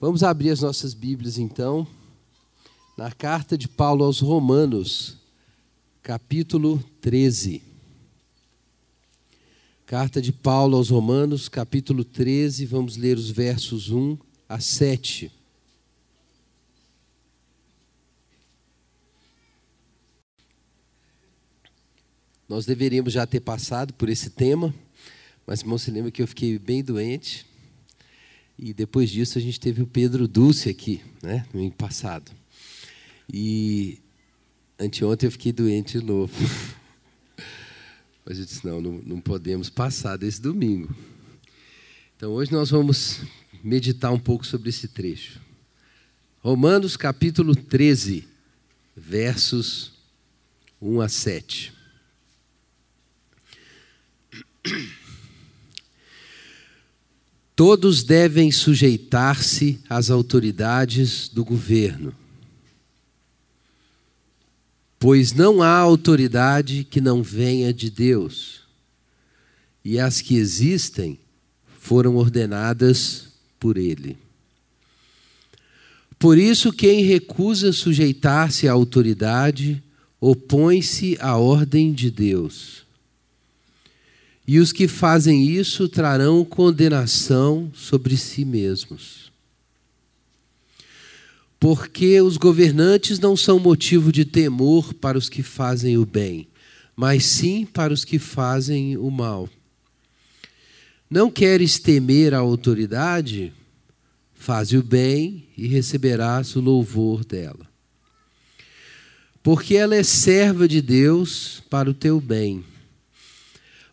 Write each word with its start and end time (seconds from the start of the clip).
Vamos 0.00 0.22
abrir 0.22 0.50
as 0.50 0.60
nossas 0.60 0.94
Bíblias 0.94 1.38
então, 1.38 1.84
na 2.96 3.10
carta 3.10 3.58
de 3.58 3.66
Paulo 3.66 4.04
aos 4.04 4.20
Romanos, 4.20 5.16
capítulo 6.04 6.78
13. 7.00 7.60
Carta 9.84 10.22
de 10.22 10.30
Paulo 10.30 10.76
aos 10.76 10.90
Romanos, 10.90 11.48
capítulo 11.48 12.04
13, 12.04 12.64
vamos 12.64 12.96
ler 12.96 13.16
os 13.16 13.28
versos 13.28 13.90
1 13.90 14.16
a 14.48 14.60
7. 14.60 15.32
Nós 22.48 22.64
deveríamos 22.64 23.14
já 23.14 23.26
ter 23.26 23.40
passado 23.40 23.92
por 23.94 24.08
esse 24.08 24.30
tema, 24.30 24.72
mas 25.44 25.62
irmão, 25.62 25.76
se 25.76 25.90
lembra 25.90 26.12
que 26.12 26.22
eu 26.22 26.28
fiquei 26.28 26.56
bem 26.56 26.84
doente 26.84 27.48
e 28.58 28.74
depois 28.74 29.08
disso 29.08 29.38
a 29.38 29.40
gente 29.40 29.60
teve 29.60 29.82
o 29.82 29.86
Pedro 29.86 30.26
Dulce 30.26 30.68
aqui, 30.68 31.00
né, 31.22 31.46
no 31.54 31.60
ano 31.60 31.70
passado. 31.70 32.32
E 33.32 34.00
anteontem 34.78 35.28
eu 35.28 35.30
fiquei 35.30 35.52
doente 35.52 36.00
de 36.00 36.04
novo. 36.04 36.34
Mas 38.26 38.38
eu 38.38 38.44
disse, 38.44 38.66
não, 38.66 38.80
não, 38.80 38.92
não 39.04 39.20
podemos 39.20 39.70
passar 39.70 40.16
desse 40.16 40.42
domingo. 40.42 40.92
Então 42.16 42.32
hoje 42.32 42.50
nós 42.50 42.70
vamos 42.70 43.20
meditar 43.62 44.12
um 44.12 44.18
pouco 44.18 44.44
sobre 44.44 44.70
esse 44.70 44.88
trecho. 44.88 45.40
Romanos 46.40 46.96
capítulo 46.96 47.54
13, 47.54 48.26
versos 48.96 49.92
1 50.82 51.00
a 51.00 51.08
7. 51.08 51.72
Todos 57.58 58.04
devem 58.04 58.52
sujeitar-se 58.52 59.80
às 59.90 60.10
autoridades 60.10 61.28
do 61.28 61.44
governo, 61.44 62.14
pois 64.96 65.32
não 65.32 65.60
há 65.60 65.76
autoridade 65.76 66.86
que 66.88 67.00
não 67.00 67.20
venha 67.20 67.74
de 67.74 67.90
Deus, 67.90 68.60
e 69.84 69.98
as 69.98 70.20
que 70.20 70.36
existem 70.36 71.18
foram 71.80 72.14
ordenadas 72.14 73.26
por 73.58 73.76
Ele. 73.76 74.16
Por 76.16 76.38
isso, 76.38 76.72
quem 76.72 77.02
recusa 77.02 77.72
sujeitar-se 77.72 78.68
à 78.68 78.72
autoridade 78.72 79.82
opõe-se 80.20 81.18
à 81.20 81.36
ordem 81.36 81.92
de 81.92 82.08
Deus 82.08 82.86
e 84.48 84.58
os 84.58 84.72
que 84.72 84.88
fazem 84.88 85.46
isso 85.46 85.86
trarão 85.90 86.42
condenação 86.42 87.70
sobre 87.74 88.16
si 88.16 88.46
mesmos. 88.46 89.30
Porque 91.60 92.18
os 92.22 92.38
governantes 92.38 93.18
não 93.18 93.36
são 93.36 93.58
motivo 93.58 94.10
de 94.10 94.24
temor 94.24 94.94
para 94.94 95.18
os 95.18 95.28
que 95.28 95.42
fazem 95.42 95.98
o 95.98 96.06
bem, 96.06 96.48
mas 96.96 97.26
sim 97.26 97.66
para 97.66 97.92
os 97.92 98.06
que 98.06 98.18
fazem 98.18 98.96
o 98.96 99.10
mal. 99.10 99.50
Não 101.10 101.30
queres 101.30 101.78
temer 101.78 102.32
a 102.32 102.38
autoridade? 102.38 103.52
Faze 104.34 104.78
o 104.78 104.82
bem 104.82 105.44
e 105.58 105.66
receberás 105.66 106.56
o 106.56 106.60
louvor 106.60 107.22
dela. 107.22 107.68
Porque 109.42 109.74
ela 109.74 109.94
é 109.94 110.02
serva 110.02 110.66
de 110.66 110.80
Deus 110.80 111.62
para 111.68 111.90
o 111.90 111.94
teu 111.94 112.18
bem. 112.18 112.64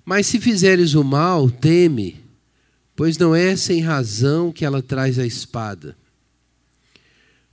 Mas 0.06 0.28
se 0.28 0.40
fizeres 0.40 0.94
o 0.94 1.04
mal, 1.04 1.50
teme, 1.50 2.24
pois 2.96 3.18
não 3.18 3.34
é 3.36 3.56
sem 3.56 3.82
razão 3.82 4.52
que 4.52 4.64
ela 4.64 4.82
traz 4.82 5.18
a 5.18 5.26
espada. 5.26 5.98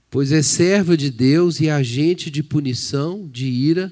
Pois 0.09 0.31
é 0.31 0.43
serva 0.43 0.95
de 0.95 1.09
Deus 1.09 1.59
e 1.59 1.69
agente 1.69 2.29
de 2.29 2.43
punição, 2.43 3.27
de 3.27 3.47
ira, 3.47 3.91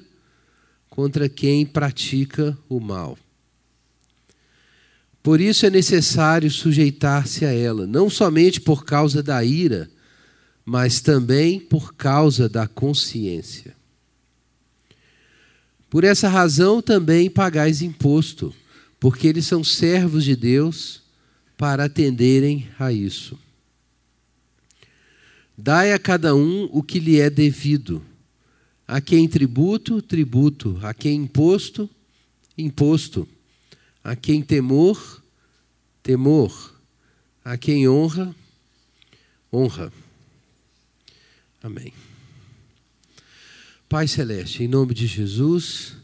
contra 0.88 1.28
quem 1.28 1.66
pratica 1.66 2.56
o 2.68 2.78
mal. 2.78 3.18
Por 5.22 5.40
isso 5.40 5.66
é 5.66 5.70
necessário 5.70 6.50
sujeitar-se 6.50 7.44
a 7.44 7.52
ela, 7.52 7.86
não 7.86 8.08
somente 8.08 8.60
por 8.60 8.84
causa 8.84 9.22
da 9.22 9.42
ira, 9.44 9.90
mas 10.64 11.00
também 11.00 11.58
por 11.58 11.94
causa 11.94 12.48
da 12.48 12.68
consciência. 12.68 13.74
Por 15.92 16.04
essa 16.04 16.26
razão 16.26 16.80
também 16.80 17.28
pagais 17.28 17.82
imposto, 17.82 18.54
porque 18.98 19.26
eles 19.26 19.44
são 19.44 19.62
servos 19.62 20.24
de 20.24 20.34
Deus 20.34 21.02
para 21.54 21.84
atenderem 21.84 22.66
a 22.78 22.90
isso. 22.90 23.38
Dai 25.54 25.92
a 25.92 25.98
cada 25.98 26.34
um 26.34 26.66
o 26.72 26.82
que 26.82 26.98
lhe 26.98 27.20
é 27.20 27.28
devido. 27.28 28.02
A 28.88 29.02
quem 29.02 29.28
tributo, 29.28 30.00
tributo. 30.00 30.78
A 30.82 30.94
quem 30.94 31.24
imposto, 31.24 31.90
imposto. 32.56 33.28
A 34.02 34.16
quem 34.16 34.40
temor, 34.40 35.22
temor. 36.02 36.74
A 37.44 37.58
quem 37.58 37.86
honra, 37.86 38.34
honra. 39.52 39.92
Amém. 41.62 41.92
Pai 43.92 44.08
Celeste, 44.08 44.62
em 44.64 44.68
nome 44.68 44.94
de 44.94 45.06
Jesus, 45.06 45.96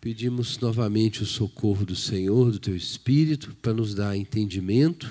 pedimos 0.00 0.58
novamente 0.58 1.22
o 1.22 1.26
socorro 1.26 1.84
do 1.84 1.94
Senhor, 1.94 2.50
do 2.50 2.58
Teu 2.58 2.74
Espírito, 2.74 3.54
para 3.60 3.74
nos 3.74 3.94
dar 3.94 4.16
entendimento 4.16 5.06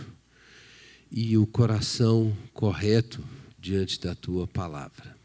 e 1.12 1.38
o 1.38 1.46
coração 1.46 2.36
correto 2.52 3.24
diante 3.59 4.02
da 4.02 4.16
Tua 4.16 4.48
palavra. 4.48 5.16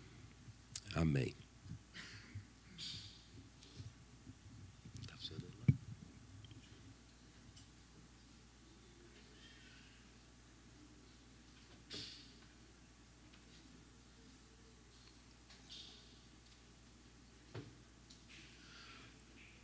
Amém. 0.95 1.33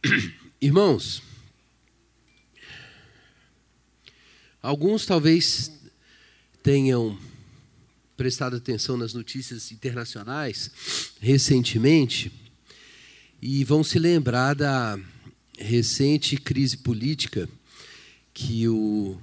Irmãos, 0.61 1.23
alguns 4.63 5.05
talvez 5.05 5.71
tenham 6.63 7.19
prestado 8.17 8.57
atenção 8.57 8.97
nas 8.97 9.13
notícias 9.13 9.71
internacionais 9.73 10.71
recentemente 11.21 12.33
e 13.43 13.63
vão 13.63 13.85
se 13.85 13.99
lembrar 13.99 14.55
da 14.55 14.99
recente 15.59 16.37
crise 16.39 16.79
política 16.79 17.47
que 18.33 18.67
o, 18.69 19.21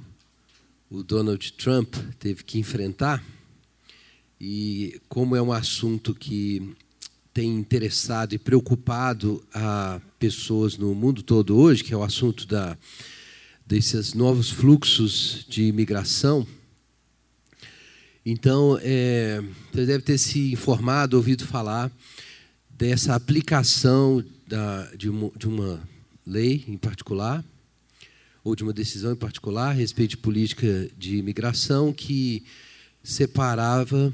o 0.91 1.01
Donald 1.01 1.53
Trump 1.53 1.95
teve 2.19 2.43
que 2.43 2.59
enfrentar. 2.59 3.23
E 4.39 5.01
como 5.09 5.35
é 5.35 5.41
um 5.41 5.51
assunto 5.51 6.13
que 6.13 6.75
tem 7.33 7.49
interessado 7.55 8.33
e 8.33 8.37
preocupado 8.37 9.43
a 9.51 9.99
pessoas 10.19 10.77
no 10.77 10.93
mundo 10.93 11.21
todo 11.21 11.57
hoje, 11.57 11.83
que 11.83 11.93
é 11.93 11.97
o 11.97 12.03
assunto 12.03 12.45
da, 12.47 12.77
desses 13.65 14.13
novos 14.13 14.49
fluxos 14.49 15.45
de 15.47 15.63
imigração. 15.63 16.45
Então, 18.25 18.77
é, 18.81 19.41
você 19.71 19.85
deve 19.85 20.03
ter 20.03 20.17
se 20.17 20.51
informado, 20.51 21.15
ouvido 21.15 21.45
falar 21.45 21.91
dessa 22.69 23.15
aplicação 23.15 24.23
da, 24.47 24.83
de, 24.95 25.09
uma, 25.09 25.31
de 25.35 25.47
uma 25.47 25.81
lei 26.25 26.63
em 26.67 26.77
particular, 26.77 27.43
ou 28.43 28.55
de 28.55 28.63
uma 28.63 28.73
decisão 28.73 29.13
em 29.13 29.15
particular 29.15 29.69
a 29.69 29.73
respeito 29.73 30.11
de 30.11 30.17
política 30.17 30.89
de 30.97 31.17
imigração 31.17 31.91
que 31.91 32.43
separava 33.03 34.13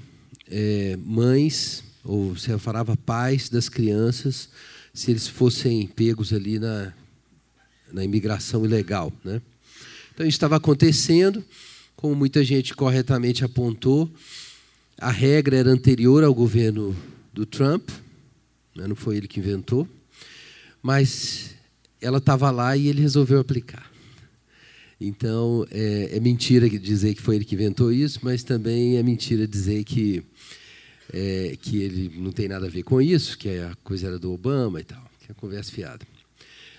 é, 0.49 0.97
mães 0.97 1.83
ou 2.03 2.35
separava 2.35 2.97
pais 2.97 3.49
das 3.49 3.69
crianças 3.69 4.49
se 4.93 5.09
eles 5.09 5.27
fossem 5.27 5.87
pegos 5.87 6.31
ali 6.31 6.59
na, 6.59 6.93
na 7.91 8.03
imigração 8.03 8.63
ilegal. 8.63 9.11
Né? 9.23 9.41
Então, 10.13 10.25
isso 10.25 10.35
estava 10.35 10.55
acontecendo, 10.57 11.43
como 11.95 12.15
muita 12.15 12.43
gente 12.43 12.75
corretamente 12.75 13.43
apontou, 13.43 14.09
a 14.99 15.09
regra 15.09 15.57
era 15.57 15.71
anterior 15.71 16.23
ao 16.23 16.33
governo 16.33 16.95
do 17.33 17.43
Trump, 17.43 17.89
né? 18.75 18.87
não 18.87 18.95
foi 18.95 19.17
ele 19.17 19.27
que 19.27 19.39
inventou, 19.39 19.87
mas 20.81 21.55
ela 21.99 22.19
estava 22.19 22.51
lá 22.51 22.77
e 22.77 22.87
ele 22.87 23.01
resolveu 23.01 23.39
aplicar. 23.39 23.91
Então, 25.01 25.65
é, 25.71 26.17
é 26.17 26.19
mentira 26.19 26.69
dizer 26.69 27.15
que 27.15 27.21
foi 27.21 27.37
ele 27.37 27.45
que 27.45 27.55
inventou 27.55 27.91
isso, 27.91 28.19
mas 28.21 28.43
também 28.43 28.97
é 28.97 29.03
mentira 29.03 29.47
dizer 29.47 29.83
que 29.83 30.23
é, 31.11 31.57
que 31.61 31.81
ele 31.81 32.11
não 32.15 32.31
tem 32.31 32.47
nada 32.47 32.67
a 32.67 32.69
ver 32.69 32.83
com 32.83 33.01
isso, 33.01 33.37
que 33.37 33.49
a 33.49 33.75
coisa 33.83 34.07
era 34.07 34.19
do 34.19 34.31
Obama 34.31 34.79
e 34.79 34.83
tal, 34.83 35.03
que 35.19 35.31
é 35.31 35.35
conversa 35.35 35.71
fiada. 35.71 36.05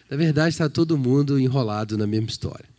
Na 0.09 0.17
verdade, 0.17 0.50
está 0.50 0.69
todo 0.69 0.97
mundo 0.97 1.38
enrolado 1.38 1.99
na 1.99 2.06
mesma 2.06 2.29
história. 2.29 2.75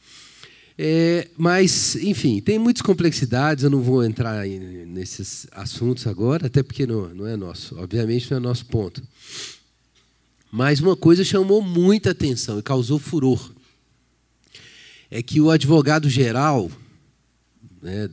É, 0.78 1.30
mas, 1.38 1.96
enfim, 1.96 2.42
tem 2.42 2.60
muitas 2.60 2.82
complexidades, 2.82 3.64
eu 3.64 3.70
não 3.70 3.82
vou 3.82 4.04
entrar 4.04 4.46
nesses 4.46 5.48
assuntos 5.52 6.06
agora, 6.06 6.48
até 6.48 6.62
porque 6.62 6.86
não, 6.86 7.14
não 7.14 7.28
é 7.28 7.38
nosso, 7.38 7.78
obviamente 7.80 8.30
não 8.30 8.38
é 8.38 8.40
nosso 8.42 8.66
ponto. 8.66 9.02
Mas 10.52 10.80
uma 10.80 10.96
coisa 10.96 11.24
chamou 11.24 11.62
muita 11.62 12.12
atenção 12.12 12.60
e 12.60 12.64
causou 12.64 13.00
furor. 13.00 13.54
É 15.10 15.22
que 15.24 15.40
o 15.40 15.50
advogado-geral, 15.50 16.70
né, 17.82 18.10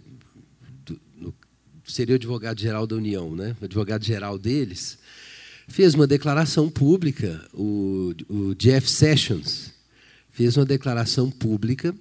seria 1.92 2.14
o 2.14 2.16
advogado-geral 2.16 2.86
da 2.86 2.96
União, 2.96 3.34
né, 3.34 3.56
o 3.60 3.64
advogado-geral 3.64 4.38
deles, 4.38 4.98
fez 5.68 5.94
uma 5.94 6.06
declaração 6.06 6.70
pública, 6.70 7.46
o, 7.52 8.14
o 8.28 8.54
Jeff 8.54 8.90
Sessions 8.90 9.72
fez 10.30 10.56
uma 10.56 10.64
declaração 10.64 11.30
pública 11.30 11.94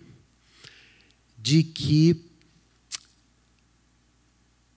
de 1.37 1.63
que 1.63 2.15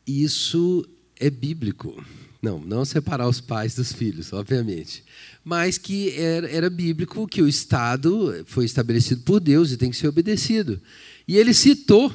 isso 0.07 0.87
é 1.17 1.31
bíblico. 1.31 2.05
Não, 2.43 2.61
não 2.61 2.85
separar 2.85 3.27
os 3.27 3.41
pais 3.41 3.75
dos 3.75 3.93
filhos, 3.93 4.33
obviamente. 4.33 5.03
Mas 5.43 5.79
que 5.79 6.11
era, 6.11 6.47
era 6.51 6.69
bíblico 6.69 7.27
que 7.27 7.41
o 7.41 7.49
Estado 7.49 8.45
foi 8.47 8.67
estabelecido 8.67 9.23
por 9.23 9.41
Deus 9.41 9.73
e 9.73 9.79
tem 9.79 9.91
que 9.91 9.97
ser 9.97 10.09
obedecido. 10.09 10.81
E 11.27 11.39
ele 11.39 11.55
citou 11.55 12.15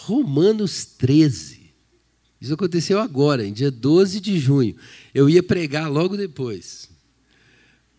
Romanos 0.00 0.84
13. 0.84 1.58
Isso 2.40 2.54
aconteceu 2.54 3.00
agora, 3.00 3.44
em 3.44 3.52
dia 3.52 3.68
12 3.68 4.20
de 4.20 4.38
junho. 4.38 4.76
Eu 5.12 5.28
ia 5.28 5.42
pregar 5.42 5.90
logo 5.90 6.16
depois. 6.16 6.88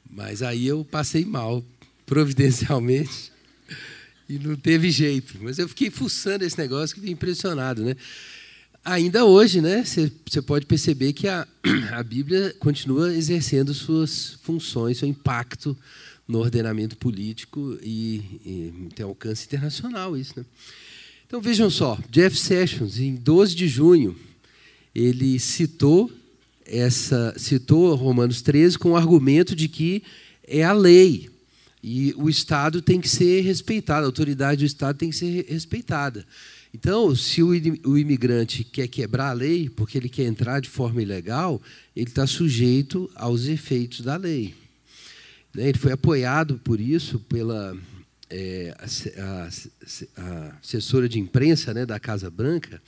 Mas 0.10 0.42
aí 0.42 0.66
eu 0.66 0.86
passei 0.86 1.26
mal, 1.26 1.64
providencialmente 2.08 3.34
e 4.30 4.40
não 4.40 4.56
teve 4.56 4.90
jeito. 4.90 5.38
Mas 5.42 5.60
eu 5.60 5.68
fiquei 5.68 5.90
fuçando 5.90 6.46
esse 6.46 6.58
negócio 6.58 6.96
que 6.96 7.02
fiquei 7.02 7.14
impressionado, 7.14 7.84
né? 7.84 7.98
Ainda 8.86 9.26
hoje, 9.26 9.60
né, 9.60 9.84
você 9.84 10.42
pode 10.42 10.66
perceber 10.66 11.12
que 11.12 11.28
a, 11.28 11.46
a 11.92 12.02
Bíblia 12.02 12.56
continua 12.60 13.14
exercendo 13.14 13.74
suas 13.74 14.40
funções, 14.42 15.00
seu 15.00 15.08
impacto 15.08 15.78
no 16.26 16.40
ordenamento 16.40 16.96
político 16.96 17.78
e, 17.84 18.40
e 18.46 18.90
tem 18.96 19.06
alcance 19.06 19.46
internacional 19.46 20.16
isso, 20.16 20.40
né? 20.40 20.46
Então 21.30 21.40
vejam 21.40 21.70
só, 21.70 21.96
Jeff 22.10 22.36
Sessions, 22.36 22.98
em 22.98 23.14
12 23.14 23.54
de 23.54 23.68
junho, 23.68 24.18
ele 24.96 25.38
citou 25.38 26.12
essa 26.66 27.36
citou 27.38 27.94
Romanos 27.94 28.42
13 28.42 28.80
com 28.80 28.94
o 28.94 28.96
argumento 28.98 29.56
de 29.56 29.68
que 29.68 30.02
é 30.48 30.64
a 30.64 30.74
lei, 30.74 31.30
e 31.84 32.16
o 32.18 32.32
Estado 32.32 32.82
tem 32.82 33.00
que 33.00 33.08
ser 33.08 33.42
respeitado, 33.42 34.06
a 34.06 34.08
autoridade 34.08 34.62
do 34.62 34.66
Estado 34.66 34.98
tem 34.98 35.12
que 35.12 35.18
ser 35.18 35.46
respeitada. 35.48 36.26
Então, 36.74 37.16
se 37.16 37.44
o 37.44 37.96
imigrante 37.96 38.64
quer 38.64 38.88
quebrar 38.88 39.30
a 39.30 39.34
lei, 39.34 39.70
porque 39.70 40.00
ele 40.00 40.10
quer 40.10 40.26
entrar 40.26 40.60
de 40.60 40.68
forma 40.68 41.00
ilegal, 41.00 41.62
ele 41.96 42.10
está 42.10 42.26
sujeito 42.26 43.08
aos 43.14 43.46
efeitos 43.46 44.02
da 44.02 44.16
lei. 44.16 44.56
Né, 45.54 45.70
ele 45.70 45.78
foi 45.78 45.92
apoiado 45.92 46.60
por 46.64 46.82
isso 46.82 47.20
pela 47.20 47.78
é, 48.30 48.76
a, 48.78 49.50
a, 50.22 50.58
assessora 50.62 51.10
de 51.10 51.20
imprensa 51.20 51.74
né, 51.74 51.86
da 51.86 52.00
Casa 52.00 52.30
Branca, 52.30 52.82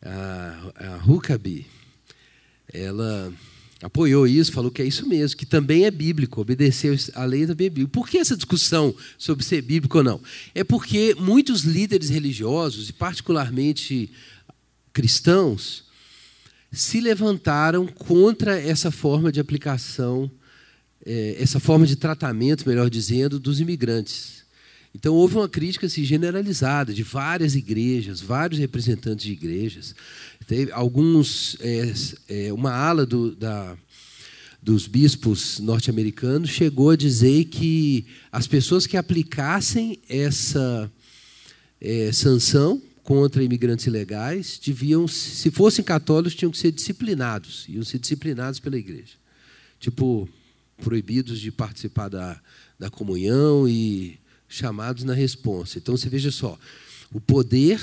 a, 0.00 0.72
a 0.76 1.10
Huckabee. 1.10 1.66
Ela 2.72 3.32
apoiou 3.82 4.26
isso, 4.26 4.52
falou 4.52 4.70
que 4.70 4.80
é 4.80 4.84
isso 4.84 5.06
mesmo, 5.08 5.36
que 5.36 5.44
também 5.44 5.84
é 5.84 5.90
bíblico, 5.90 6.40
obedecer 6.40 6.98
à 7.14 7.24
lei 7.24 7.44
da 7.44 7.54
Bíblia. 7.54 7.88
Por 7.88 8.08
que 8.08 8.18
essa 8.18 8.36
discussão 8.36 8.94
sobre 9.18 9.44
ser 9.44 9.60
bíblico 9.62 9.98
ou 9.98 10.04
não? 10.04 10.20
É 10.54 10.62
porque 10.62 11.14
muitos 11.18 11.62
líderes 11.62 12.08
religiosos, 12.08 12.88
e 12.88 12.92
particularmente 12.92 14.10
cristãos, 14.92 15.84
se 16.70 17.00
levantaram 17.00 17.86
contra 17.86 18.58
essa 18.58 18.90
forma 18.90 19.32
de 19.32 19.40
aplicação, 19.40 20.30
é, 21.04 21.36
essa 21.38 21.58
forma 21.58 21.86
de 21.86 21.96
tratamento, 21.96 22.66
melhor 22.66 22.88
dizendo, 22.88 23.38
dos 23.38 23.60
imigrantes. 23.60 24.41
Então 24.94 25.14
houve 25.14 25.36
uma 25.36 25.48
crítica 25.48 25.86
assim, 25.86 26.04
generalizada 26.04 26.92
de 26.92 27.02
várias 27.02 27.54
igrejas, 27.54 28.20
vários 28.20 28.60
representantes 28.60 29.24
de 29.24 29.32
igrejas, 29.32 29.94
Teve 30.46 30.72
alguns, 30.72 31.56
é, 31.60 31.92
é, 32.28 32.52
uma 32.52 32.72
ala 32.72 33.06
do, 33.06 33.34
da, 33.34 33.76
dos 34.60 34.86
bispos 34.86 35.58
norte-americanos 35.60 36.50
chegou 36.50 36.90
a 36.90 36.96
dizer 36.96 37.44
que 37.46 38.06
as 38.30 38.46
pessoas 38.46 38.86
que 38.86 38.96
aplicassem 38.96 40.00
essa 40.08 40.90
é, 41.80 42.10
sanção 42.12 42.82
contra 43.02 43.42
imigrantes 43.42 43.86
ilegais 43.86 44.60
deviam, 44.64 45.06
se 45.06 45.50
fossem 45.50 45.84
católicos, 45.84 46.34
tinham 46.34 46.50
que 46.50 46.58
ser 46.58 46.72
disciplinados, 46.72 47.66
iam 47.68 47.84
ser 47.84 47.98
disciplinados 47.98 48.58
pela 48.58 48.78
igreja. 48.78 49.14
Tipo, 49.78 50.28
proibidos 50.78 51.40
de 51.40 51.50
participar 51.50 52.08
da, 52.08 52.40
da 52.78 52.90
comunhão 52.90 53.68
e 53.68 54.18
chamados 54.52 55.04
na 55.04 55.14
resposta. 55.14 55.78
Então, 55.78 55.96
você 55.96 56.08
veja 56.08 56.30
só, 56.30 56.58
o 57.12 57.20
poder 57.20 57.80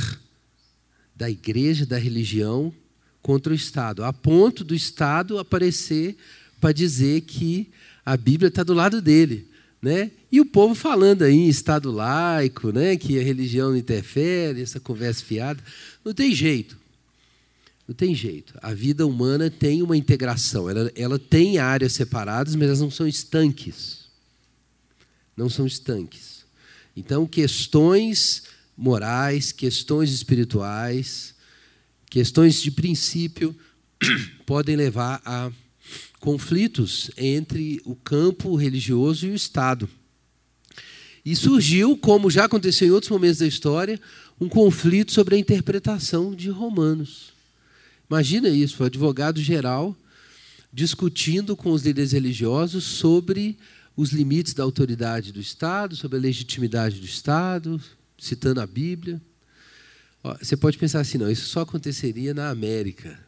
da 1.16 1.30
igreja, 1.30 1.86
da 1.86 1.98
religião 1.98 2.74
contra 3.22 3.52
o 3.52 3.56
Estado, 3.56 4.04
a 4.04 4.14
ponto 4.14 4.64
do 4.64 4.74
Estado 4.74 5.40
aparecer 5.40 6.16
para 6.62 6.72
dizer 6.72 7.22
que 7.22 7.70
a 8.06 8.16
Bíblia 8.16 8.48
está 8.48 8.64
do 8.64 8.74
lado 8.74 9.02
dele. 9.02 9.48
Né? 9.82 10.12
E 10.32 10.40
o 10.42 10.46
povo 10.46 10.76
falando 10.76 11.24
aí 11.24 11.34
em 11.34 11.48
Estado 11.48 11.92
laico, 11.92 12.72
né? 12.72 12.96
que 12.98 13.20
a 13.20 13.24
religião 13.24 13.70
não 13.70 13.78
interfere, 13.78 14.62
essa 14.62 14.80
conversa 14.80 15.24
fiada. 15.24 15.64
Não 16.04 16.14
tem 16.14 16.34
jeito. 16.34 16.78
Não 17.88 17.96
tem 17.96 18.14
jeito. 18.14 18.54
A 18.62 18.74
vida 18.74 19.08
humana 19.08 19.50
tem 19.50 19.82
uma 19.82 19.98
integração. 19.98 20.70
Ela, 20.70 20.92
ela 20.96 21.18
tem 21.18 21.58
áreas 21.58 21.94
separadas, 21.94 22.56
mas 22.56 22.68
elas 22.68 22.82
não 22.82 22.92
são 22.92 23.08
estanques. 23.08 24.06
Não 25.36 25.50
são 25.50 25.66
estanques. 25.66 26.29
Então, 27.00 27.26
questões 27.26 28.44
morais, 28.76 29.54
questões 29.54 30.12
espirituais, 30.12 31.34
questões 32.10 32.62
de 32.62 32.70
princípio 32.70 33.56
podem 34.46 34.76
levar 34.76 35.22
a 35.24 35.50
conflitos 36.20 37.10
entre 37.16 37.82
o 37.86 37.96
campo 37.96 38.54
religioso 38.58 39.26
e 39.26 39.30
o 39.30 39.36
Estado. 39.36 39.90
E 41.24 41.38
surgiu, 41.38 41.96
como 41.96 42.30
já 42.30 42.44
aconteceu 42.44 42.90
em 42.90 42.92
outros 42.92 43.10
momentos 43.10 43.40
da 43.40 43.48
história, 43.48 43.98
um 44.38 44.50
conflito 44.50 45.14
sobre 45.14 45.36
a 45.36 45.40
interpretação 45.40 46.36
de 46.36 46.50
Romanos. 46.50 47.32
Imagina 48.10 48.50
isso, 48.50 48.84
o 48.84 48.86
advogado 48.86 49.42
geral 49.42 49.96
discutindo 50.72 51.56
com 51.56 51.72
os 51.72 51.84
líderes 51.84 52.12
religiosos 52.12 52.84
sobre 52.84 53.58
os 54.00 54.14
limites 54.14 54.54
da 54.54 54.64
autoridade 54.64 55.34
do 55.34 55.42
Estado, 55.42 55.94
sobre 55.94 56.18
a 56.18 56.22
legitimidade 56.22 57.02
do 57.02 57.06
Estado, 57.06 57.82
citando 58.18 58.62
a 58.62 58.66
Bíblia. 58.66 59.22
Você 60.42 60.56
pode 60.56 60.78
pensar 60.78 61.02
assim, 61.02 61.18
não, 61.18 61.30
isso 61.30 61.50
só 61.50 61.62
aconteceria 61.62 62.34
na 62.34 62.50
América. 62.50 63.20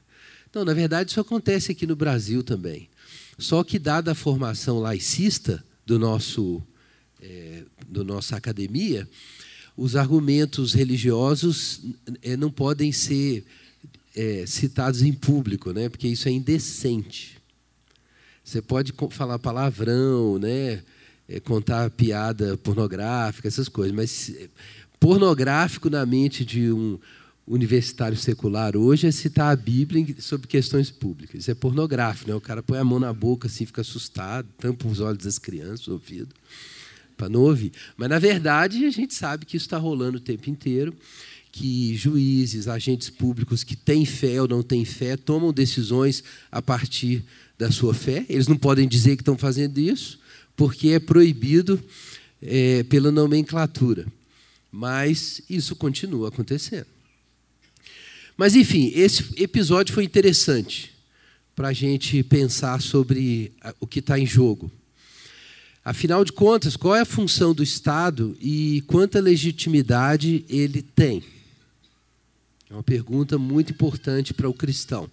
Não, 0.56 0.63
na 0.63 0.74
verdade, 0.74 1.12
isso 1.12 1.20
acontece 1.20 1.74
aqui 1.74 1.86
no 1.86 1.94
Brasil 1.94 2.42
também. 2.42 2.88
Só 3.38 3.66
que, 3.66 3.78
dada 3.78 4.13
a 4.13 4.16
formação 4.16 4.80
laicista 4.80 5.62
do 5.86 6.00
nosso, 6.00 6.63
é, 7.22 7.63
do 7.86 8.06
nossa 8.06 8.38
academia, 8.38 9.06
os 9.75 9.98
argumentos 9.98 10.74
religiosos 10.74 11.82
é, 12.22 12.38
não 12.38 12.50
podem 12.50 12.94
ser 12.94 13.44
é, 14.16 14.46
citados 14.48 15.01
em 15.01 15.12
público, 15.12 15.74
né? 15.74 15.90
porque 15.90 16.08
isso 16.08 16.30
é 16.30 16.32
indecente. 16.32 17.40
Você 18.43 18.62
pode 18.62 18.93
falar 19.12 19.39
palavrão, 19.39 20.38
né? 20.39 20.81
É, 21.27 21.39
contar 21.39 21.89
piada 21.91 22.57
pornográfica, 22.57 23.48
essas 23.48 23.69
coisas, 23.69 23.95
mas 23.95 24.33
pornográfico 25.00 25.89
na 25.89 26.05
mente 26.05 26.43
de 26.43 26.71
um 26.71 27.00
universitário 27.48 28.17
secular 28.17 28.77
hoje 28.77 29.07
é 29.07 29.12
citar 29.12 29.51
a 29.51 29.55
Bíblia 29.55 30.05
sobre 30.19 30.48
questões 30.48 30.91
públicas. 30.91 31.41
Isso 31.41 31.51
é 31.51 31.53
pornográfico, 31.53 32.29
né? 32.29 32.36
O 32.36 32.41
cara 32.41 32.62
põe 32.62 32.77
a 32.77 32.83
mão 32.83 33.00
na 33.00 33.13
boca 33.13 33.48
assim, 33.48 33.65
fica 33.65 33.81
assustado, 33.81 34.48
tampa 34.57 34.88
os 34.88 35.00
olhos 35.00 35.24
das 35.24 35.39
crianças, 35.39 35.88
o 35.88 35.93
ouvido, 35.93 36.33
para 37.17 37.29
não 37.29 37.41
ouvir. 37.41 37.71
Mas 37.98 38.10
na 38.10 38.19
verdade 38.19 38.86
a 38.86 38.91
gente 38.91 39.13
sabe 39.13 39.45
que 39.45 39.57
isso 39.57 39.65
está 39.65 39.77
rolando 39.77 40.17
o 40.17 40.21
tempo 40.21 40.50
inteiro, 40.50 40.93
que 41.51 41.95
juízes, 41.95 42.67
agentes 42.67 43.10
públicos 43.10 43.63
que 43.63 43.75
têm 43.75 44.05
fé 44.05 44.41
ou 44.41 44.48
não 44.48 44.63
têm 44.63 44.86
fé 44.86 45.17
tomam 45.17 45.51
decisões 45.51 46.24
a 46.50 46.62
partir 46.62 47.25
da 47.62 47.72
sua 47.72 47.94
fé. 47.94 48.25
Eles 48.27 48.48
não 48.48 48.58
podem 48.58 48.88
dizer 48.88 49.15
que 49.15 49.22
estão 49.22 49.38
fazendo 49.38 49.80
isso, 49.80 50.20
porque 50.56 50.89
é 50.89 51.00
proibido 51.00 51.82
é, 52.41 52.82
pela 52.84 53.12
nomenclatura. 53.12 54.08
Mas 54.72 55.44
isso 55.48 55.75
continua 55.75 56.30
acontecendo. 56.30 56.88
Mas, 58.36 58.56
enfim, 58.56 58.91
esse 58.96 59.25
episódio 59.38 59.94
foi 59.94 60.03
interessante 60.03 60.91
para 61.56 61.68
a 61.68 61.74
gente 61.74 62.24
pensar 62.24 62.82
sobre 62.82 63.51
o 63.80 63.86
que 63.86 64.00
está 64.00 64.18
em 64.18 64.25
jogo. 64.25 64.72
Afinal 65.86 66.25
de 66.25 66.32
contas, 66.32 66.75
qual 66.75 66.96
é 66.96 67.01
a 67.01 67.06
função 67.06 67.53
do 67.53 67.62
Estado 67.62 68.36
e 68.41 68.84
quanta 68.88 69.20
legitimidade 69.20 70.46
ele 70.50 70.82
tem? 70.82 71.24
É 72.70 72.74
uma 72.74 72.84
pergunta 72.84 73.38
muito 73.38 73.72
importante 73.72 74.34
para 74.34 74.50
o 74.50 74.53
cristão. 74.53 75.10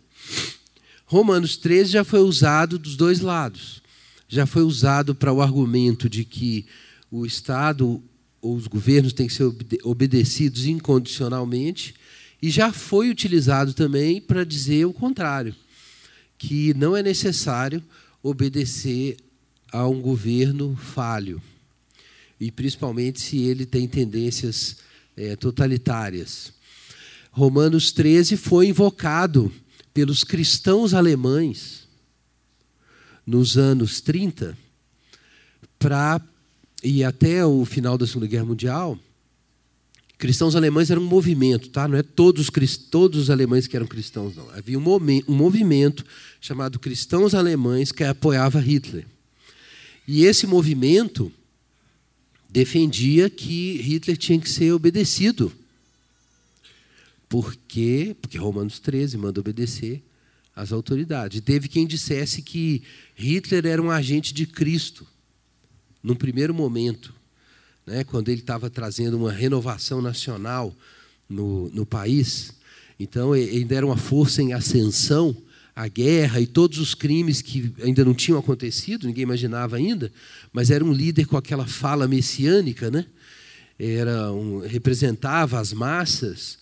Romanos 1.11 1.57
13 1.57 1.93
já 1.93 2.05
foi 2.05 2.21
usado 2.21 2.79
dos 2.79 2.95
dois 2.95 3.21
lados. 3.21 3.83
Já 4.29 4.45
foi 4.45 4.63
usado 4.63 5.15
para 5.15 5.33
o 5.33 5.41
argumento 5.41 6.07
de 6.07 6.23
que 6.23 6.67
o 7.11 7.25
Estado 7.25 8.03
ou 8.43 8.55
os 8.55 8.67
governos 8.67 9.15
têm 9.15 9.27
que 9.27 9.33
ser 9.33 9.51
obedecidos 9.85 10.67
incondicionalmente, 10.67 11.95
e 12.43 12.51
já 12.51 12.71
foi 12.71 13.09
utilizado 13.09 13.73
também 13.73 14.21
para 14.21 14.45
dizer 14.45 14.85
o 14.85 14.93
contrário, 14.93 15.57
que 16.37 16.75
não 16.75 16.95
é 16.95 17.03
necessário 17.03 17.83
obedecer 18.23 19.17
a 19.73 19.89
um 19.89 20.03
governo 20.03 20.77
falho, 20.77 21.43
e 22.39 22.51
principalmente 22.53 23.19
se 23.21 23.39
ele 23.39 23.65
tem 23.65 23.89
tendências 23.89 24.77
é, 25.17 25.35
totalitárias. 25.37 26.53
Romanos 27.33 27.93
13 27.93 28.37
foi 28.37 28.69
invocado 28.69 29.51
pelos 29.99 30.23
cristãos 30.23 30.95
alemães 30.95 31.89
nos 33.27 33.59
anos 33.59 34.01
30 34.01 34.57
para 35.77 36.21
e 36.85 37.03
até 37.03 37.45
o 37.45 37.65
final 37.65 37.99
da 37.99 38.07
Segunda 38.07 38.29
Guerra 38.29 38.45
Mundial, 38.45 38.97
cristãos 40.17 40.55
alemães 40.55 40.89
eram 40.89 41.03
um 41.03 41.09
movimento, 41.09 41.71
tá? 41.71 41.89
Não 41.89 41.99
é 41.99 42.05
todos, 42.05 42.49
todos 42.89 43.23
os 43.23 43.29
alemães 43.29 43.67
que 43.67 43.75
eram 43.75 43.89
cristãos, 43.89 44.37
não. 44.37 44.49
Havia 44.51 44.79
um, 44.79 44.85
um 45.27 45.35
movimento 45.35 46.07
chamado 46.41 46.79
Cristãos 46.79 47.35
Alemães 47.35 47.91
que 47.91 48.05
apoiava 48.05 48.61
Hitler. 48.61 49.05
E 50.07 50.25
esse 50.27 50.47
movimento 50.47 51.33
defendia 52.49 53.29
que 53.29 53.83
Hitler 53.83 54.17
tinha 54.17 54.39
que 54.39 54.49
ser 54.49 54.71
obedecido. 54.71 55.53
Por 57.29 57.55
quê? 57.69 58.17
Porque 58.21 58.39
Romanos 58.39 58.79
13 58.79 59.19
manda 59.19 59.41
obedecer 59.41 60.03
às 60.57 60.73
autoridades. 60.73 61.41
Teve 61.41 61.69
quem 61.69 61.87
dissesse 61.87 62.43
que 62.43 62.83
Hitler 63.15 63.67
era 63.67 63.83
um 63.83 63.91
agente 63.91 64.33
de 64.33 64.47
Cristo 64.47 65.07
num 66.03 66.15
primeiro 66.15 66.55
momento, 66.55 67.13
né, 67.87 68.05
quando 68.05 68.29
ele 68.29 68.41
estava 68.41 68.71
trazendo 68.71 69.17
uma 69.17 69.33
renovação 69.33 70.01
nacional 70.01 70.75
no, 71.29 71.69
no 71.71 71.85
país, 71.85 72.53
então 72.99 73.33
ainda 73.33 73.75
era 73.75 73.87
uma 73.87 73.97
força 73.97 74.43
em 74.43 74.53
ascensão, 74.53 75.37
a 75.75 75.87
guerra 75.87 76.41
e 76.41 76.47
todos 76.47 76.79
os 76.79 76.95
crimes 76.95 77.41
que 77.41 77.73
ainda 77.83 78.05
não 78.05 78.15
tinham 78.15 78.39
acontecido, 78.39 79.07
ninguém 79.07 79.23
imaginava 79.23 79.77
ainda, 79.77 80.11
mas 80.53 80.71
era 80.71 80.85
um 80.85 80.93
líder 80.93 81.27
com 81.27 81.37
aquela 81.37 81.67
fala 81.67 82.09
messiânica, 82.09 82.91
né? 82.91 83.07
Era 83.79 84.33
um, 84.33 84.59
representava 84.59 85.61
as 85.61 85.73
massas 85.73 86.59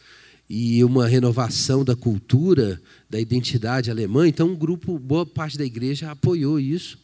e 0.48 0.82
uma 0.84 1.06
renovação 1.06 1.84
da 1.84 1.96
cultura, 1.96 2.80
da 3.10 3.20
identidade 3.20 3.90
alemã. 3.90 4.28
Então, 4.28 4.48
um 4.48 4.56
grupo, 4.56 4.98
boa 4.98 5.26
parte 5.26 5.58
da 5.58 5.64
igreja 5.64 6.10
apoiou 6.10 6.60
isso 6.60 6.98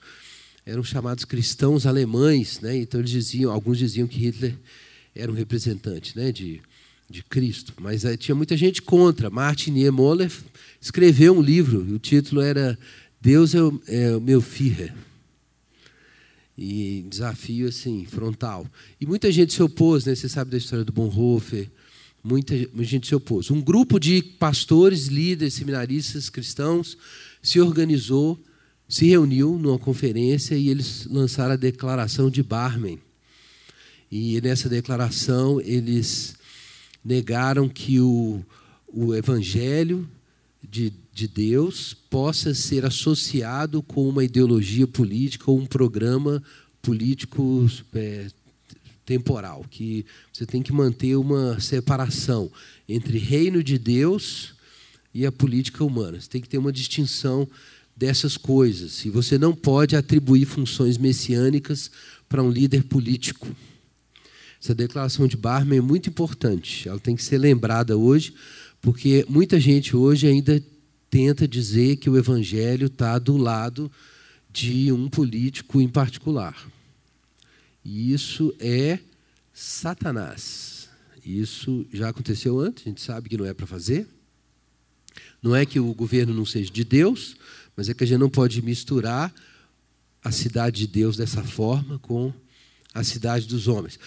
eram 0.65 0.85
chamados 0.85 1.25
cristãos 1.25 1.87
alemães, 1.87 2.61
né? 2.61 2.77
Então 2.77 3.01
eles 3.01 3.11
diziam, 3.11 3.51
alguns 3.51 3.79
diziam 3.79 4.07
que 4.07 4.17
Hitler 4.17 4.57
era 5.13 5.31
um 5.31 5.35
representante, 5.35 6.17
né, 6.17 6.31
de 6.31 6.63
de 7.13 7.23
Cristo, 7.23 7.75
mas 7.79 8.07
aí, 8.07 8.15
eh, 8.15 8.17
tinha 8.17 8.35
muita 8.35 8.57
gente 8.57 8.81
contra. 8.81 9.29
Martin 9.29 9.73
Niemöller 9.73 10.33
escreveu 10.81 11.37
um 11.37 11.43
livro, 11.43 11.87
e 11.87 11.93
o 11.93 11.99
título 11.99 12.41
era 12.41 12.79
Deus 13.21 13.55
é 13.55 13.63
o, 13.63 13.83
é 13.87 14.17
o 14.17 14.21
meu 14.21 14.41
Führer. 14.41 14.95
E 16.57 17.05
desafio 17.09 17.69
assim, 17.69 18.07
frontal. 18.07 18.67
E 18.99 19.05
muita 19.05 19.31
gente 19.31 19.53
se 19.53 19.63
opôs, 19.63 20.07
né? 20.07 20.15
Você 20.15 20.29
sabe 20.29 20.51
da 20.51 20.57
história 20.57 20.85
do 20.85 20.93
Bonhoeffer, 20.93 21.69
muita, 22.23 22.55
gente 22.81 23.07
se 23.07 23.14
opôs. 23.14 23.50
Um 23.50 23.61
grupo 23.61 23.99
de 23.99 24.23
pastores, 24.23 25.07
líderes, 25.07 25.55
seminaristas 25.55 26.31
cristãos 26.31 26.97
se 27.43 27.61
organizou 27.61 28.38
se 28.93 29.07
reuniu 29.07 29.59
numa 29.59 29.79
conferência 29.79 30.55
e 30.55 30.69
eles 30.69 31.07
lançaram 31.07 31.55
a 31.55 31.57
declaração 31.57 32.29
de 32.29 32.43
Barmen. 32.43 32.99
E 34.11 34.38
nessa 34.43 34.69
declaração 34.69 35.59
eles 35.62 36.35
negaram 37.02 37.71
que 37.71 37.99
o, 38.00 38.45
o 38.87 39.14
evangelho 39.14 40.07
de, 40.62 40.93
de 41.11 41.26
Deus 41.26 41.95
possa 42.11 42.52
ser 42.52 42.85
associado 42.85 43.83
com 43.83 44.07
uma 44.07 44.25
ideologia 44.25 44.87
política 44.87 45.50
ou 45.50 45.59
um 45.59 45.64
programa 45.64 46.43
político 46.83 47.67
é, 47.95 48.26
temporal, 49.04 49.64
que 49.71 50.06
você 50.32 50.47
tem 50.47 50.62
que 50.62 50.73
manter 50.73 51.16
uma 51.16 51.59
separação 51.61 52.50
entre 52.88 53.18
reino 53.18 53.62
de 53.62 53.78
Deus 53.78 54.54
e 55.14 55.26
a 55.26 55.32
política 55.32 55.85
humana. 55.85 56.21
Você 56.21 56.28
tem 56.28 56.40
que 56.40 56.49
ter 56.49 56.59
uma 56.59 56.73
distinção 56.73 57.49
dessas 57.97 58.37
coisas. 58.37 59.04
E 59.04 59.11
você 59.11 59.38
não 59.38 59.54
pode 59.54 59.97
atribuir 59.97 60.47
funções 60.47 60.97
messiânicas 60.97 61.90
para 62.28 62.42
um 62.42 62.50
líder 62.50 62.85
político. 62.85 63.49
Essa 64.61 64.75
declaração 64.75 65.26
de 65.26 65.37
Barman 65.37 65.78
é 65.78 65.82
muito 65.82 66.09
importante. 66.09 66.88
Ela 66.88 66.99
tem 66.99 67.16
que 67.16 67.23
ser 67.23 67.38
lembrada 67.38 67.97
hoje, 67.97 68.35
porque 68.80 69.26
muita 69.28 69.61
gente 69.61 69.97
hoje 69.97 70.26
ainda 70.26 70.62
tenta 71.11 71.47
dizer 71.47 71.97
que 71.97 72.09
o 72.09 72.16
evangelho 72.16 72.87
está 72.87 73.18
do 73.18 73.37
lado 73.37 73.90
de 74.52 74.92
um 74.92 75.09
político 75.09 75.80
em 75.80 75.88
particular. 75.88 76.56
E 77.85 78.12
isso 78.12 78.55
é 78.59 78.99
Satanás. 79.53 80.89
Isso 81.25 81.87
já 81.93 82.09
aconteceu 82.09 82.59
antes, 82.59 82.85
a 82.87 82.89
gente 82.89 83.01
sabe 83.01 83.29
que 83.29 83.37
não 83.37 83.47
é 83.47 83.55
para 83.55 83.67
fazer. 83.67 84.07
Não 85.43 85.55
é 85.55 85.67
que 85.67 85.79
o 85.79 85.93
governo 85.95 86.33
não 86.33 86.45
seja 86.45 86.71
de 86.71 86.85
Deus, 86.85 87.37
mas 87.77 87.89
é 87.89 87.95
que 87.95 88.05
a 88.05 88.07
gente 88.07 88.19
não 88.19 88.31
pode 88.31 88.62
misturar 88.62 89.33
a 90.23 90.31
cidade 90.31 90.81
de 90.81 90.87
Deus 90.87 91.17
dessa 91.17 91.43
forma 91.43 91.99
com 91.99 92.33
a 92.95 93.03
cidade 93.03 93.47
dos 93.47 93.69
homens. 93.69 93.99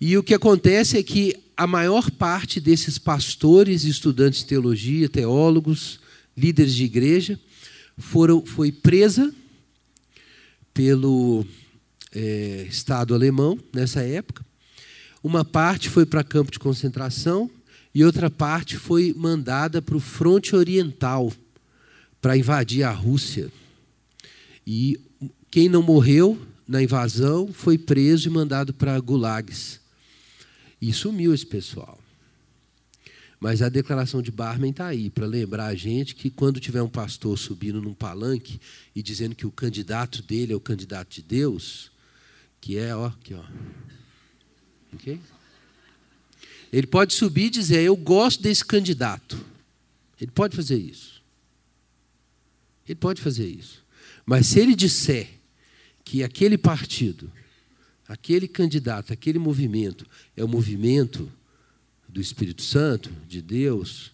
E 0.00 0.16
o 0.16 0.22
que 0.22 0.34
acontece 0.34 0.98
é 0.98 1.02
que 1.02 1.36
a 1.56 1.66
maior 1.66 2.10
parte 2.10 2.60
desses 2.60 2.98
pastores, 2.98 3.84
estudantes 3.84 4.40
de 4.40 4.46
teologia, 4.46 5.08
teólogos, 5.08 6.00
líderes 6.36 6.74
de 6.74 6.84
igreja, 6.84 7.40
foram, 7.96 8.44
foi 8.44 8.70
presa 8.70 9.32
pelo 10.72 11.46
é, 12.14 12.66
Estado 12.68 13.14
alemão 13.14 13.58
nessa 13.72 14.02
época. 14.02 14.44
Uma 15.22 15.44
parte 15.44 15.88
foi 15.88 16.06
para 16.06 16.22
campo 16.22 16.52
de 16.52 16.58
concentração 16.58 17.50
e 17.94 18.04
outra 18.04 18.30
parte 18.30 18.76
foi 18.76 19.14
mandada 19.16 19.80
para 19.80 19.96
o 19.96 20.00
fronte 20.00 20.54
oriental 20.54 21.32
para 22.20 22.36
invadir 22.36 22.82
a 22.82 22.90
Rússia. 22.90 23.50
E 24.66 24.98
quem 25.50 25.68
não 25.68 25.82
morreu 25.82 26.40
na 26.66 26.82
invasão 26.82 27.52
foi 27.52 27.78
preso 27.78 28.28
e 28.28 28.30
mandado 28.30 28.72
para 28.72 28.98
gulags. 28.98 29.80
E 30.80 30.92
sumiu 30.92 31.34
esse 31.34 31.46
pessoal. 31.46 31.98
Mas 33.38 33.60
a 33.60 33.68
declaração 33.68 34.22
de 34.22 34.30
Barman 34.30 34.70
está 34.70 34.86
aí, 34.86 35.10
para 35.10 35.26
lembrar 35.26 35.66
a 35.66 35.74
gente 35.74 36.14
que 36.14 36.30
quando 36.30 36.58
tiver 36.58 36.82
um 36.82 36.88
pastor 36.88 37.38
subindo 37.38 37.80
num 37.80 37.92
palanque 37.92 38.58
e 38.96 39.02
dizendo 39.02 39.34
que 39.34 39.46
o 39.46 39.50
candidato 39.50 40.22
dele 40.22 40.54
é 40.54 40.56
o 40.56 40.60
candidato 40.60 41.14
de 41.14 41.22
Deus, 41.22 41.90
que 42.64 42.78
é, 42.78 42.96
ó, 42.96 43.08
aqui, 43.08 43.34
ó. 43.34 43.44
Okay? 44.94 45.20
Ele 46.72 46.86
pode 46.86 47.12
subir 47.12 47.48
e 47.48 47.50
dizer: 47.50 47.82
Eu 47.82 47.94
gosto 47.94 48.42
desse 48.42 48.64
candidato. 48.64 49.38
Ele 50.18 50.30
pode 50.30 50.56
fazer 50.56 50.78
isso. 50.78 51.22
Ele 52.88 52.94
pode 52.94 53.20
fazer 53.20 53.46
isso. 53.46 53.84
Mas 54.24 54.46
se 54.46 54.60
ele 54.60 54.74
disser 54.74 55.28
que 56.02 56.24
aquele 56.24 56.56
partido, 56.56 57.30
aquele 58.08 58.48
candidato, 58.48 59.12
aquele 59.12 59.38
movimento 59.38 60.06
é 60.34 60.42
o 60.42 60.48
movimento 60.48 61.30
do 62.08 62.18
Espírito 62.18 62.62
Santo, 62.62 63.10
de 63.28 63.42
Deus, 63.42 64.10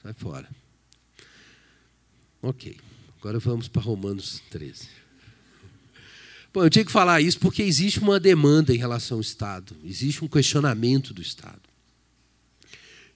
sai 0.00 0.12
fora. 0.12 0.48
Ok, 2.40 2.78
agora 3.18 3.40
vamos 3.40 3.66
para 3.66 3.82
Romanos 3.82 4.40
13. 4.48 4.95
Eu 6.62 6.70
tinha 6.70 6.84
que 6.84 6.92
falar 6.92 7.20
isso 7.20 7.38
porque 7.38 7.62
existe 7.62 7.98
uma 8.00 8.18
demanda 8.18 8.74
em 8.74 8.78
relação 8.78 9.18
ao 9.18 9.20
Estado, 9.20 9.76
existe 9.84 10.24
um 10.24 10.28
questionamento 10.28 11.12
do 11.12 11.20
Estado. 11.20 11.60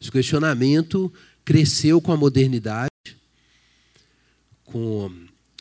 Esse 0.01 0.13
questionamento 0.13 1.13
cresceu 1.45 2.01
com 2.01 2.13
a 2.13 2.17
modernidade 2.17 2.91
com 4.65 5.11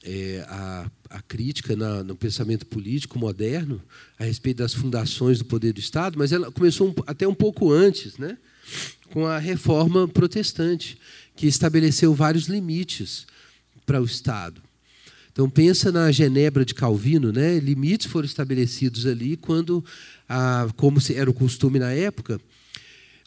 é, 0.04 0.46
a, 0.48 0.92
a, 1.10 1.22
crítica 1.22 1.76
na, 1.76 2.04
no 2.04 2.16
pensamento 2.16 2.66
político 2.66 3.18
moderno 3.18 3.82
a 4.18 4.24
respeito 4.24 4.58
das 4.58 4.74
fundações 4.74 5.40
do 5.40 5.46
poder 5.46 5.74
do 5.74 5.80
Estado, 5.80 6.18
mas 6.18 6.32
ela 6.32 6.52
começou 6.52 6.90
um, 6.90 6.94
até 7.08 7.28
um 7.28 7.34
pouco 7.34 7.72
antes, 7.72 8.18
né, 8.18 8.38
com 9.12 9.26
a 9.26 9.40
reforma 9.40 10.08
protestante, 10.08 10.98
que 11.36 11.48
estabeleceu 11.48 12.14
vários 12.14 12.46
limites 12.48 13.26
para 13.86 14.02
o 14.02 14.06
Estado. 14.06 14.62
Então 15.40 15.50
pensa 15.50 15.90
na 15.90 16.12
Genebra 16.12 16.66
de 16.66 16.74
Calvino, 16.74 17.32
né? 17.32 17.60
Limites 17.60 18.08
foram 18.08 18.26
estabelecidos 18.26 19.06
ali 19.06 19.38
quando, 19.38 19.82
como 20.76 21.00
era 21.16 21.30
o 21.30 21.34
costume 21.34 21.80
na 21.80 21.94
época, 21.94 22.42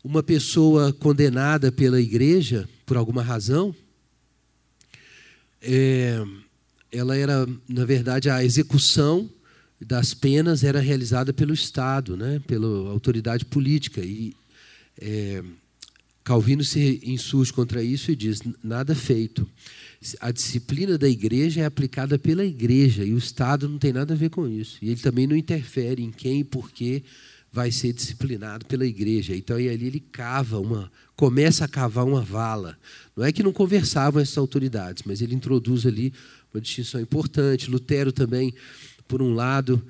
uma 0.05 0.23
pessoa 0.23 0.93
condenada 0.93 1.73
pela 1.73 1.99
igreja 1.99 2.69
por 2.85 2.99
alguma 2.99 3.23
razão, 3.23 3.75
é, 5.63 6.23
ela 6.93 7.17
era, 7.17 7.49
na 7.67 7.87
verdade, 7.87 8.29
a 8.29 8.45
execução 8.45 9.31
das 9.81 10.13
penas 10.13 10.63
era 10.63 10.81
realizada 10.81 11.33
pelo 11.33 11.55
Estado, 11.55 12.15
né, 12.15 12.43
pela 12.47 12.91
autoridade 12.91 13.47
política. 13.47 14.03
E 14.03 14.37
é, 15.01 15.43
Calvino 16.23 16.63
se 16.63 17.01
insurge 17.05 17.55
contra 17.55 17.83
isso 17.83 18.11
e 18.11 18.17
diz: 18.17 18.41
nada 18.63 18.95
feito. 18.95 19.49
A 20.21 20.33
disciplina 20.33 20.99
da 20.99 21.09
igreja 21.09 21.61
é 21.61 21.65
aplicada 21.65 22.19
pela 22.19 22.45
igreja 22.45 23.05
e 23.05 23.15
o 23.15 23.19
Estado 23.19 23.69
não 23.69 23.79
tem 23.79 23.93
nada 23.93 24.15
a 24.15 24.17
ver 24.17 24.31
com 24.31 24.49
isso. 24.49 24.79
E 24.83 24.91
ele 24.91 25.01
também 25.01 25.27
não 25.27 25.37
interfere 25.37 26.03
em 26.03 26.11
quem 26.11 26.41
e 26.41 26.45
por 26.45 26.71
que 26.73 27.05
vai 27.53 27.71
ser 27.71 27.93
disciplinado 27.93 28.65
pela 28.67 28.87
igreja. 28.87 29.37
Então 29.37 29.61
e 29.61 29.69
ali 29.69 29.87
ele 29.87 30.01
cava 30.01 30.59
uma, 30.59 30.91
começa 31.15 31.65
a 31.65 31.69
cavar 31.69 32.05
uma 32.05 32.23
vala. 32.23 32.79
Não 33.15 33.25
é 33.25 33.31
que 33.31 33.43
não 33.43 33.53
conversavam 33.53 34.21
essas 34.21 34.39
autoridades, 34.39 35.05
mas 35.07 35.21
ele 35.21 35.35
introduz 35.35 35.87
ali 35.87 36.13
uma 36.53 36.61
distinção 36.61 37.01
importante. 37.01 37.71
Lutero 37.71 38.11
também, 38.11 38.55
por 39.07 39.21
um 39.21 39.35
lado, 39.35 39.85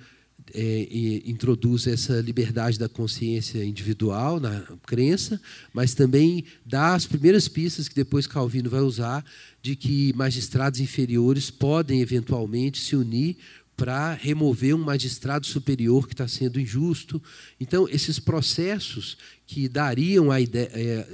é, 0.54 1.22
introduz 1.24 1.86
essa 1.86 2.20
liberdade 2.20 2.78
da 2.78 2.88
consciência 2.88 3.64
individual 3.64 4.38
na 4.38 4.62
crença, 4.86 5.40
mas 5.72 5.94
também 5.94 6.44
dá 6.64 6.94
as 6.94 7.06
primeiras 7.06 7.48
pistas 7.48 7.88
que 7.88 7.94
depois 7.94 8.26
Calvino 8.26 8.68
vai 8.68 8.80
usar 8.80 9.24
de 9.62 9.76
que 9.76 10.12
magistrados 10.14 10.80
inferiores 10.80 11.50
podem 11.50 12.00
eventualmente 12.00 12.80
se 12.80 12.96
unir 12.96 13.36
para 13.76 14.14
remover 14.14 14.74
um 14.74 14.84
magistrado 14.84 15.46
superior 15.46 16.06
que 16.06 16.14
está 16.14 16.28
sendo 16.28 16.60
injusto. 16.60 17.20
Então, 17.58 17.88
esses 17.88 18.18
processos 18.18 19.16
que 19.46 19.68
dariam 19.68 20.30
a 20.30 20.40
ideia, 20.40 20.70
é, 20.72 21.06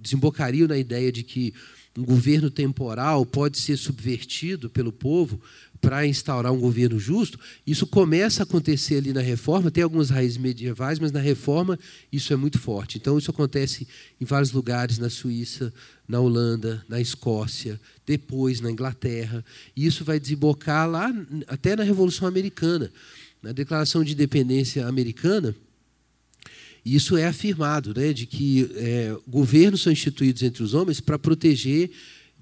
desembocariam 0.00 0.66
na 0.66 0.78
ideia 0.78 1.12
de 1.12 1.22
que 1.22 1.52
um 1.96 2.04
governo 2.04 2.50
temporal 2.50 3.24
pode 3.24 3.58
ser 3.58 3.76
subvertido 3.76 4.68
pelo 4.68 4.92
povo 4.92 5.40
para 5.86 6.04
instaurar 6.04 6.52
um 6.52 6.58
governo 6.58 6.98
justo, 6.98 7.38
isso 7.64 7.86
começa 7.86 8.42
a 8.42 8.44
acontecer 8.44 8.96
ali 8.96 9.12
na 9.12 9.20
reforma, 9.20 9.70
tem 9.70 9.84
algumas 9.84 10.10
raízes 10.10 10.36
medievais, 10.36 10.98
mas 10.98 11.12
na 11.12 11.20
reforma 11.20 11.78
isso 12.10 12.32
é 12.32 12.36
muito 12.36 12.58
forte. 12.58 12.98
Então 12.98 13.16
isso 13.16 13.30
acontece 13.30 13.86
em 14.20 14.24
vários 14.24 14.50
lugares, 14.50 14.98
na 14.98 15.08
Suíça, 15.08 15.72
na 16.08 16.18
Holanda, 16.18 16.84
na 16.88 17.00
Escócia, 17.00 17.80
depois 18.04 18.60
na 18.60 18.68
Inglaterra, 18.68 19.44
e 19.76 19.86
isso 19.86 20.04
vai 20.04 20.18
desembocar 20.18 20.90
lá 20.90 21.08
até 21.46 21.76
na 21.76 21.84
Revolução 21.84 22.26
Americana, 22.26 22.90
na 23.40 23.52
Declaração 23.52 24.02
de 24.02 24.14
Independência 24.14 24.88
Americana. 24.88 25.54
Isso 26.84 27.16
é 27.16 27.28
afirmado, 27.28 27.94
né, 27.94 28.12
de 28.12 28.26
que 28.26 28.68
é, 28.74 29.16
governos 29.24 29.82
são 29.82 29.92
instituídos 29.92 30.42
entre 30.42 30.64
os 30.64 30.74
homens 30.74 30.98
para 30.98 31.16
proteger 31.16 31.92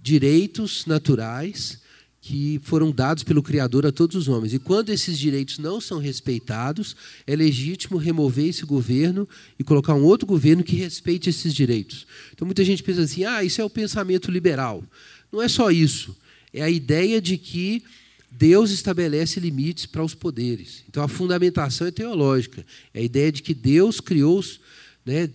direitos 0.02 0.86
naturais 0.86 1.83
que 2.26 2.58
foram 2.64 2.90
dados 2.90 3.22
pelo 3.22 3.42
Criador 3.42 3.84
a 3.84 3.92
todos 3.92 4.16
os 4.16 4.28
homens. 4.28 4.54
E 4.54 4.58
quando 4.58 4.88
esses 4.88 5.18
direitos 5.18 5.58
não 5.58 5.78
são 5.78 5.98
respeitados, 5.98 6.96
é 7.26 7.36
legítimo 7.36 7.98
remover 7.98 8.46
esse 8.46 8.64
governo 8.64 9.28
e 9.58 9.62
colocar 9.62 9.92
um 9.92 10.02
outro 10.02 10.26
governo 10.26 10.64
que 10.64 10.74
respeite 10.74 11.28
esses 11.28 11.54
direitos. 11.54 12.06
Então 12.32 12.46
muita 12.46 12.64
gente 12.64 12.82
pensa 12.82 13.02
assim: 13.02 13.24
ah, 13.24 13.44
isso 13.44 13.60
é 13.60 13.64
o 13.64 13.68
pensamento 13.68 14.30
liberal. 14.30 14.82
Não 15.30 15.42
é 15.42 15.48
só 15.48 15.70
isso. 15.70 16.16
É 16.50 16.62
a 16.62 16.70
ideia 16.70 17.20
de 17.20 17.36
que 17.36 17.82
Deus 18.30 18.70
estabelece 18.70 19.38
limites 19.38 19.84
para 19.84 20.02
os 20.02 20.14
poderes. 20.14 20.82
Então 20.88 21.02
a 21.04 21.08
fundamentação 21.08 21.86
é 21.86 21.90
teológica. 21.90 22.64
É 22.94 23.00
a 23.00 23.02
ideia 23.02 23.30
de 23.30 23.42
que 23.42 23.52
Deus 23.52 24.00
criou 24.00 24.38
os 24.38 24.60
né, 25.04 25.28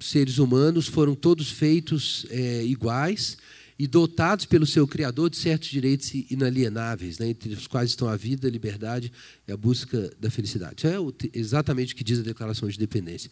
seres 0.00 0.38
humanos, 0.38 0.86
foram 0.86 1.14
todos 1.14 1.50
feitos 1.50 2.24
é, 2.30 2.64
iguais 2.64 3.36
e 3.78 3.86
dotados 3.86 4.46
pelo 4.46 4.66
seu 4.66 4.86
Criador 4.86 5.28
de 5.28 5.36
certos 5.36 5.68
direitos 5.68 6.12
inalienáveis, 6.30 7.18
né, 7.18 7.28
entre 7.28 7.52
os 7.52 7.66
quais 7.66 7.90
estão 7.90 8.08
a 8.08 8.16
vida, 8.16 8.46
a 8.46 8.50
liberdade 8.50 9.12
e 9.46 9.52
a 9.52 9.56
busca 9.56 10.12
da 10.20 10.30
felicidade. 10.30 10.76
Isso 10.78 10.86
é 10.86 11.38
exatamente 11.38 11.92
o 11.92 11.96
que 11.96 12.04
diz 12.04 12.20
a 12.20 12.22
Declaração 12.22 12.68
de 12.68 12.76
Independência 12.76 13.30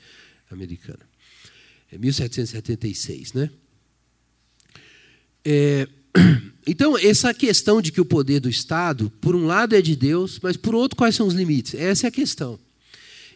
americana. 0.50 1.00
É 1.90 1.98
1776, 1.98 3.35
né? 3.35 3.50
É, 5.44 5.88
então, 6.66 6.98
essa 6.98 7.33
questão 7.33 7.81
de 7.81 7.92
que 7.92 8.00
o 8.00 8.05
poder 8.05 8.40
do 8.40 8.48
Estado, 8.48 9.11
por 9.20 9.37
um 9.37 9.46
lado, 9.46 9.76
é 9.76 9.83
de 9.83 9.94
Deus, 9.94 10.40
mas 10.42 10.57
por 10.57 10.74
outro, 10.74 10.96
quais 10.96 11.14
são 11.14 11.26
os 11.26 11.35
limites? 11.35 11.74
Essa 11.74 12.07
é 12.07 12.09
a 12.09 12.12
questão. 12.12 12.59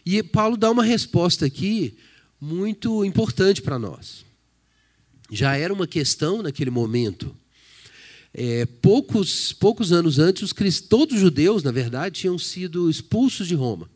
E 0.05 0.21
Paulo 0.23 0.57
dá 0.57 0.69
uma 0.71 0.83
resposta 0.83 1.45
aqui 1.45 1.97
muito 2.39 3.03
importante 3.05 3.61
para 3.61 3.79
nós 3.79 4.26
já 5.31 5.55
era 5.55 5.73
uma 5.73 5.87
questão 5.87 6.41
naquele 6.41 6.69
momento. 6.69 7.35
É, 8.33 8.65
poucos, 8.65 9.51
poucos 9.53 9.91
anos 9.91 10.19
antes, 10.19 10.43
os 10.43 10.53
cristãos, 10.53 10.89
todos 10.89 11.15
os 11.15 11.21
judeus, 11.21 11.63
na 11.63 11.71
verdade, 11.71 12.21
tinham 12.21 12.37
sido 12.37 12.89
expulsos 12.89 13.47
de 13.47 13.55
Roma. 13.55 13.89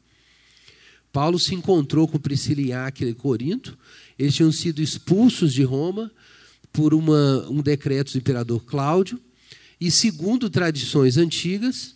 Paulo 1.11 1.37
se 1.37 1.53
encontrou 1.53 2.07
com 2.07 2.17
Priscila 2.17 2.61
e 2.61 2.73
Áquila 2.73 3.11
em 3.11 3.13
Corinto. 3.13 3.77
Eles 4.17 4.33
tinham 4.33 4.51
sido 4.51 4.81
expulsos 4.81 5.53
de 5.53 5.63
Roma 5.63 6.11
por 6.71 6.93
uma, 6.93 7.47
um 7.49 7.61
decreto 7.61 8.13
do 8.13 8.17
imperador 8.17 8.63
Cláudio. 8.63 9.19
E, 9.79 9.91
segundo 9.91 10.49
tradições 10.49 11.17
antigas, 11.17 11.95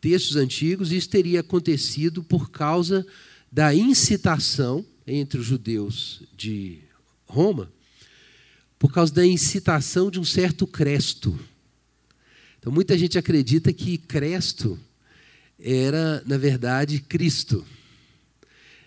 textos 0.00 0.36
antigos, 0.36 0.92
isso 0.92 1.08
teria 1.08 1.40
acontecido 1.40 2.22
por 2.22 2.50
causa 2.50 3.06
da 3.50 3.74
incitação 3.74 4.84
entre 5.06 5.40
os 5.40 5.46
judeus 5.46 6.22
de 6.36 6.80
Roma 7.26 7.72
por 8.78 8.92
causa 8.92 9.12
da 9.12 9.26
incitação 9.26 10.10
de 10.10 10.20
um 10.20 10.24
certo 10.24 10.66
cresto. 10.66 11.38
Então, 12.58 12.72
muita 12.72 12.96
gente 12.96 13.18
acredita 13.18 13.72
que 13.72 13.98
Cresto 13.98 14.78
era, 15.58 16.22
na 16.26 16.36
verdade, 16.36 17.00
Cristo. 17.00 17.64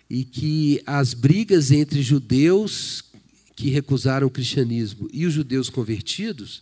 E 0.10 0.24
que 0.24 0.82
as 0.86 1.14
brigas 1.14 1.72
entre 1.72 2.02
judeus 2.02 3.04
que 3.56 3.70
recusaram 3.70 4.28
o 4.28 4.32
cristianismo 4.32 5.10
e 5.12 5.26
os 5.26 5.34
judeus 5.34 5.70
convertidos 5.70 6.62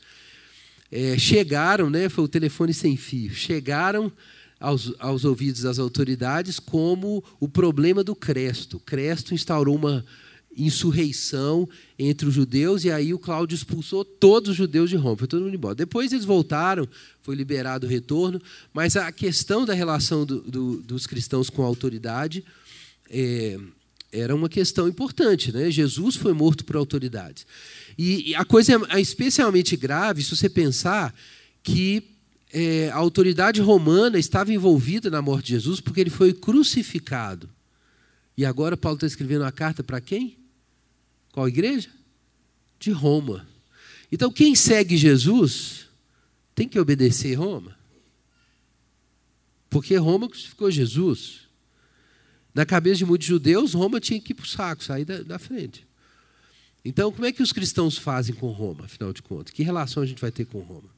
é, 0.92 1.18
chegaram, 1.18 1.89
né, 1.89 2.10
foi 2.10 2.24
o 2.24 2.28
telefone 2.28 2.74
sem 2.74 2.98
fio, 2.98 3.34
chegaram 3.34 4.12
aos, 4.60 4.94
aos 5.00 5.24
ouvidos 5.24 5.62
das 5.62 5.80
autoridades 5.80 6.60
como 6.60 7.24
o 7.39 7.48
problema 7.48 8.04
do 8.04 8.15
Cresto. 8.15 8.80
Cresto 8.80 9.34
instaurou 9.34 9.76
uma 9.76 10.06
insurreição 10.60 11.67
entre 11.98 12.28
os 12.28 12.34
judeus, 12.34 12.84
e 12.84 12.91
aí 12.91 13.13
o 13.13 13.19
Cláudio 13.19 13.56
expulsou 13.56 14.04
todos 14.04 14.52
os 14.52 14.56
judeus 14.56 14.89
de 14.89 14.95
Roma, 14.95 15.17
foi 15.17 15.28
todo 15.28 15.43
mundo 15.43 15.56
embora. 15.56 15.76
Depois 15.76 16.12
eles 16.12 16.26
voltaram, 16.26 16.88
foi 17.22 17.36
liberado 17.36 17.88
o 17.88 17.89
retorno, 17.89 18.41
mas 18.74 18.95
a 18.95 19.12
questão 19.12 19.65
da 19.65 19.74
relação 19.74 20.26
do, 20.26 20.41
do, 20.41 20.82
dos 20.82 21.08
cristãos 21.08 21.50
com 21.50 21.63
a 21.63 21.65
autoridade 21.65 22.43
é, 23.10 23.58
era 24.12 24.36
uma 24.36 24.50
questão 24.50 24.88
importante. 24.88 25.52
Né? 25.52 25.69
Jesus 25.72 26.15
foi 26.15 26.34
morto 26.34 26.65
por 26.65 26.76
autoridades. 26.76 27.45
E, 27.98 28.32
e 28.32 28.36
a 28.36 28.43
coisa 28.45 28.82
é 28.89 29.00
especialmente 29.00 29.76
grave 29.76 30.24
se 30.24 30.36
você 30.36 30.50
pensar 30.50 31.13
que 31.63 32.04
é, 32.52 32.89
a 32.89 32.95
autoridade 32.95 33.62
romana 33.62 34.17
estava 34.17 34.52
envolvida 34.52 35.10
na 35.10 35.22
morte 35.22 35.48
de 35.48 35.54
Jesus 35.54 35.80
porque 35.80 36.02
ele 36.02 36.10
foi 36.10 36.34
crucificado. 36.34 37.50
E 38.36 38.45
agora 38.45 38.78
Paulo 38.78 38.95
está 38.95 39.06
escrevendo 39.06 39.41
uma 39.41 39.52
carta 39.52 39.84
para 39.84 40.00
quem? 40.00 40.38
Qual 41.32 41.48
igreja? 41.48 41.89
De 42.80 42.92
Roma. 42.92 43.48
Então, 44.12 44.32
quem 44.32 44.56
segue 44.56 44.98
Jesus 44.98 45.88
tem 46.56 46.68
que 46.68 46.80
obedecer 46.80 47.36
Roma. 47.36 47.78
Porque 49.70 49.96
Roma 49.96 50.28
crucificou 50.28 50.72
Jesus. 50.72 51.42
Na 52.54 52.65
cabeça 52.65 52.98
de 52.98 53.06
muitos 53.06 53.28
judeus, 53.28 53.74
Roma 53.74 54.00
tinha 54.00 54.20
que 54.20 54.32
ir 54.32 54.36
para 54.36 54.44
o 54.44 54.48
saco, 54.48 54.84
sair 54.84 55.06
da, 55.06 55.22
da 55.22 55.39
frente. 55.39 55.88
Então, 56.84 57.12
como 57.12 57.26
é 57.26 57.32
que 57.32 57.44
os 57.44 57.52
cristãos 57.52 57.98
fazem 57.98 58.34
com 58.34 58.48
Roma, 58.48 58.86
afinal 58.86 59.13
de 59.13 59.22
contas? 59.22 59.54
Que 59.54 59.63
relação 59.63 60.02
a 60.02 60.06
gente 60.06 60.20
vai 60.20 60.32
ter 60.32 60.46
com 60.46 60.60
Roma? 60.60 60.89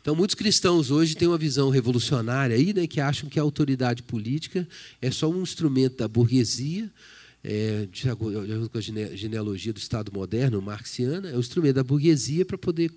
Então, 0.00 0.14
muitos 0.14 0.34
cristãos 0.34 0.90
hoje 0.90 1.16
têm 1.16 1.28
uma 1.28 1.38
visão 1.38 1.68
revolucionária 1.68 2.56
aí, 2.56 2.72
né, 2.72 2.86
que 2.86 3.00
acham 3.00 3.28
que 3.28 3.38
a 3.38 3.42
autoridade 3.42 4.02
política 4.02 4.66
é 5.02 5.10
só 5.10 5.28
um 5.28 5.42
instrumento 5.42 5.96
da 5.96 6.08
burguesia 6.08 6.90
é, 7.42 7.86
de 7.90 8.08
acordo 8.08 8.68
com 8.68 8.78
a 8.78 8.80
genealogia 8.80 9.72
do 9.72 9.78
Estado 9.78 10.12
moderno, 10.12 10.60
marxiana, 10.60 11.30
é 11.30 11.36
o 11.36 11.40
instrumento 11.40 11.76
da 11.76 11.84
burguesia 11.84 12.44
para 12.44 12.58
poder 12.58 12.90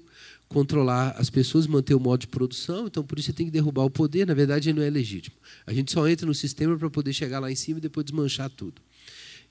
controlar 0.48 1.12
as 1.12 1.30
pessoas, 1.30 1.68
manter 1.68 1.94
o 1.94 2.00
modo 2.00 2.22
de 2.22 2.28
produção. 2.28 2.88
Então, 2.88 3.04
por 3.04 3.20
isso 3.20 3.28
você 3.28 3.34
tem 3.34 3.46
que 3.46 3.52
derrubar 3.52 3.84
o 3.84 3.90
poder. 3.90 4.26
Na 4.26 4.34
verdade, 4.34 4.70
ele 4.70 4.80
não 4.80 4.86
é 4.86 4.90
legítimo. 4.90 5.36
A 5.66 5.74
gente 5.74 5.92
só 5.92 6.08
entra 6.08 6.26
no 6.26 6.34
sistema 6.34 6.78
para 6.78 6.90
poder 6.90 7.14
chegar 7.14 7.40
lá 7.40 7.52
em 7.52 7.56
cima 7.56 7.78
e 7.78 7.82
depois 7.82 8.06
desmanchar 8.06 8.50
tudo. 8.50 8.82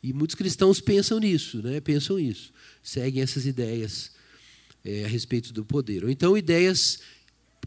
E 0.03 0.13
muitos 0.13 0.35
cristãos 0.35 0.81
pensam 0.81 1.19
nisso, 1.19 1.63
né? 1.63 1.81
pensam 1.81 2.19
isso, 2.19 2.53
seguem 2.83 3.23
essas 3.23 3.47
ideias 3.47 4.13
é, 4.85 5.05
a 5.05 5.09
respeito 5.09 5.53
do 5.53 5.65
poder. 5.65 6.05
Ou 6.05 6.11
então, 6.11 6.37
ideias 6.37 7.01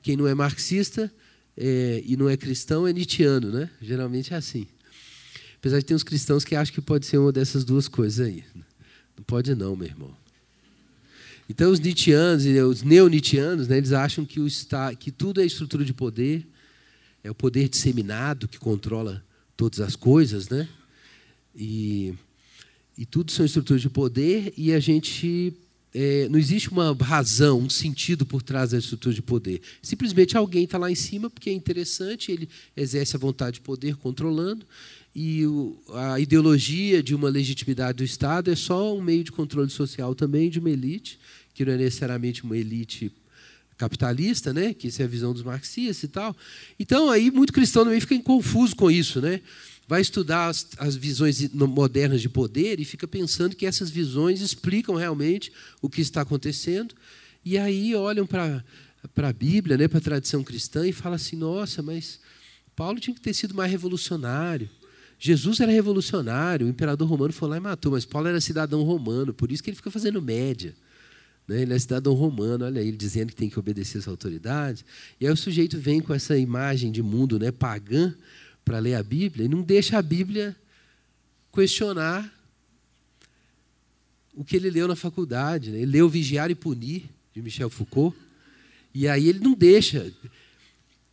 quem 0.01 0.15
não 0.15 0.27
é 0.27 0.33
marxista 0.33 1.11
é, 1.55 2.01
e 2.05 2.15
não 2.17 2.29
é 2.29 2.37
cristão 2.37 2.87
é 2.87 2.93
Nietzscheano, 2.93 3.51
né? 3.51 3.69
Geralmente 3.81 4.33
é 4.33 4.37
assim. 4.37 4.65
Apesar 5.61 5.77
de 5.77 5.85
ter 5.85 5.93
uns 5.93 6.01
cristãos 6.01 6.43
que 6.43 6.55
acham 6.55 6.73
que 6.73 6.81
pode 6.81 7.05
ser 7.05 7.19
uma 7.19 7.31
dessas 7.31 7.63
duas 7.63 7.87
coisas 7.87 8.25
aí. 8.25 8.43
Não 9.15 9.23
pode 9.23 9.53
não, 9.53 9.75
meu 9.75 9.87
irmão. 9.87 10.11
Então 11.47 11.71
os 11.71 11.79
Nietzscheanos 11.79 12.47
e 12.47 12.59
os 12.61 12.81
neo-Nietzscheanos, 12.81 13.67
né, 13.67 13.77
eles 13.77 13.91
acham 13.91 14.25
que, 14.25 14.39
o 14.39 14.47
está, 14.47 14.95
que 14.95 15.11
tudo 15.11 15.39
é 15.39 15.45
estrutura 15.45 15.85
de 15.85 15.93
poder, 15.93 16.47
é 17.23 17.29
o 17.29 17.35
poder 17.35 17.69
disseminado 17.69 18.47
que 18.47 18.57
controla 18.57 19.23
todas 19.55 19.79
as 19.81 19.95
coisas, 19.95 20.49
né? 20.49 20.67
E, 21.55 22.15
e 22.97 23.05
tudo 23.05 23.31
são 23.31 23.45
estruturas 23.45 23.83
de 23.83 23.89
poder 23.89 24.55
e 24.57 24.73
a 24.73 24.79
gente 24.79 25.53
é, 25.93 26.27
não 26.29 26.39
existe 26.39 26.69
uma 26.69 26.93
razão, 26.93 27.59
um 27.59 27.69
sentido 27.69 28.25
por 28.25 28.41
trás 28.41 28.71
da 28.71 28.79
estrutura 28.79 29.13
de 29.13 29.21
poder. 29.21 29.61
Simplesmente 29.81 30.35
alguém 30.35 30.63
está 30.63 30.77
lá 30.77 30.89
em 30.89 30.95
cima 30.95 31.29
porque 31.29 31.49
é 31.49 31.53
interessante, 31.53 32.31
ele 32.31 32.49
exerce 32.75 33.15
a 33.15 33.19
vontade 33.19 33.55
de 33.55 33.61
poder 33.61 33.95
controlando, 33.97 34.65
e 35.15 35.43
a 35.93 36.19
ideologia 36.19 37.03
de 37.03 37.13
uma 37.13 37.29
legitimidade 37.29 37.97
do 37.97 38.03
Estado 38.03 38.49
é 38.49 38.55
só 38.55 38.95
um 38.95 39.01
meio 39.01 39.23
de 39.23 39.31
controle 39.31 39.69
social 39.69 40.15
também 40.15 40.49
de 40.49 40.59
uma 40.59 40.69
elite, 40.69 41.19
que 41.53 41.65
não 41.65 41.73
é 41.73 41.77
necessariamente 41.77 42.43
uma 42.43 42.57
elite 42.57 43.11
capitalista, 43.77 44.53
né? 44.53 44.73
que 44.73 44.87
essa 44.87 45.01
é 45.01 45.05
a 45.05 45.09
visão 45.09 45.33
dos 45.33 45.43
marxistas 45.43 46.03
e 46.03 46.07
tal. 46.07 46.35
Então, 46.79 47.09
aí, 47.09 47.29
muito 47.29 47.51
cristão 47.51 47.83
também 47.83 47.99
fica 47.99 48.17
confuso 48.21 48.75
com 48.75 48.89
isso. 48.89 49.19
Né? 49.19 49.41
vai 49.91 49.99
estudar 49.99 50.47
as, 50.47 50.69
as, 50.77 50.95
visões 50.95 51.49
modernas 51.53 52.21
de 52.21 52.29
poder 52.29 52.79
e 52.79 52.85
fica 52.85 53.05
pensando 53.05 53.57
que 53.57 53.65
essas 53.65 53.89
visões 53.89 54.39
explicam 54.39 54.95
realmente 54.95 55.51
o 55.81 55.89
que 55.89 55.99
está 55.99 56.21
acontecendo. 56.21 56.95
E 57.43 57.57
aí 57.57 57.93
olham 57.93 58.25
para 58.25 58.63
a 59.17 59.33
Bíblia, 59.33 59.75
né, 59.75 59.89
para 59.89 59.97
a 59.97 60.01
tradição 60.01 60.45
cristã, 60.45 60.87
e 60.87 60.93
falam 60.93 61.17
assim: 61.17 61.35
nossa, 61.35 61.81
mas 61.81 62.21
Paulo 62.73 63.01
tinha 63.01 63.13
que 63.13 63.19
ter 63.19 63.33
sido 63.33 63.53
mais 63.53 63.69
revolucionário. 63.69 64.69
Jesus 65.23 65.59
era 65.59 65.71
revolucionário, 65.71 66.65
o 66.65 66.69
imperador 66.69 67.07
romano 67.07 67.31
foi 67.31 67.47
lá 67.47 67.57
e 67.57 67.59
matou, 67.59 67.91
mas 67.91 68.03
Paulo 68.05 68.27
era 68.27 68.41
cidadão 68.41 68.81
romano, 68.81 69.31
por 69.31 69.51
isso 69.51 69.61
que 69.61 69.69
ele 69.69 69.77
fica 69.77 69.91
fazendo 69.91 70.19
média. 70.19 70.73
Né? 71.47 71.61
Ele 71.61 71.75
é 71.75 71.77
cidadão 71.77 72.15
romano, 72.15 72.65
olha 72.65 72.79
ele 72.79 72.97
dizendo 72.97 73.29
que 73.29 73.35
tem 73.35 73.47
que 73.47 73.59
obedecer 73.59 73.99
às 73.99 74.07
autoridades. 74.07 74.83
E 75.19 75.27
aí 75.27 75.31
o 75.31 75.37
sujeito 75.37 75.77
vem 75.77 76.01
com 76.01 76.11
essa 76.11 76.35
imagem 76.35 76.91
de 76.91 77.03
mundo 77.03 77.37
né, 77.37 77.51
pagã, 77.51 78.15
para 78.65 78.79
ler 78.79 78.95
a 78.95 79.03
Bíblia 79.03 79.45
e 79.45 79.47
não 79.47 79.61
deixa 79.61 79.95
a 79.99 80.01
Bíblia 80.01 80.55
questionar 81.53 82.27
o 84.33 84.43
que 84.43 84.55
ele 84.55 84.71
leu 84.71 84.87
na 84.87 84.95
faculdade. 84.95 85.69
Né? 85.69 85.81
Ele 85.81 85.91
leu 85.91 86.09
Vigiar 86.09 86.49
e 86.49 86.55
Punir, 86.55 87.03
de 87.31 87.43
Michel 87.43 87.69
Foucault, 87.69 88.17
e 88.91 89.07
aí 89.07 89.29
ele 89.29 89.39
não 89.39 89.53
deixa. 89.53 90.11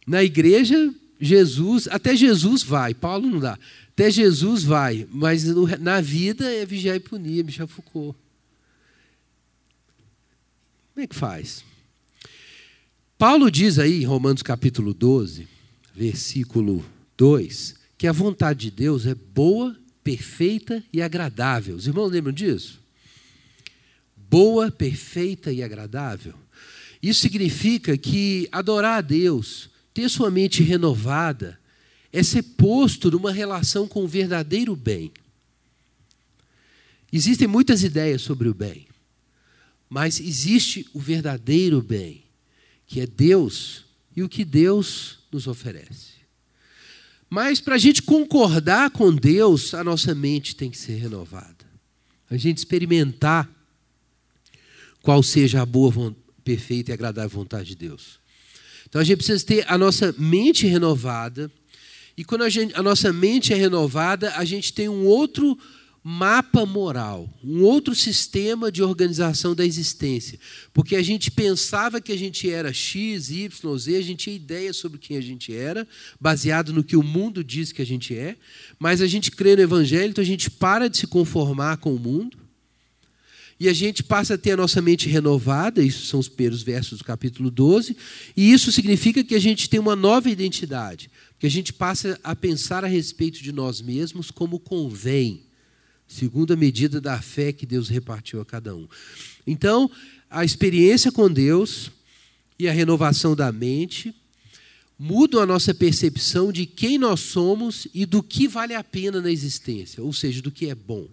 Na 0.07 0.25
igreja, 0.25 0.95
Jesus, 1.21 1.89
até 1.89 2.15
Jesus 2.15 2.63
vai, 2.63 2.95
Paulo 2.95 3.29
não 3.29 3.41
dá. 3.41 3.59
Até 3.91 4.11
Jesus 4.11 4.63
vai, 4.63 5.07
mas 5.11 5.45
na 5.81 6.01
vida 6.01 6.49
é 6.53 6.65
vigiar 6.65 6.97
e 6.97 7.01
punir, 7.01 7.45
Michel 7.45 7.67
Foucault. 7.67 8.17
Como 10.95 11.05
é 11.05 11.07
que 11.07 11.15
faz? 11.15 11.65
Paulo 13.17 13.51
diz 13.51 13.79
aí 13.81 14.03
em 14.03 14.07
Romanos 14.07 14.43
capítulo 14.43 14.95
12, 14.95 15.49
versículo 15.95 16.85
2, 17.17 17.75
que 17.97 18.07
a 18.07 18.13
vontade 18.13 18.61
de 18.61 18.71
Deus 18.71 19.07
é 19.07 19.15
boa, 19.15 19.77
perfeita 20.05 20.83
e 20.93 21.03
agradável. 21.03 21.75
Os 21.75 21.89
irmãos 21.89 22.13
lembram 22.13 22.33
disso? 22.33 22.81
Boa, 24.17 24.71
perfeita 24.71 25.51
e 25.51 25.63
agradável. 25.63 26.35
Isso 27.03 27.21
significa 27.21 27.97
que 27.99 28.49
adorar 28.53 28.99
a 28.99 29.01
Deus, 29.01 29.71
ter 29.99 30.09
sua 30.09 30.31
mente 30.31 30.63
renovada, 30.63 31.59
é 32.13 32.23
ser 32.23 32.45
posto 32.45 33.11
numa 33.11 33.33
relação 33.33 33.89
com 33.89 34.05
o 34.05 34.07
verdadeiro 34.07 34.77
bem. 34.77 35.11
Existem 37.13 37.49
muitas 37.49 37.83
ideias 37.83 38.23
sobre 38.23 38.49
o 38.49 38.55
bem, 38.55 38.87
mas 39.91 40.21
existe 40.21 40.87
o 40.95 41.01
verdadeiro 41.01 41.83
bem, 41.83 42.23
que 42.87 43.01
é 43.01 43.09
Deus 43.09 43.87
e 44.15 44.23
o 44.23 44.29
que 44.29 44.45
Deus 44.45 45.19
nos 45.33 45.49
oferece. 45.49 46.19
Mas 47.29 47.61
para 47.61 47.75
a 47.75 47.79
gente 47.79 48.01
concordar 48.01 48.93
com 48.93 49.13
Deus, 49.13 49.75
a 49.75 49.83
nossa 49.83 50.15
mente 50.15 50.55
tem 50.55 50.71
que 50.71 50.79
ser 50.79 50.95
renovada. 50.95 51.67
A 52.31 52.37
gente 52.37 52.59
experimentar 52.59 53.51
qual 55.03 55.25
seja 55.25 55.61
a 55.61 55.67
boa, 55.67 56.15
perfeita 56.45 56.93
e 56.93 56.95
agradável 56.95 57.31
vontade 57.31 57.71
de 57.71 57.75
Deus. 57.75 58.18
Então 58.89 59.01
a 59.01 59.05
gente 59.05 59.19
precisa 59.19 59.45
ter 59.45 59.65
a 59.69 59.77
nossa 59.77 60.15
mente 60.19 60.67
renovada. 60.67 61.51
E 62.17 62.25
quando 62.25 62.43
a, 62.43 62.49
gente, 62.49 62.75
a 62.75 62.83
nossa 62.83 63.13
mente 63.13 63.53
é 63.53 63.57
renovada, 63.57 64.33
a 64.35 64.45
gente 64.45 64.73
tem 64.73 64.89
um 64.89 65.05
outro 65.05 65.57
mapa 66.03 66.65
moral, 66.65 67.29
um 67.45 67.63
outro 67.63 67.95
sistema 67.95 68.73
de 68.73 68.83
organização 68.83 69.55
da 69.55 69.65
existência. 69.65 70.39
Porque 70.73 70.97
a 70.97 71.03
gente 71.03 71.31
pensava 71.31 72.01
que 72.01 72.11
a 72.11 72.17
gente 72.17 72.51
era 72.51 72.73
X, 72.73 73.31
Y, 73.31 73.79
Z, 73.79 73.97
a 73.97 74.01
gente 74.01 74.25
tinha 74.25 74.35
ideia 74.35 74.73
sobre 74.73 74.99
quem 74.99 75.17
a 75.17 75.21
gente 75.21 75.55
era, 75.55 75.87
baseado 76.19 76.73
no 76.73 76.83
que 76.83 76.97
o 76.97 77.03
mundo 77.03 77.45
diz 77.45 77.73
que 77.73 77.83
a 77.83 77.87
gente 77.87 78.17
é, 78.17 78.37
mas 78.79 79.03
a 79.03 79.07
gente 79.07 79.31
crê 79.31 79.55
no 79.55 79.63
Evangelho, 79.63 80.11
então 80.11 80.23
a 80.23 80.27
gente 80.27 80.51
para 80.51 80.89
de 80.89 80.97
se 80.97 81.07
conformar 81.07 81.77
com 81.77 81.95
o 81.95 81.99
mundo. 81.99 82.39
E 83.61 83.69
a 83.69 83.73
gente 83.73 84.03
passa 84.03 84.35
a 84.35 84.39
ter 84.39 84.53
a 84.53 84.57
nossa 84.57 84.81
mente 84.81 85.09
renovada, 85.09 85.83
isso 85.83 86.07
são 86.07 86.21
os 86.21 86.29
primeiros 86.29 86.63
versos 86.63 86.99
do 86.99 87.05
capítulo 87.05 87.51
12, 87.51 87.97
e 88.37 88.53
isso 88.53 88.71
significa 88.71 89.25
que 89.25 89.35
a 89.35 89.41
gente 89.41 89.69
tem 89.69 89.81
uma 89.81 89.97
nova 89.97 90.31
identidade, 90.31 91.11
que 91.39 91.47
a 91.47 91.51
gente 91.51 91.73
passa 91.73 92.19
a 92.23 92.37
pensar 92.37 92.85
a 92.85 92.89
respeito 92.89 93.43
de 93.43 93.51
nós 93.51 93.81
mesmos 93.81 94.31
como 94.31 94.61
convém 94.61 95.49
segundo 96.09 96.55
a 96.55 96.57
medida 96.57 97.01
da 97.01 97.21
fé 97.21 97.53
que 97.53 97.67
Deus 97.67 97.89
repartiu 97.89 98.41
a 98.41 98.45
cada 98.45 98.75
um. 98.75 98.89
Então, 99.47 99.91
a 100.31 100.45
experiência 100.45 101.13
com 101.13 101.31
Deus 101.31 101.91
e 102.59 102.67
a 102.67 102.73
renovação 102.73 103.37
da 103.37 103.53
mente 103.53 104.15
mudam 104.99 105.41
a 105.41 105.47
nossa 105.47 105.75
percepção 105.75 106.51
de 106.51 106.67
quem 106.67 106.99
nós 106.99 107.21
somos 107.21 107.87
e 107.95 108.07
do 108.07 108.23
que 108.23 108.49
vale 108.49 108.75
a 108.75 108.83
pena 108.83 109.21
na 109.21 109.31
existência, 109.31 110.03
ou 110.03 110.13
seja, 110.13 110.41
do 110.43 110.51
que 110.51 110.69
é 110.69 110.75
bom. 110.75 111.07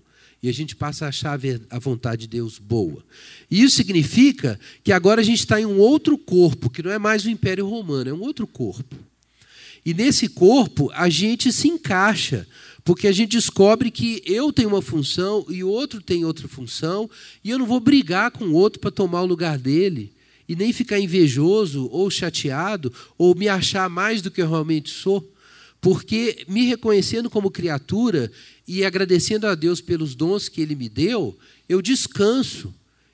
E 0.46 0.50
a 0.50 0.54
gente 0.54 0.76
passa 0.76 1.06
a 1.06 1.10
achar 1.10 1.40
a 1.72 1.80
vontade 1.80 2.22
de 2.22 2.28
Deus 2.28 2.60
boa. 2.60 3.04
E 3.50 3.64
isso 3.64 3.76
significa 3.76 4.60
que 4.84 4.92
agora 4.92 5.22
a 5.22 5.24
gente 5.24 5.40
está 5.40 5.60
em 5.60 5.66
um 5.66 5.80
outro 5.80 6.20
corpo, 6.20 6.70
que 6.70 6.84
não 6.84 6.92
é 6.92 7.00
mais 7.00 7.26
o 7.26 7.32
Império 7.32 7.68
Romano, 7.68 8.12
é 8.12 8.14
um 8.14 8.22
outro 8.22 8.46
corpo. 8.46 8.96
E 9.84 9.92
nesse 9.92 10.28
corpo 10.28 10.92
a 10.94 11.10
gente 11.10 11.52
se 11.52 11.68
encaixa 11.68 12.46
porque 12.84 13.08
a 13.08 13.12
gente 13.12 13.32
descobre 13.32 13.90
que 13.90 14.22
eu 14.24 14.54
tenho 14.54 14.70
uma 14.70 14.84
função 14.84 15.44
e 15.50 15.64
o 15.64 15.68
outro 15.68 16.00
tem 16.00 16.24
outra 16.24 16.48
função, 16.48 17.10
e 17.44 17.50
eu 17.50 17.58
não 17.58 17.66
vou 17.66 17.80
brigar 17.80 18.30
com 18.30 18.46
o 18.46 18.54
outro 18.54 18.80
para 18.80 18.92
tomar 18.92 19.24
o 19.24 19.26
lugar 19.26 19.58
dele, 19.58 20.14
e 20.48 20.56
nem 20.56 20.72
ficar 20.72 21.00
invejoso 21.00 21.90
ou 21.92 22.08
chateado, 22.12 22.94
ou 23.18 23.34
me 23.34 23.48
achar 23.48 23.90
mais 23.90 24.22
do 24.22 24.30
que 24.30 24.44
eu 24.44 24.48
realmente 24.48 24.92
sou, 24.92 25.28
porque 25.86 26.46
me 26.48 26.66
reconhecendo 26.66 27.30
como 27.30 27.52
criatura 27.52 28.32
e 28.68 28.84
agradecendo 28.84 29.46
a 29.46 29.54
Deus 29.54 29.82
pelos 29.82 30.16
dons 30.16 30.50
que 30.50 30.60
ele 30.60 30.74
me 30.74 30.90
deu, 30.90 31.38
eu 31.70 31.80
descanso. 31.80 32.74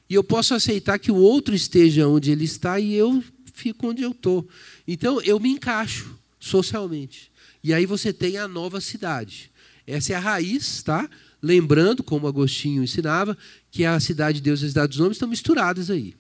E 0.10 0.14
eu 0.14 0.24
posso 0.24 0.54
aceitar 0.54 0.98
que 0.98 1.12
o 1.12 1.18
outro 1.18 1.54
esteja 1.54 2.08
onde 2.08 2.32
ele 2.32 2.46
está 2.46 2.80
e 2.80 2.94
eu 2.94 3.22
fico 3.54 3.88
onde 3.88 4.04
eu 4.04 4.12
estou. 4.12 4.48
Então 4.88 5.22
eu 5.24 5.38
me 5.38 5.50
encaixo 5.50 6.18
socialmente. 6.40 7.30
E 7.62 7.74
aí 7.74 7.86
você 7.86 8.14
tem 8.14 8.38
a 8.38 8.48
nova 8.48 8.80
cidade. 8.80 9.52
Essa 9.86 10.14
é 10.14 10.16
a 10.16 10.20
raiz, 10.22 10.82
tá? 10.82 11.10
Lembrando, 11.42 12.02
como 12.02 12.26
Agostinho 12.26 12.86
ensinava, 12.86 13.38
que 13.70 13.84
a 13.84 14.00
cidade 14.00 14.38
de 14.38 14.44
Deus 14.44 14.62
e 14.62 14.66
a 14.68 14.70
cidade 14.70 14.92
dos 14.92 15.02
homens 15.02 15.18
estão 15.18 15.28
misturadas 15.28 15.90
aí. 15.90 16.16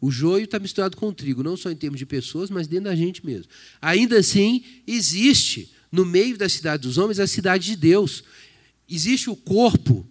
O 0.00 0.10
joio 0.10 0.44
está 0.44 0.58
misturado 0.58 0.96
com 0.96 1.08
o 1.08 1.12
trigo, 1.12 1.42
não 1.42 1.54
só 1.54 1.70
em 1.70 1.76
termos 1.76 1.98
de 1.98 2.06
pessoas, 2.06 2.48
mas 2.48 2.66
dentro 2.66 2.86
da 2.86 2.96
gente 2.96 3.24
mesmo. 3.26 3.44
Ainda 3.82 4.18
assim, 4.18 4.64
existe 4.86 5.70
no 5.92 6.06
meio 6.06 6.38
da 6.38 6.48
cidade 6.48 6.82
dos 6.82 6.96
homens 6.96 7.20
a 7.20 7.26
cidade 7.26 7.66
de 7.66 7.76
Deus. 7.76 8.24
Existe 8.88 9.28
o 9.28 9.36
corpo 9.36 10.06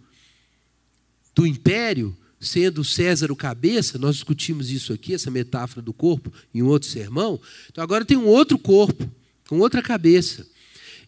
do 1.34 1.48
império, 1.48 2.16
sendo 2.40 2.84
César 2.84 3.32
o 3.32 3.36
cabeça, 3.36 3.98
nós 3.98 4.16
discutimos 4.16 4.70
isso 4.70 4.94
aqui, 4.94 5.14
essa 5.14 5.32
metáfora 5.32 5.82
do 5.82 5.92
corpo, 5.92 6.32
em 6.54 6.62
um 6.62 6.68
outro 6.68 6.88
sermão. 6.88 7.40
Então 7.72 7.84
agora 7.84 8.06
tem 8.06 8.18
um 8.18 8.28
outro 8.28 8.60
corpo, 8.60 9.10
com 9.48 9.60
outra 9.60 9.82
cabeça. 9.82 10.48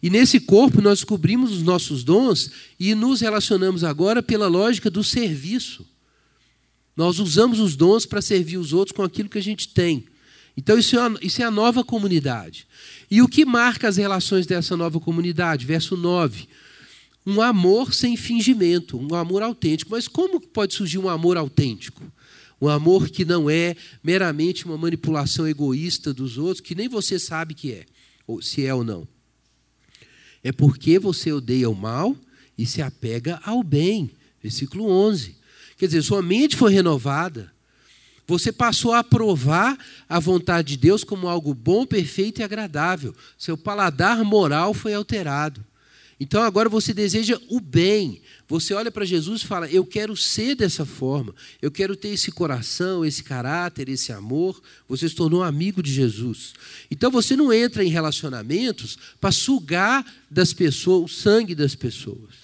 E 0.02 0.10
nesse 0.10 0.40
corpo 0.40 0.82
nós 0.82 0.98
descobrimos 0.98 1.52
os 1.52 1.62
nossos 1.62 2.04
dons 2.04 2.50
e 2.78 2.94
nos 2.94 3.20
relacionamos 3.20 3.84
agora 3.84 4.22
pela 4.22 4.48
lógica 4.48 4.90
do 4.90 5.02
serviço. 5.02 5.86
Nós 6.96 7.18
usamos 7.18 7.58
os 7.58 7.74
dons 7.74 8.04
para 8.06 8.20
servir 8.20 8.58
os 8.58 8.72
outros 8.72 8.94
com 8.94 9.02
aquilo 9.02 9.28
que 9.28 9.38
a 9.38 9.42
gente 9.42 9.68
tem. 9.68 10.04
Então, 10.56 10.78
isso 10.78 10.96
é, 10.96 11.00
a, 11.00 11.14
isso 11.20 11.42
é 11.42 11.44
a 11.44 11.50
nova 11.50 11.82
comunidade. 11.82 12.66
E 13.10 13.20
o 13.20 13.28
que 13.28 13.44
marca 13.44 13.88
as 13.88 13.96
relações 13.96 14.46
dessa 14.46 14.76
nova 14.76 15.00
comunidade? 15.00 15.66
Verso 15.66 15.96
9. 15.96 16.48
Um 17.26 17.40
amor 17.40 17.94
sem 17.94 18.16
fingimento, 18.16 18.98
um 18.98 19.14
amor 19.14 19.42
autêntico. 19.42 19.90
Mas 19.90 20.06
como 20.06 20.40
pode 20.40 20.74
surgir 20.74 20.98
um 20.98 21.08
amor 21.08 21.36
autêntico? 21.36 22.02
Um 22.60 22.68
amor 22.68 23.08
que 23.08 23.24
não 23.24 23.50
é 23.50 23.76
meramente 24.02 24.64
uma 24.64 24.76
manipulação 24.76 25.46
egoísta 25.46 26.14
dos 26.14 26.38
outros, 26.38 26.60
que 26.60 26.74
nem 26.74 26.88
você 26.88 27.18
sabe 27.18 27.54
que 27.54 27.72
é, 27.72 27.84
ou 28.26 28.40
se 28.40 28.64
é 28.64 28.72
ou 28.72 28.84
não. 28.84 29.08
É 30.42 30.52
porque 30.52 30.98
você 30.98 31.32
odeia 31.32 31.68
o 31.68 31.74
mal 31.74 32.16
e 32.56 32.66
se 32.66 32.82
apega 32.82 33.40
ao 33.44 33.62
bem. 33.62 34.10
Versículo 34.42 34.88
11. 34.88 35.36
Quer 35.78 35.86
dizer, 35.86 36.02
sua 36.02 36.22
mente 36.22 36.56
foi 36.56 36.72
renovada. 36.72 37.53
Você 38.26 38.50
passou 38.50 38.92
a 38.92 39.00
aprovar 39.00 39.78
a 40.08 40.18
vontade 40.18 40.68
de 40.68 40.76
Deus 40.78 41.04
como 41.04 41.28
algo 41.28 41.52
bom, 41.52 41.84
perfeito 41.84 42.40
e 42.40 42.44
agradável. 42.44 43.14
Seu 43.38 43.56
paladar 43.56 44.24
moral 44.24 44.72
foi 44.72 44.94
alterado. 44.94 45.64
Então 46.18 46.42
agora 46.42 46.68
você 46.68 46.94
deseja 46.94 47.38
o 47.50 47.60
bem. 47.60 48.22
Você 48.48 48.72
olha 48.72 48.90
para 48.90 49.04
Jesus 49.04 49.42
e 49.42 49.46
fala: 49.46 49.68
Eu 49.68 49.84
quero 49.84 50.16
ser 50.16 50.54
dessa 50.54 50.86
forma. 50.86 51.34
Eu 51.60 51.70
quero 51.70 51.96
ter 51.96 52.08
esse 52.08 52.30
coração, 52.30 53.04
esse 53.04 53.22
caráter, 53.22 53.88
esse 53.88 54.12
amor. 54.12 54.62
Você 54.88 55.08
se 55.08 55.14
tornou 55.14 55.42
amigo 55.42 55.82
de 55.82 55.92
Jesus. 55.92 56.54
Então 56.90 57.10
você 57.10 57.36
não 57.36 57.52
entra 57.52 57.84
em 57.84 57.88
relacionamentos 57.88 58.96
para 59.20 59.32
sugar 59.32 60.04
das 60.30 60.52
pessoas, 60.52 61.10
o 61.10 61.14
sangue 61.14 61.54
das 61.54 61.74
pessoas. 61.74 62.43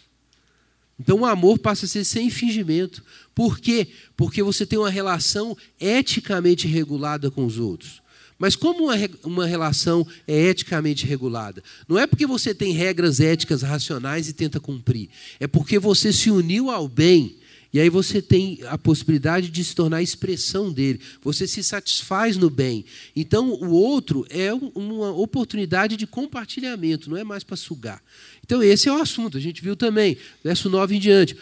Então 1.01 1.21
o 1.21 1.25
amor 1.25 1.59
passa 1.59 1.87
a 1.87 1.89
ser 1.89 2.05
sem 2.05 2.29
fingimento. 2.29 3.03
Por 3.35 3.59
quê? 3.59 3.89
Porque 4.15 4.43
você 4.43 4.67
tem 4.67 4.79
uma 4.79 4.91
relação 4.91 5.57
eticamente 5.81 6.69
regulada 6.69 7.31
com 7.31 7.47
os 7.47 7.59
outros. 7.59 8.03
Mas 8.39 8.55
como 8.55 8.85
uma, 8.85 8.95
uma 9.25 9.47
relação 9.47 10.07
é 10.29 10.39
eticamente 10.49 11.07
regulada? 11.07 11.63
Não 11.89 11.99
é 11.99 12.07
porque 12.07 12.27
você 12.27 12.55
tem 12.55 12.73
regras 12.73 13.19
éticas 13.19 13.63
racionais 13.63 14.29
e 14.29 14.35
tenta 14.35 14.61
cumprir. 14.61 15.09
É 15.39 15.47
porque 15.47 15.79
você 15.79 16.13
se 16.13 16.31
uniu 16.31 16.71
ao 16.71 16.87
bem. 16.87 17.37
E 17.73 17.79
aí 17.79 17.89
você 17.89 18.21
tem 18.21 18.59
a 18.67 18.77
possibilidade 18.77 19.49
de 19.49 19.65
se 19.65 19.75
tornar 19.75 19.99
a 19.99 20.03
expressão 20.03 20.73
dele. 20.73 21.01
Você 21.23 21.47
se 21.47 21.63
satisfaz 21.63 22.37
no 22.37 22.51
bem. 22.51 22.85
Então 23.15 23.51
o 23.51 23.71
outro 23.71 24.27
é 24.29 24.53
uma 24.53 25.13
oportunidade 25.13 25.97
de 25.97 26.07
compartilhamento, 26.07 27.09
não 27.09 27.17
é 27.17 27.23
mais 27.23 27.45
para 27.45 27.57
sugar. 27.57 28.03
Então, 28.51 28.61
esse 28.65 28.89
é 28.89 28.93
o 28.93 29.01
assunto, 29.01 29.39
a 29.39 29.41
gente 29.41 29.63
viu 29.63 29.77
também, 29.77 30.17
verso 30.43 30.69
9 30.69 30.97
em 30.97 30.99
diante. 30.99 31.37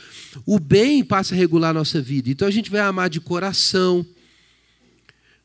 O 0.44 0.58
bem 0.58 1.02
passa 1.02 1.34
a 1.34 1.38
regular 1.38 1.70
a 1.70 1.72
nossa 1.72 2.02
vida. 2.02 2.28
Então, 2.28 2.46
a 2.46 2.50
gente 2.50 2.70
vai 2.70 2.82
amar 2.82 3.08
de 3.08 3.18
coração, 3.18 4.04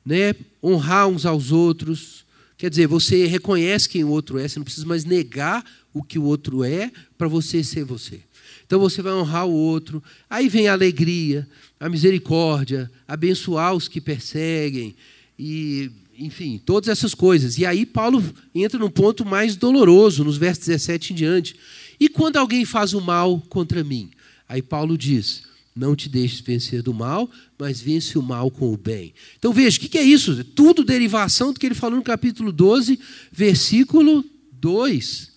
né? 0.05 0.35
honrar 0.61 1.07
uns 1.07 1.25
aos 1.25 1.53
outros. 1.53 2.25
Quer 2.57 2.69
dizer, 2.69 2.87
você 2.87 3.27
reconhece 3.27 3.87
quem 3.87 4.03
o 4.03 4.09
outro 4.09 4.37
é, 4.37 4.45
você 4.45 4.59
não 4.59 4.65
precisa 4.65 4.85
mais 4.85 5.05
negar 5.05 5.63
o 5.93 6.03
que 6.03 6.19
o 6.19 6.23
outro 6.23 6.65
é 6.65 6.91
para 7.17 7.29
você 7.29 7.63
ser 7.63 7.85
você. 7.85 8.19
Então 8.65 8.79
você 8.79 9.01
vai 9.01 9.13
honrar 9.13 9.47
o 9.47 9.53
outro. 9.53 10.03
Aí 10.29 10.49
vem 10.49 10.67
a 10.67 10.73
alegria, 10.73 11.47
a 11.79 11.89
misericórdia, 11.89 12.89
abençoar 13.07 13.73
os 13.73 13.87
que 13.87 14.01
perseguem 14.01 14.95
e 15.37 15.91
enfim, 16.17 16.61
todas 16.63 16.89
essas 16.89 17.13
coisas. 17.13 17.57
E 17.57 17.65
aí 17.65 17.85
Paulo 17.85 18.23
entra 18.53 18.79
num 18.79 18.89
ponto 18.89 19.25
mais 19.25 19.55
doloroso, 19.55 20.23
nos 20.23 20.37
versos 20.37 20.65
17 20.65 21.13
em 21.13 21.15
diante. 21.15 21.55
E 21.99 22.07
quando 22.07 22.37
alguém 22.37 22.65
faz 22.65 22.93
o 22.93 23.01
mal 23.01 23.41
contra 23.49 23.83
mim? 23.83 24.11
Aí 24.47 24.61
Paulo 24.61 24.97
diz: 24.97 25.43
Não 25.75 25.95
te 25.95 26.07
deixes 26.07 26.39
vencer 26.39 26.83
do 26.83 26.93
mal, 26.93 27.29
mas 27.57 27.81
vence 27.81 28.17
o 28.17 28.21
mal 28.21 28.51
com 28.51 28.71
o 28.71 28.77
bem. 28.77 29.13
Então 29.37 29.51
veja, 29.51 29.77
o 29.77 29.79
que 29.81 29.97
é 29.97 30.03
isso? 30.03 30.43
Tudo 30.43 30.83
derivação 30.83 31.51
do 31.51 31.59
que 31.59 31.65
ele 31.65 31.75
falou 31.75 31.97
no 31.97 32.03
capítulo 32.03 32.51
12, 32.51 32.99
versículo 33.31 34.23
2 34.51 35.32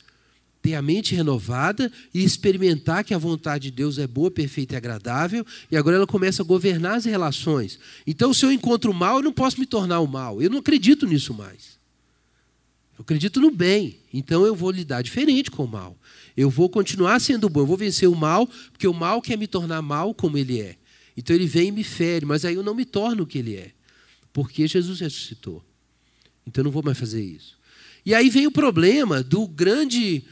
ter 0.66 0.74
a 0.74 0.82
mente 0.82 1.14
renovada 1.14 1.92
e 2.12 2.24
experimentar 2.24 3.04
que 3.04 3.14
a 3.14 3.18
vontade 3.18 3.70
de 3.70 3.70
Deus 3.70 3.98
é 3.98 4.06
boa, 4.08 4.32
perfeita 4.32 4.74
e 4.74 4.76
agradável, 4.76 5.46
e 5.70 5.76
agora 5.76 5.94
ela 5.94 6.08
começa 6.08 6.42
a 6.42 6.44
governar 6.44 6.96
as 6.96 7.04
relações. 7.04 7.78
Então, 8.04 8.34
se 8.34 8.44
eu 8.44 8.50
encontro 8.50 8.90
o 8.90 8.94
mal, 8.94 9.18
eu 9.18 9.22
não 9.22 9.32
posso 9.32 9.60
me 9.60 9.66
tornar 9.66 10.00
o 10.00 10.08
mal. 10.08 10.42
Eu 10.42 10.50
não 10.50 10.58
acredito 10.58 11.06
nisso 11.06 11.32
mais. 11.32 11.78
Eu 12.98 13.02
acredito 13.02 13.40
no 13.40 13.52
bem. 13.52 14.00
Então, 14.12 14.44
eu 14.44 14.56
vou 14.56 14.72
lidar 14.72 15.02
diferente 15.02 15.52
com 15.52 15.62
o 15.62 15.68
mal. 15.68 15.96
Eu 16.36 16.50
vou 16.50 16.68
continuar 16.68 17.20
sendo 17.20 17.48
bom, 17.48 17.60
eu 17.60 17.66
vou 17.66 17.76
vencer 17.76 18.08
o 18.08 18.16
mal, 18.16 18.44
porque 18.72 18.88
o 18.88 18.92
mal 18.92 19.22
quer 19.22 19.38
me 19.38 19.46
tornar 19.46 19.80
mal 19.82 20.12
como 20.12 20.36
ele 20.36 20.60
é. 20.60 20.74
Então, 21.16 21.36
ele 21.36 21.46
vem 21.46 21.68
e 21.68 21.72
me 21.72 21.84
fere, 21.84 22.26
mas 22.26 22.44
aí 22.44 22.56
eu 22.56 22.64
não 22.64 22.74
me 22.74 22.84
torno 22.84 23.22
o 23.22 23.26
que 23.26 23.38
ele 23.38 23.54
é, 23.54 23.70
porque 24.32 24.66
Jesus 24.66 24.98
ressuscitou. 24.98 25.64
Então, 26.44 26.62
eu 26.62 26.64
não 26.64 26.72
vou 26.72 26.82
mais 26.82 26.98
fazer 26.98 27.22
isso. 27.22 27.56
E 28.04 28.12
aí 28.12 28.28
vem 28.28 28.48
o 28.48 28.52
problema 28.52 29.22
do 29.22 29.46
grande 29.46 30.24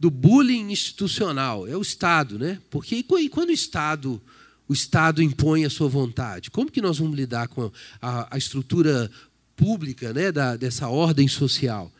do 0.00 0.10
bullying 0.10 0.72
institucional, 0.72 1.68
é 1.68 1.76
o 1.76 1.82
Estado, 1.82 2.38
né? 2.38 2.58
Porque 2.70 2.96
e 2.96 3.28
quando 3.28 3.50
o 3.50 3.52
Estado, 3.52 4.20
o 4.66 4.72
Estado 4.72 5.22
impõe 5.22 5.66
a 5.66 5.70
sua 5.70 5.90
vontade, 5.90 6.50
como 6.50 6.70
que 6.70 6.80
nós 6.80 6.98
vamos 6.98 7.14
lidar 7.14 7.48
com 7.48 7.70
a, 8.00 8.34
a 8.34 8.38
estrutura 8.38 9.10
pública, 9.54 10.14
né, 10.14 10.32
da, 10.32 10.56
dessa 10.56 10.88
ordem 10.88 11.28
social? 11.28 11.92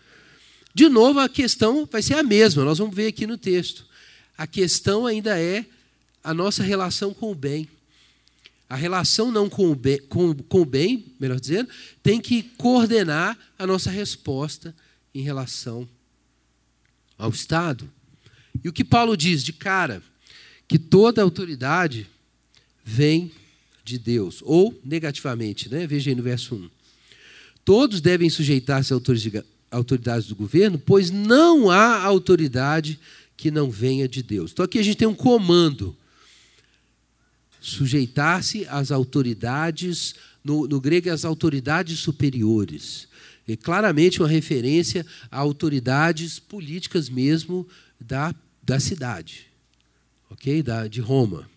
De 0.72 0.88
novo, 0.88 1.20
a 1.20 1.28
questão 1.28 1.86
vai 1.92 2.00
ser 2.00 2.14
a 2.14 2.22
mesma. 2.22 2.64
Nós 2.64 2.78
vamos 2.78 2.96
ver 2.96 3.08
aqui 3.08 3.26
no 3.26 3.36
texto. 3.36 3.84
A 4.38 4.46
questão 4.46 5.04
ainda 5.04 5.38
é 5.38 5.66
a 6.24 6.32
nossa 6.32 6.62
relação 6.62 7.12
com 7.12 7.30
o 7.30 7.34
bem. 7.34 7.68
A 8.66 8.76
relação 8.76 9.30
não 9.30 9.50
com 9.50 9.70
o 9.70 9.74
bem, 9.74 10.00
com, 10.08 10.32
com 10.32 10.60
o 10.62 10.64
bem, 10.64 11.04
melhor 11.18 11.38
dizendo, 11.38 11.68
tem 12.02 12.18
que 12.18 12.44
coordenar 12.56 13.36
a 13.58 13.66
nossa 13.66 13.90
resposta 13.90 14.74
em 15.14 15.20
relação 15.20 15.86
ao 17.20 17.30
Estado. 17.30 17.88
E 18.64 18.68
o 18.68 18.72
que 18.72 18.82
Paulo 18.82 19.16
diz 19.16 19.44
de 19.44 19.52
cara? 19.52 20.02
Que 20.66 20.78
toda 20.78 21.22
autoridade 21.22 22.06
vem 22.84 23.30
de 23.84 23.98
Deus. 23.98 24.40
Ou, 24.42 24.78
negativamente, 24.84 25.68
né? 25.68 25.86
veja 25.86 26.10
aí 26.10 26.16
no 26.16 26.22
verso 26.22 26.54
1. 26.54 26.70
Todos 27.64 28.00
devem 28.00 28.30
sujeitar-se 28.30 28.92
às 28.92 29.02
autoridades 29.70 30.28
do 30.28 30.34
governo, 30.34 30.78
pois 30.78 31.10
não 31.10 31.70
há 31.70 32.02
autoridade 32.02 32.98
que 33.36 33.50
não 33.50 33.70
venha 33.70 34.08
de 34.08 34.22
Deus. 34.22 34.50
Então 34.52 34.64
aqui 34.64 34.78
a 34.78 34.82
gente 34.82 34.96
tem 34.96 35.08
um 35.08 35.14
comando. 35.14 35.96
Sujeitar-se 37.60 38.66
às 38.68 38.90
autoridades, 38.90 40.14
no, 40.42 40.66
no 40.66 40.80
grego, 40.80 41.10
às 41.10 41.24
autoridades 41.24 41.98
superiores. 41.98 43.06
É 43.52 43.56
claramente 43.56 44.20
uma 44.20 44.28
referência 44.28 45.04
a 45.30 45.38
autoridades 45.38 46.38
políticas 46.38 47.08
mesmo 47.08 47.66
da, 48.00 48.34
da 48.62 48.78
cidade, 48.78 49.46
ok? 50.30 50.62
Da, 50.62 50.86
de 50.86 51.00
Roma. 51.00 51.48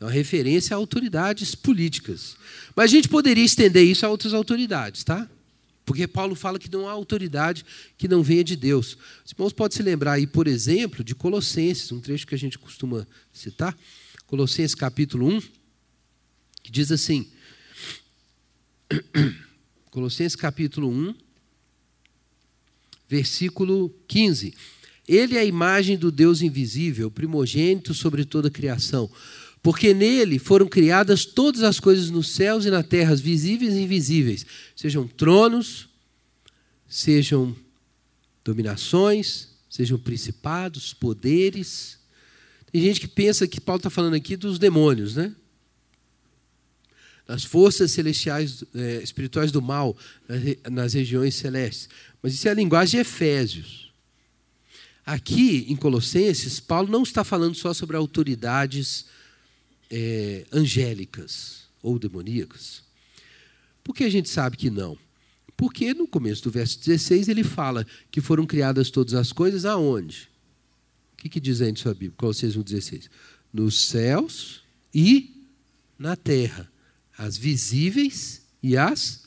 É 0.00 0.04
uma 0.04 0.10
referência 0.10 0.74
a 0.74 0.78
autoridades 0.78 1.54
políticas. 1.54 2.36
Mas 2.74 2.86
a 2.86 2.94
gente 2.94 3.08
poderia 3.08 3.44
estender 3.44 3.84
isso 3.84 4.06
a 4.06 4.08
outras 4.08 4.32
autoridades, 4.32 5.04
tá? 5.04 5.28
Porque 5.84 6.06
Paulo 6.06 6.34
fala 6.34 6.58
que 6.58 6.70
não 6.70 6.88
há 6.88 6.92
autoridade 6.92 7.64
que 7.98 8.08
não 8.08 8.22
venha 8.22 8.44
de 8.44 8.56
Deus. 8.56 8.96
Os 9.24 9.32
irmãos 9.32 9.52
podem 9.52 9.76
se 9.76 9.82
lembrar 9.82 10.12
aí, 10.12 10.26
por 10.26 10.46
exemplo, 10.46 11.04
de 11.04 11.14
Colossenses, 11.14 11.92
um 11.92 12.00
trecho 12.00 12.26
que 12.26 12.34
a 12.34 12.38
gente 12.38 12.58
costuma 12.58 13.06
citar. 13.32 13.76
Colossenses 14.26 14.74
capítulo 14.74 15.26
1, 15.28 15.40
que 16.62 16.70
diz 16.70 16.90
assim. 16.90 17.30
Colossenses 19.90 20.36
capítulo 20.36 20.88
1, 20.88 21.14
versículo 23.08 23.92
15. 24.06 24.54
Ele 25.08 25.36
é 25.36 25.40
a 25.40 25.44
imagem 25.44 25.98
do 25.98 26.12
Deus 26.12 26.42
invisível, 26.42 27.10
primogênito 27.10 27.92
sobre 27.92 28.24
toda 28.24 28.46
a 28.46 28.52
criação. 28.52 29.10
Porque 29.60 29.92
nele 29.92 30.38
foram 30.38 30.68
criadas 30.68 31.24
todas 31.24 31.64
as 31.64 31.80
coisas 31.80 32.08
nos 32.08 32.28
céus 32.28 32.64
e 32.64 32.70
na 32.70 32.84
terra, 32.84 33.16
visíveis 33.16 33.74
e 33.74 33.80
invisíveis, 33.80 34.46
sejam 34.76 35.08
tronos, 35.08 35.88
sejam 36.88 37.54
dominações, 38.44 39.48
sejam 39.68 39.98
principados, 39.98 40.94
poderes. 40.94 41.98
Tem 42.72 42.80
gente 42.80 43.00
que 43.00 43.08
pensa 43.08 43.46
que 43.48 43.60
Paulo 43.60 43.78
está 43.78 43.90
falando 43.90 44.14
aqui 44.14 44.36
dos 44.36 44.56
demônios, 44.56 45.16
né? 45.16 45.34
As 47.30 47.44
forças 47.44 47.92
celestiais, 47.92 48.64
é, 48.74 49.02
espirituais 49.02 49.52
do 49.52 49.62
mal 49.62 49.96
nas 50.70 50.94
regiões 50.94 51.36
celestes. 51.36 51.88
Mas 52.20 52.34
isso 52.34 52.48
é 52.48 52.50
a 52.50 52.54
linguagem 52.54 52.98
de 52.98 53.08
Efésios. 53.08 53.92
Aqui, 55.06 55.64
em 55.68 55.76
Colossenses, 55.76 56.60
Paulo 56.60 56.90
não 56.90 57.02
está 57.02 57.22
falando 57.24 57.54
só 57.54 57.72
sobre 57.72 57.96
autoridades 57.96 59.06
é, 59.90 60.44
angélicas 60.52 61.68
ou 61.82 61.98
demoníacas. 61.98 62.82
Por 63.82 63.94
que 63.94 64.04
a 64.04 64.10
gente 64.10 64.28
sabe 64.28 64.56
que 64.56 64.68
não? 64.68 64.98
Porque 65.56 65.94
no 65.94 66.06
começo 66.06 66.42
do 66.42 66.50
verso 66.50 66.78
16 66.80 67.28
ele 67.28 67.44
fala 67.44 67.86
que 68.10 68.20
foram 68.20 68.46
criadas 68.46 68.90
todas 68.90 69.14
as 69.14 69.32
coisas 69.32 69.64
aonde? 69.64 70.28
O 71.14 71.16
que, 71.16 71.28
que 71.28 71.40
diz 71.40 71.60
aí 71.60 71.70
em 71.70 71.76
sua 71.76 71.92
Bíblia? 71.92 72.14
Colossenses 72.16 72.56
1,16? 72.56 73.08
Nos 73.52 73.86
céus 73.86 74.62
e 74.92 75.44
na 75.98 76.16
terra 76.16 76.70
as 77.20 77.36
visíveis 77.36 78.40
e 78.62 78.78
as 78.78 79.24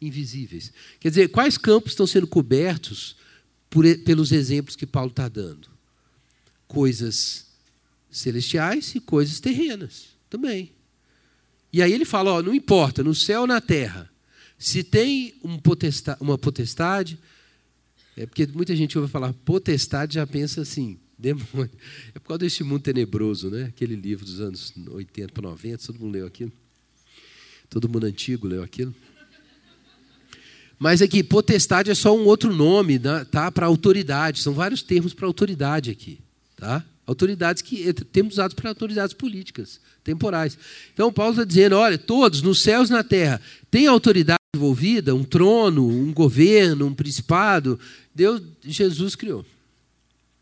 invisíveis. 0.00 0.72
Quer 0.98 1.10
dizer, 1.10 1.28
quais 1.28 1.58
campos 1.58 1.92
estão 1.92 2.06
sendo 2.06 2.26
cobertos 2.26 3.16
por, 3.68 3.84
pelos 3.98 4.32
exemplos 4.32 4.74
que 4.74 4.86
Paulo 4.86 5.10
está 5.10 5.28
dando? 5.28 5.68
Coisas 6.66 7.44
celestiais 8.10 8.94
e 8.94 9.00
coisas 9.00 9.40
terrenas 9.40 10.06
também. 10.30 10.72
E 11.70 11.82
aí 11.82 11.92
ele 11.92 12.06
fala: 12.06 12.32
ó, 12.32 12.42
não 12.42 12.54
importa, 12.54 13.04
no 13.04 13.14
céu 13.14 13.42
ou 13.42 13.46
na 13.46 13.60
terra, 13.60 14.10
se 14.58 14.82
tem 14.82 15.34
um 15.44 15.58
potestade, 15.58 16.18
uma 16.22 16.38
potestade, 16.38 17.18
é 18.16 18.24
porque 18.24 18.46
muita 18.46 18.74
gente 18.74 18.96
ouve 18.98 19.10
falar 19.10 19.34
potestade 19.44 20.14
já 20.14 20.26
pensa 20.26 20.62
assim, 20.62 20.98
demônio. 21.18 21.70
É 22.14 22.18
por 22.18 22.28
causa 22.28 22.38
desse 22.38 22.64
mundo 22.64 22.80
tenebroso, 22.80 23.50
né? 23.50 23.64
Aquele 23.64 23.96
livro 23.96 24.24
dos 24.24 24.40
anos 24.40 24.72
80 24.88 25.30
para 25.30 25.42
90, 25.42 25.86
todo 25.86 26.00
mundo 26.00 26.14
leu 26.14 26.26
aquilo. 26.26 26.52
Todo 27.74 27.88
mundo 27.88 28.06
antigo 28.06 28.46
leu 28.46 28.62
aquilo. 28.62 28.94
Mas 30.78 31.02
aqui, 31.02 31.24
potestade 31.24 31.90
é 31.90 31.94
só 31.96 32.16
um 32.16 32.24
outro 32.24 32.54
nome 32.54 33.00
né, 33.00 33.26
tá, 33.28 33.50
para 33.50 33.66
autoridade. 33.66 34.42
São 34.42 34.54
vários 34.54 34.80
termos 34.80 35.12
para 35.12 35.26
autoridade 35.26 35.90
aqui. 35.90 36.20
Tá? 36.56 36.84
Autoridades 37.04 37.62
que 37.62 37.92
temos 37.92 38.34
usados 38.34 38.54
para 38.54 38.70
autoridades 38.70 39.12
políticas, 39.12 39.80
temporais. 40.04 40.56
Então, 40.92 41.12
Paulo 41.12 41.32
está 41.32 41.42
dizendo: 41.42 41.74
olha, 41.74 41.98
todos, 41.98 42.42
nos 42.42 42.62
céus 42.62 42.90
e 42.90 42.92
na 42.92 43.02
terra, 43.02 43.40
tem 43.72 43.88
autoridade 43.88 44.38
envolvida, 44.54 45.12
um 45.12 45.24
trono, 45.24 45.84
um 45.84 46.12
governo, 46.12 46.86
um 46.86 46.94
principado. 46.94 47.76
Deus, 48.14 48.40
Jesus 48.62 49.16
criou. 49.16 49.44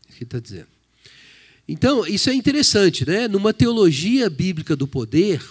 Isso 0.07 0.19
que 0.19 0.23
está 0.23 0.39
dizendo. 0.39 0.67
Então, 1.67 2.05
isso 2.05 2.29
é 2.29 2.35
interessante, 2.35 3.07
né? 3.07 3.27
Numa 3.27 3.51
teologia 3.55 4.29
bíblica 4.29 4.75
do 4.75 4.85
poder, 4.85 5.41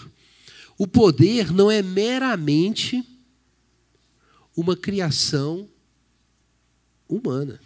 o 0.77 0.87
poder 0.87 1.51
não 1.51 1.69
é 1.69 1.81
meramente 1.81 3.03
uma 4.55 4.75
criação 4.75 5.69
humana. 7.07 7.59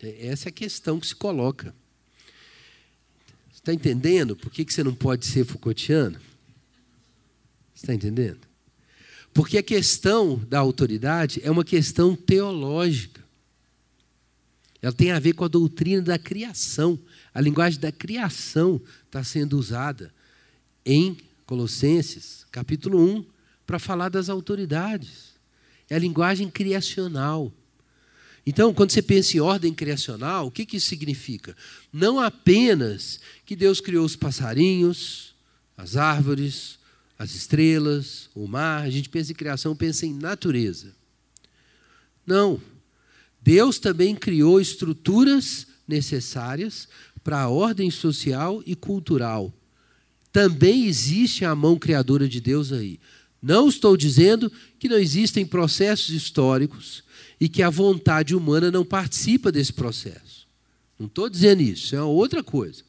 É, 0.00 0.28
essa 0.28 0.48
é 0.48 0.50
a 0.50 0.52
questão 0.52 1.00
que 1.00 1.06
se 1.06 1.14
coloca. 1.14 1.74
Está 3.52 3.72
entendendo 3.72 4.36
por 4.36 4.50
que 4.50 4.64
você 4.64 4.84
não 4.84 4.94
pode 4.94 5.26
ser 5.26 5.44
Foucaultiano? 5.44 6.20
Está 7.74 7.92
entendendo? 7.92 8.40
Porque 9.34 9.58
a 9.58 9.62
questão 9.62 10.38
da 10.48 10.58
autoridade 10.58 11.40
é 11.42 11.50
uma 11.50 11.64
questão 11.64 12.16
teológica. 12.16 13.24
Ela 14.80 14.92
tem 14.92 15.10
a 15.10 15.18
ver 15.18 15.32
com 15.32 15.44
a 15.44 15.48
doutrina 15.48 16.00
da 16.00 16.18
criação. 16.18 16.98
A 17.34 17.40
linguagem 17.40 17.80
da 17.80 17.90
criação 17.90 18.80
está 19.04 19.24
sendo 19.24 19.58
usada 19.58 20.14
em 20.84 21.18
Colossenses, 21.46 22.44
capítulo 22.50 23.00
1, 23.00 23.24
para 23.64 23.78
falar 23.78 24.08
das 24.08 24.28
autoridades. 24.28 25.36
É 25.88 25.94
a 25.94 25.98
linguagem 25.98 26.50
criacional. 26.50 27.52
Então, 28.44 28.74
quando 28.74 28.90
você 28.90 29.00
pensa 29.00 29.36
em 29.36 29.40
ordem 29.40 29.72
criacional, 29.72 30.46
o 30.46 30.50
que, 30.50 30.66
que 30.66 30.76
isso 30.76 30.88
significa? 30.88 31.56
Não 31.92 32.20
apenas 32.20 33.20
que 33.44 33.56
Deus 33.56 33.80
criou 33.80 34.04
os 34.04 34.16
passarinhos, 34.16 35.34
as 35.76 35.96
árvores, 35.96 36.78
as 37.18 37.34
estrelas, 37.34 38.28
o 38.34 38.46
mar, 38.46 38.82
a 38.82 38.90
gente 38.90 39.08
pensa 39.08 39.32
em 39.32 39.34
criação, 39.34 39.74
pensa 39.74 40.04
em 40.04 40.14
natureza. 40.14 40.94
Não. 42.26 42.60
Deus 43.40 43.78
também 43.78 44.14
criou 44.14 44.60
estruturas 44.60 45.66
necessárias 45.86 46.88
para 47.22 47.42
a 47.42 47.48
ordem 47.48 47.90
social 47.90 48.62
e 48.66 48.74
cultural. 48.74 49.52
Também 50.36 50.84
existe 50.84 51.46
a 51.46 51.54
mão 51.54 51.78
criadora 51.78 52.28
de 52.28 52.42
Deus 52.42 52.70
aí. 52.70 53.00
Não 53.40 53.70
estou 53.70 53.96
dizendo 53.96 54.52
que 54.78 54.86
não 54.86 54.98
existem 54.98 55.46
processos 55.46 56.10
históricos 56.10 57.02
e 57.40 57.48
que 57.48 57.62
a 57.62 57.70
vontade 57.70 58.36
humana 58.36 58.70
não 58.70 58.84
participa 58.84 59.50
desse 59.50 59.72
processo. 59.72 60.46
Não 60.98 61.06
estou 61.06 61.30
dizendo 61.30 61.62
isso, 61.62 61.96
é 61.96 62.02
outra 62.02 62.44
coisa. 62.44 62.82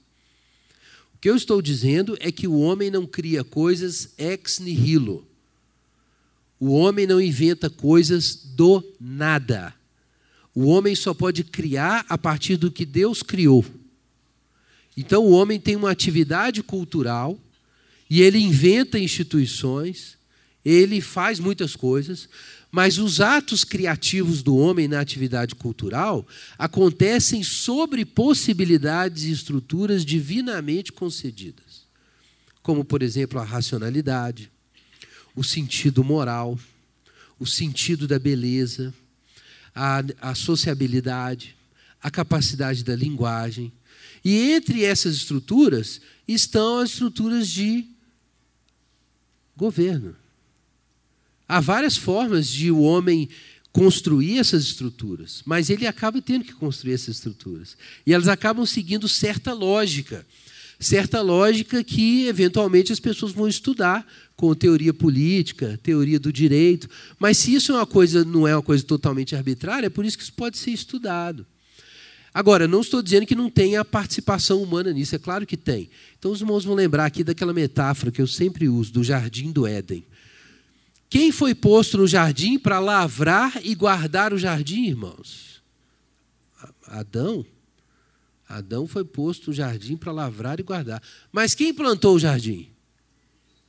O 1.15 1.19
que 1.21 1.29
eu 1.29 1.37
estou 1.37 1.61
dizendo 1.61 2.17
é 2.19 2.33
que 2.33 2.49
o 2.49 2.59
homem 2.59 2.91
não 2.91 3.05
cria 3.05 3.45
coisas 3.45 4.09
ex 4.17 4.59
nihilo. 4.59 5.25
O 6.59 6.73
homem 6.73 7.07
não 7.07 7.21
inventa 7.21 7.69
coisas 7.69 8.35
do 8.35 8.83
nada. 8.99 9.73
O 10.53 10.65
homem 10.65 10.93
só 10.95 11.13
pode 11.13 11.45
criar 11.45 12.05
a 12.09 12.17
partir 12.17 12.57
do 12.57 12.69
que 12.69 12.85
Deus 12.85 13.23
criou. 13.23 13.63
Então 14.97 15.23
o 15.23 15.31
homem 15.31 15.59
tem 15.59 15.75
uma 15.75 15.91
atividade 15.91 16.61
cultural 16.61 17.39
e 18.09 18.21
ele 18.21 18.39
inventa 18.39 18.99
instituições 18.99 20.17
ele 20.67 20.99
faz 20.99 21.39
muitas 21.39 21.77
coisas, 21.77 22.27
mas 22.69 22.97
os 22.97 23.21
atos 23.21 23.63
criativos 23.63 24.43
do 24.43 24.57
homem 24.57 24.85
na 24.85 24.99
atividade 24.99 25.55
cultural 25.55 26.27
acontecem 26.57 27.41
sobre 27.41 28.03
possibilidades 28.03 29.23
e 29.23 29.31
estruturas 29.31 30.03
divinamente 30.03 30.91
concedidas, 30.91 31.85
como, 32.61 32.83
por 32.83 33.01
exemplo, 33.01 33.39
a 33.39 33.45
racionalidade, 33.45 34.51
o 35.33 35.41
sentido 35.41 36.03
moral, 36.03 36.59
o 37.39 37.45
sentido 37.45 38.05
da 38.05 38.19
beleza, 38.19 38.93
a, 39.73 40.03
a 40.19 40.35
sociabilidade, 40.35 41.55
a 42.03 42.11
capacidade 42.11 42.83
da 42.83 42.93
linguagem. 42.93 43.71
E 44.27 44.51
entre 44.51 44.83
essas 44.83 45.15
estruturas 45.15 46.01
estão 46.27 46.79
as 46.79 46.89
estruturas 46.89 47.47
de 47.47 47.85
governo. 49.55 50.17
Há 51.47 51.61
várias 51.61 51.95
formas 51.95 52.45
de 52.45 52.69
o 52.69 52.81
homem 52.81 53.29
construir 53.71 54.37
essas 54.37 54.65
estruturas, 54.65 55.41
mas 55.45 55.69
ele 55.69 55.87
acaba 55.87 56.21
tendo 56.21 56.43
que 56.43 56.51
construir 56.51 56.91
essas 56.91 57.15
estruturas. 57.15 57.77
E 58.05 58.13
elas 58.13 58.27
acabam 58.27 58.65
seguindo 58.65 59.07
certa 59.07 59.53
lógica. 59.53 60.27
Certa 60.77 61.21
lógica 61.21 61.81
que, 61.81 62.27
eventualmente, 62.27 62.91
as 62.91 62.99
pessoas 62.99 63.31
vão 63.31 63.47
estudar 63.47 64.05
com 64.35 64.53
teoria 64.53 64.93
política, 64.93 65.79
teoria 65.81 66.19
do 66.19 66.33
direito. 66.33 66.89
Mas 67.17 67.37
se 67.37 67.53
isso 67.53 67.71
é 67.71 67.75
uma 67.75 67.85
coisa, 67.85 68.25
não 68.25 68.45
é 68.45 68.53
uma 68.53 68.61
coisa 68.61 68.83
totalmente 68.83 69.37
arbitrária, 69.37 69.87
é 69.87 69.89
por 69.89 70.03
isso 70.03 70.17
que 70.17 70.23
isso 70.23 70.33
pode 70.33 70.57
ser 70.57 70.71
estudado. 70.71 71.47
Agora, 72.37 72.67
não 72.67 72.81
estou 72.81 73.01
dizendo 73.01 73.25
que 73.25 73.33
não 73.33 73.49
tenha 73.49 73.83
participação 73.83 74.61
humana 74.61 74.93
nisso, 74.93 75.15
é 75.15 75.17
claro 75.17 75.43
que 75.43 75.57
tem. 75.57 75.89
Então, 76.19 76.31
os 76.31 76.39
irmãos 76.39 76.63
vão 76.63 76.75
lembrar 76.75 77.05
aqui 77.05 77.23
daquela 77.23 77.51
metáfora 77.51 78.11
que 78.11 78.21
eu 78.21 78.27
sempre 78.27 78.69
uso, 78.69 78.93
do 78.93 79.03
jardim 79.03 79.51
do 79.51 79.65
Éden. 79.65 80.05
Quem 81.09 81.31
foi 81.31 81.55
posto 81.55 81.97
no 81.97 82.05
jardim 82.05 82.59
para 82.59 82.77
lavrar 82.77 83.59
e 83.63 83.73
guardar 83.73 84.33
o 84.33 84.37
jardim, 84.37 84.85
irmãos? 84.85 85.63
Adão. 86.85 87.43
Adão 88.47 88.85
foi 88.85 89.03
posto 89.03 89.47
no 89.47 89.53
jardim 89.53 89.97
para 89.97 90.11
lavrar 90.11 90.59
e 90.59 90.63
guardar. 90.63 91.01
Mas 91.31 91.55
quem 91.55 91.73
plantou 91.73 92.17
o 92.17 92.19
jardim? 92.19 92.69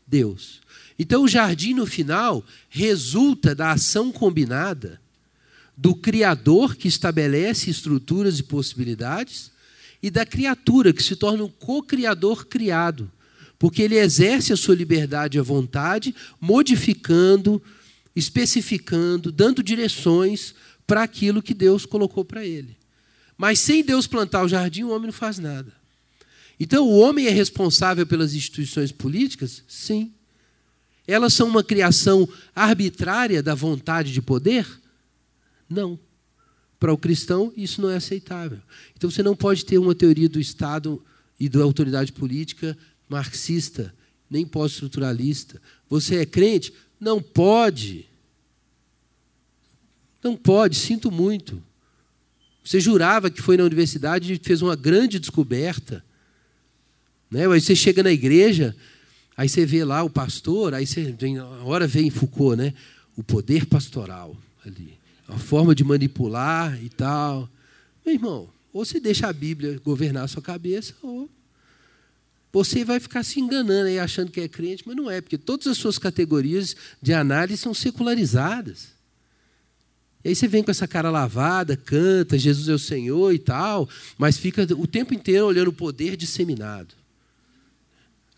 Deus. 0.07 0.61
Então 0.99 1.23
o 1.23 1.29
jardim 1.29 1.73
no 1.73 1.87
final 1.87 2.45
resulta 2.69 3.55
da 3.55 3.71
ação 3.71 4.13
combinada 4.13 5.01
do 5.79 5.95
Criador 5.95 6.75
que 6.77 6.89
estabelece 6.89 7.71
estruturas 7.71 8.39
e 8.39 8.43
possibilidades 8.43 9.51
e 10.03 10.11
da 10.11 10.27
criatura 10.27 10.93
que 10.93 11.03
se 11.03 11.17
torna 11.17 11.45
um 11.45 11.49
co-criador 11.49 12.47
criado 12.47 13.11
porque 13.59 13.83
ele 13.83 13.99
exerce 13.99 14.53
a 14.53 14.57
sua 14.57 14.75
liberdade 14.75 15.39
à 15.39 15.43
vontade, 15.43 16.15
modificando, 16.41 17.61
especificando, 18.15 19.33
dando 19.33 19.63
direções 19.63 20.55
para 20.87 21.03
aquilo 21.03 21.43
que 21.43 21.53
Deus 21.53 21.85
colocou 21.85 22.25
para 22.25 22.45
ele. 22.45 22.77
Mas 23.37 23.59
sem 23.59 23.83
Deus 23.83 24.07
plantar 24.07 24.45
o 24.45 24.49
jardim, 24.49 24.85
o 24.85 24.91
homem 24.91 25.07
não 25.07 25.13
faz 25.13 25.39
nada. 25.39 25.73
Então, 26.61 26.87
o 26.87 26.99
homem 26.99 27.27
é 27.27 27.31
responsável 27.31 28.07
pelas 28.07 28.35
instituições 28.35 28.91
políticas? 28.91 29.63
Sim. 29.69 30.13
Elas 31.07 31.35
são 31.35 31.49
uma 31.49 31.63
criação 31.63 32.29
arbitrária 32.55 33.43
da 33.43 33.55
vontade 33.55 34.13
de 34.13 34.21
poder? 34.21 34.67
Não. 35.69 35.99
Para 36.79 36.93
o 36.93 36.99
cristão, 36.99 37.53
isso 37.57 37.83
não 37.83 37.91
é 37.91 37.97
aceitável. 37.97 38.61
Então, 38.97 39.11
você 39.11 39.23
não 39.23 39.35
pode 39.35 39.65
ter 39.65 39.79
uma 39.79 39.95
teoria 39.95 40.29
do 40.29 40.41
Estado 40.41 41.03
e 41.39 41.49
da 41.49 41.63
autoridade 41.63 42.13
política 42.13 42.77
marxista, 43.09 43.95
nem 44.31 44.47
pós-estruturalista. 44.47 45.61
Você 45.89 46.17
é 46.17 46.27
crente? 46.27 46.73
Não 47.01 47.23
pode. 47.23 48.07
Não 50.23 50.37
pode, 50.37 50.77
sinto 50.77 51.11
muito. 51.11 51.63
Você 52.63 52.81
jurava 52.81 53.31
que 53.31 53.41
foi 53.41 53.57
na 53.57 53.65
universidade 53.65 54.35
e 54.35 54.39
fez 54.39 54.61
uma 54.61 54.77
grande 54.77 55.19
descoberta. 55.19 56.05
Né? 57.31 57.47
Aí 57.47 57.61
você 57.61 57.75
chega 57.75 58.03
na 58.03 58.13
igreja, 58.13 58.77
aí 59.37 59.49
você 59.49 59.65
vê 59.65 59.85
lá 59.85 60.03
o 60.03 60.11
pastor, 60.11 60.75
aí 60.75 60.87
você 60.87 61.13
vem, 61.13 61.39
a 61.39 61.47
hora 61.65 61.87
vem 61.87 62.11
Foucault, 62.11 62.57
né? 62.57 62.75
O 63.17 63.23
poder 63.23 63.67
pastoral 63.67 64.37
ali. 64.67 64.99
A 65.29 65.39
forma 65.39 65.75
de 65.75 65.85
manipular 65.85 66.83
e 66.83 66.89
tal. 66.89 67.49
Meu 68.05 68.15
irmão, 68.15 68.51
ou 68.73 68.85
você 68.85 68.99
deixa 68.99 69.29
a 69.29 69.33
Bíblia 69.33 69.81
governar 69.85 70.25
a 70.25 70.29
sua 70.29 70.43
cabeça, 70.43 70.95
ou 71.03 71.31
você 72.51 72.85
vai 72.85 72.99
ficar 72.99 73.23
se 73.23 73.39
enganando 73.39 73.89
aí, 73.89 73.99
achando 73.99 74.33
que 74.33 74.41
é 74.41 74.49
crente, 74.49 74.83
mas 74.87 74.97
não 74.97 75.11
é, 75.11 75.21
porque 75.21 75.37
todas 75.37 75.67
as 75.67 75.77
suas 75.77 75.99
categorias 75.99 76.75
de 77.01 77.13
análise 77.13 77.61
são 77.61 77.75
secularizadas. 77.75 78.89
E 80.25 80.31
aí 80.31 80.35
você 80.35 80.49
vem 80.49 80.63
com 80.63 80.71
essa 80.71 80.89
cara 80.89 81.11
lavada, 81.11 81.77
canta, 81.77 82.39
Jesus 82.39 82.69
é 82.69 82.73
o 82.73 82.79
Senhor 82.79 83.33
e 83.33 83.39
tal, 83.39 83.89
mas 84.17 84.39
fica 84.39 84.67
o 84.77 84.87
tempo 84.87 85.15
inteiro 85.15 85.47
olhando 85.47 85.69
o 85.69 85.73
poder 85.73 86.17
disseminado. 86.17 86.95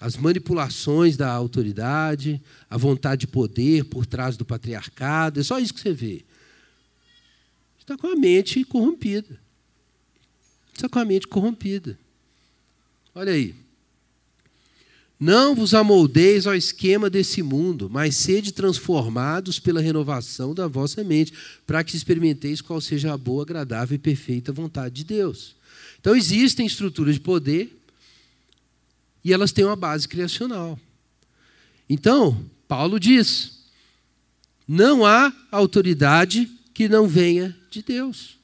as 0.00 0.16
manipulações 0.16 1.14
da 1.14 1.30
autoridade, 1.30 2.40
a 2.70 2.78
vontade 2.78 3.20
de 3.20 3.26
poder 3.26 3.84
por 3.84 4.06
trás 4.06 4.34
do 4.34 4.46
patriarcado, 4.46 5.38
é 5.38 5.42
só 5.42 5.58
isso 5.58 5.74
que 5.74 5.80
você 5.80 5.92
vê. 5.92 6.24
Está 7.90 7.98
com 7.98 8.06
a 8.06 8.14
mente 8.14 8.64
corrompida. 8.64 9.40
Está 10.72 10.88
com 10.88 11.00
a 11.00 11.04
mente 11.04 11.26
corrompida. 11.26 11.98
Olha 13.12 13.32
aí. 13.32 13.52
Não 15.18 15.56
vos 15.56 15.74
amoldeis 15.74 16.46
ao 16.46 16.54
esquema 16.54 17.10
desse 17.10 17.42
mundo, 17.42 17.90
mas 17.90 18.14
sede 18.14 18.52
transformados 18.52 19.58
pela 19.58 19.80
renovação 19.80 20.54
da 20.54 20.68
vossa 20.68 21.02
mente, 21.02 21.32
para 21.66 21.82
que 21.82 21.96
experimenteis 21.96 22.60
qual 22.60 22.80
seja 22.80 23.12
a 23.12 23.18
boa, 23.18 23.42
agradável 23.42 23.96
e 23.96 23.98
perfeita 23.98 24.52
vontade 24.52 24.94
de 24.94 25.04
Deus. 25.04 25.56
Então, 25.98 26.14
existem 26.14 26.66
estruturas 26.66 27.16
de 27.16 27.20
poder 27.20 27.76
e 29.24 29.32
elas 29.32 29.50
têm 29.50 29.64
uma 29.64 29.74
base 29.74 30.06
criacional. 30.06 30.78
Então, 31.88 32.48
Paulo 32.68 33.00
diz: 33.00 33.64
não 34.66 35.04
há 35.04 35.32
autoridade 35.50 36.48
que 36.72 36.88
não 36.88 37.08
venha 37.08 37.58
de 37.70 37.82
Deus. 37.82 38.38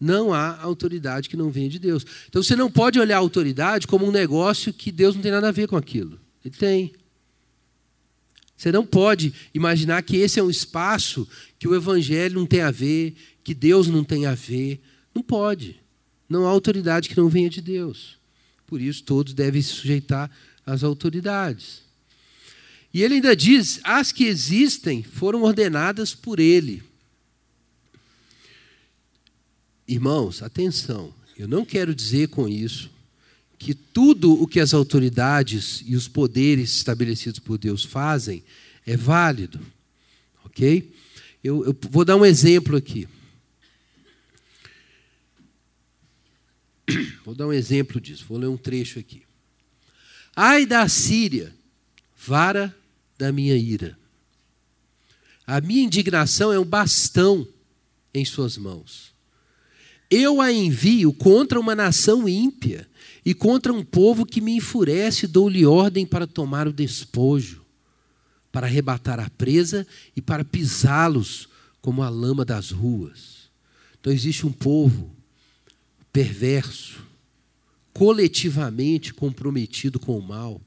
Não 0.00 0.32
há 0.32 0.60
autoridade 0.60 1.28
que 1.28 1.36
não 1.36 1.50
venha 1.50 1.68
de 1.68 1.78
Deus. 1.78 2.04
Então 2.28 2.42
você 2.42 2.56
não 2.56 2.70
pode 2.70 2.98
olhar 2.98 3.16
a 3.16 3.20
autoridade 3.20 3.86
como 3.86 4.06
um 4.06 4.10
negócio 4.10 4.72
que 4.72 4.90
Deus 4.90 5.14
não 5.14 5.22
tem 5.22 5.30
nada 5.30 5.48
a 5.48 5.52
ver 5.52 5.68
com 5.68 5.76
aquilo. 5.76 6.18
Ele 6.44 6.56
tem. 6.56 6.92
Você 8.56 8.72
não 8.72 8.84
pode 8.86 9.32
imaginar 9.54 10.02
que 10.02 10.16
esse 10.16 10.40
é 10.40 10.42
um 10.42 10.50
espaço 10.50 11.28
que 11.58 11.68
o 11.68 11.74
evangelho 11.74 12.38
não 12.38 12.46
tem 12.46 12.60
a 12.62 12.70
ver, 12.70 13.14
que 13.44 13.54
Deus 13.54 13.88
não 13.88 14.02
tem 14.02 14.26
a 14.26 14.34
ver. 14.34 14.80
Não 15.14 15.22
pode. 15.22 15.80
Não 16.28 16.46
há 16.46 16.50
autoridade 16.50 17.08
que 17.08 17.16
não 17.16 17.28
venha 17.28 17.50
de 17.50 17.60
Deus. 17.60 18.18
Por 18.66 18.80
isso, 18.80 19.04
todos 19.04 19.34
devem 19.34 19.60
se 19.60 19.68
sujeitar 19.68 20.30
às 20.64 20.82
autoridades. 20.82 21.82
E 22.92 23.02
ele 23.02 23.14
ainda 23.14 23.36
diz: 23.36 23.80
as 23.84 24.12
que 24.12 24.24
existem 24.24 25.02
foram 25.02 25.42
ordenadas 25.42 26.14
por 26.14 26.40
ele. 26.40 26.82
Irmãos, 29.86 30.42
atenção, 30.42 31.12
eu 31.36 31.48
não 31.48 31.64
quero 31.64 31.94
dizer 31.94 32.28
com 32.28 32.48
isso 32.48 32.90
que 33.58 33.74
tudo 33.74 34.32
o 34.40 34.46
que 34.46 34.58
as 34.58 34.74
autoridades 34.74 35.82
e 35.86 35.94
os 35.94 36.08
poderes 36.08 36.74
estabelecidos 36.76 37.38
por 37.38 37.58
Deus 37.58 37.84
fazem 37.84 38.42
é 38.84 38.96
válido, 38.96 39.60
ok? 40.44 40.92
Eu, 41.42 41.64
eu 41.66 41.76
vou 41.90 42.04
dar 42.04 42.16
um 42.16 42.24
exemplo 42.24 42.76
aqui. 42.76 43.08
Vou 47.24 47.36
dar 47.36 47.46
um 47.46 47.52
exemplo 47.52 48.00
disso, 48.00 48.24
vou 48.28 48.36
ler 48.36 48.48
um 48.48 48.56
trecho 48.56 48.98
aqui. 48.98 49.22
Ai 50.34 50.66
da 50.66 50.88
Síria, 50.88 51.54
vara 52.16 52.76
da 53.16 53.30
minha 53.30 53.56
ira. 53.56 53.96
A 55.46 55.60
minha 55.60 55.84
indignação 55.84 56.52
é 56.52 56.58
um 56.58 56.64
bastão 56.64 57.46
em 58.12 58.24
suas 58.24 58.56
mãos. 58.58 59.11
Eu 60.14 60.42
a 60.42 60.52
envio 60.52 61.10
contra 61.10 61.58
uma 61.58 61.74
nação 61.74 62.28
ímpia 62.28 62.86
e 63.24 63.32
contra 63.32 63.72
um 63.72 63.82
povo 63.82 64.26
que 64.26 64.42
me 64.42 64.56
enfurece, 64.56 65.26
dou-lhe 65.26 65.64
ordem 65.64 66.04
para 66.04 66.26
tomar 66.26 66.68
o 66.68 66.72
despojo, 66.72 67.62
para 68.52 68.66
arrebatar 68.66 69.18
a 69.18 69.30
presa 69.30 69.86
e 70.14 70.20
para 70.20 70.44
pisá-los 70.44 71.48
como 71.80 72.02
a 72.02 72.10
lama 72.10 72.44
das 72.44 72.70
ruas. 72.70 73.48
Então 73.98 74.12
existe 74.12 74.46
um 74.46 74.52
povo 74.52 75.10
perverso, 76.12 77.02
coletivamente 77.94 79.14
comprometido 79.14 79.98
com 79.98 80.18
o 80.18 80.22
mal, 80.22 80.60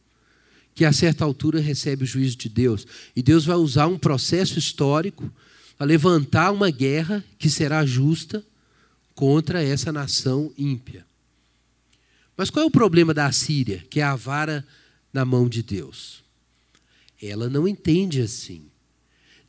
que 0.74 0.86
a 0.86 0.92
certa 0.92 1.24
altura 1.24 1.60
recebe 1.60 2.04
o 2.04 2.08
juízo 2.08 2.36
de 2.36 2.50
Deus. 2.50 2.88
E 3.16 3.22
Deus 3.22 3.46
vai 3.46 3.58
usar 3.58 3.86
um 3.86 4.00
processo 4.00 4.58
histórico 4.58 5.32
para 5.78 5.86
levantar 5.86 6.52
uma 6.52 6.72
guerra 6.72 7.24
que 7.38 7.48
será 7.48 7.86
justa 7.86 8.44
contra 9.16 9.64
essa 9.64 9.92
nação 9.92 10.52
ímpia. 10.58 11.06
Mas 12.38 12.50
qual 12.50 12.64
é 12.64 12.68
o 12.68 12.72
problema 12.72 13.14
da 13.14 13.32
Síria, 13.32 13.84
que 13.90 14.02
é 14.02 14.04
a 14.04 14.16
vara 14.16 14.68
na 15.14 15.24
mão 15.24 15.48
de 15.48 15.64
Deus? 15.64 16.22
Ela 17.22 17.50
não 17.50 17.68
entende 17.68 18.22
assim. 18.22 18.64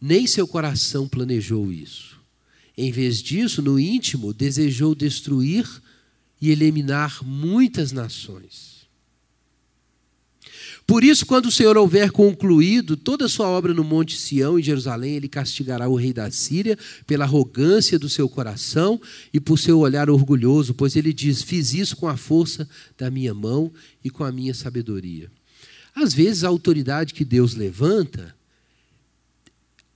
Nem 0.01 0.27
seu 0.27 0.47
coração 0.47 1.09
planejou 1.09 1.73
isso. 1.73 2.21
Em 2.79 2.93
vez 2.93 3.21
disso, 3.21 3.61
no 3.61 3.79
íntimo, 3.79 4.33
desejou 4.33 4.95
destruir 4.95 5.67
e 6.41 6.51
eliminar 6.51 7.25
muitas 7.25 7.91
nações. 7.91 8.76
Por 10.87 11.03
isso, 11.03 11.27
quando 11.27 11.47
o 11.47 11.51
Senhor 11.51 11.77
houver 11.77 12.13
concluído 12.13 12.97
toda 12.97 13.25
a 13.25 13.29
sua 13.29 13.49
obra 13.49 13.75
no 13.75 13.83
Monte 13.83 14.17
Sião, 14.17 14.57
em 14.57 14.63
Jerusalém, 14.63 15.17
ele 15.17 15.29
castigará 15.29 15.89
o 15.89 15.97
rei 15.97 16.13
da 16.13 16.31
Síria 16.31 16.79
pela 17.07 17.25
arrogância 17.25 17.99
do 17.99 18.09
seu 18.09 18.29
coração 18.29 19.01
e 19.33 19.41
por 19.41 19.59
seu 19.59 19.81
olhar 19.81 20.09
orgulhoso, 20.09 20.75
pois 20.75 20.95
ele 20.95 21.13
diz: 21.13 21.43
Fiz 21.43 21.75
isso 21.75 21.97
com 21.97 22.07
a 22.07 22.17
força 22.17 22.69
da 22.97 23.11
minha 23.11 23.35
mão 23.35 23.73
e 24.05 24.11
com 24.11 24.23
a 24.23 24.31
minha 24.31 24.55
sabedoria. 24.55 25.29
Às 25.93 26.15
vezes, 26.15 26.45
a 26.45 26.49
autoridade 26.49 27.15
que 27.15 27.25
Deus 27.25 27.55
levanta, 27.55 28.37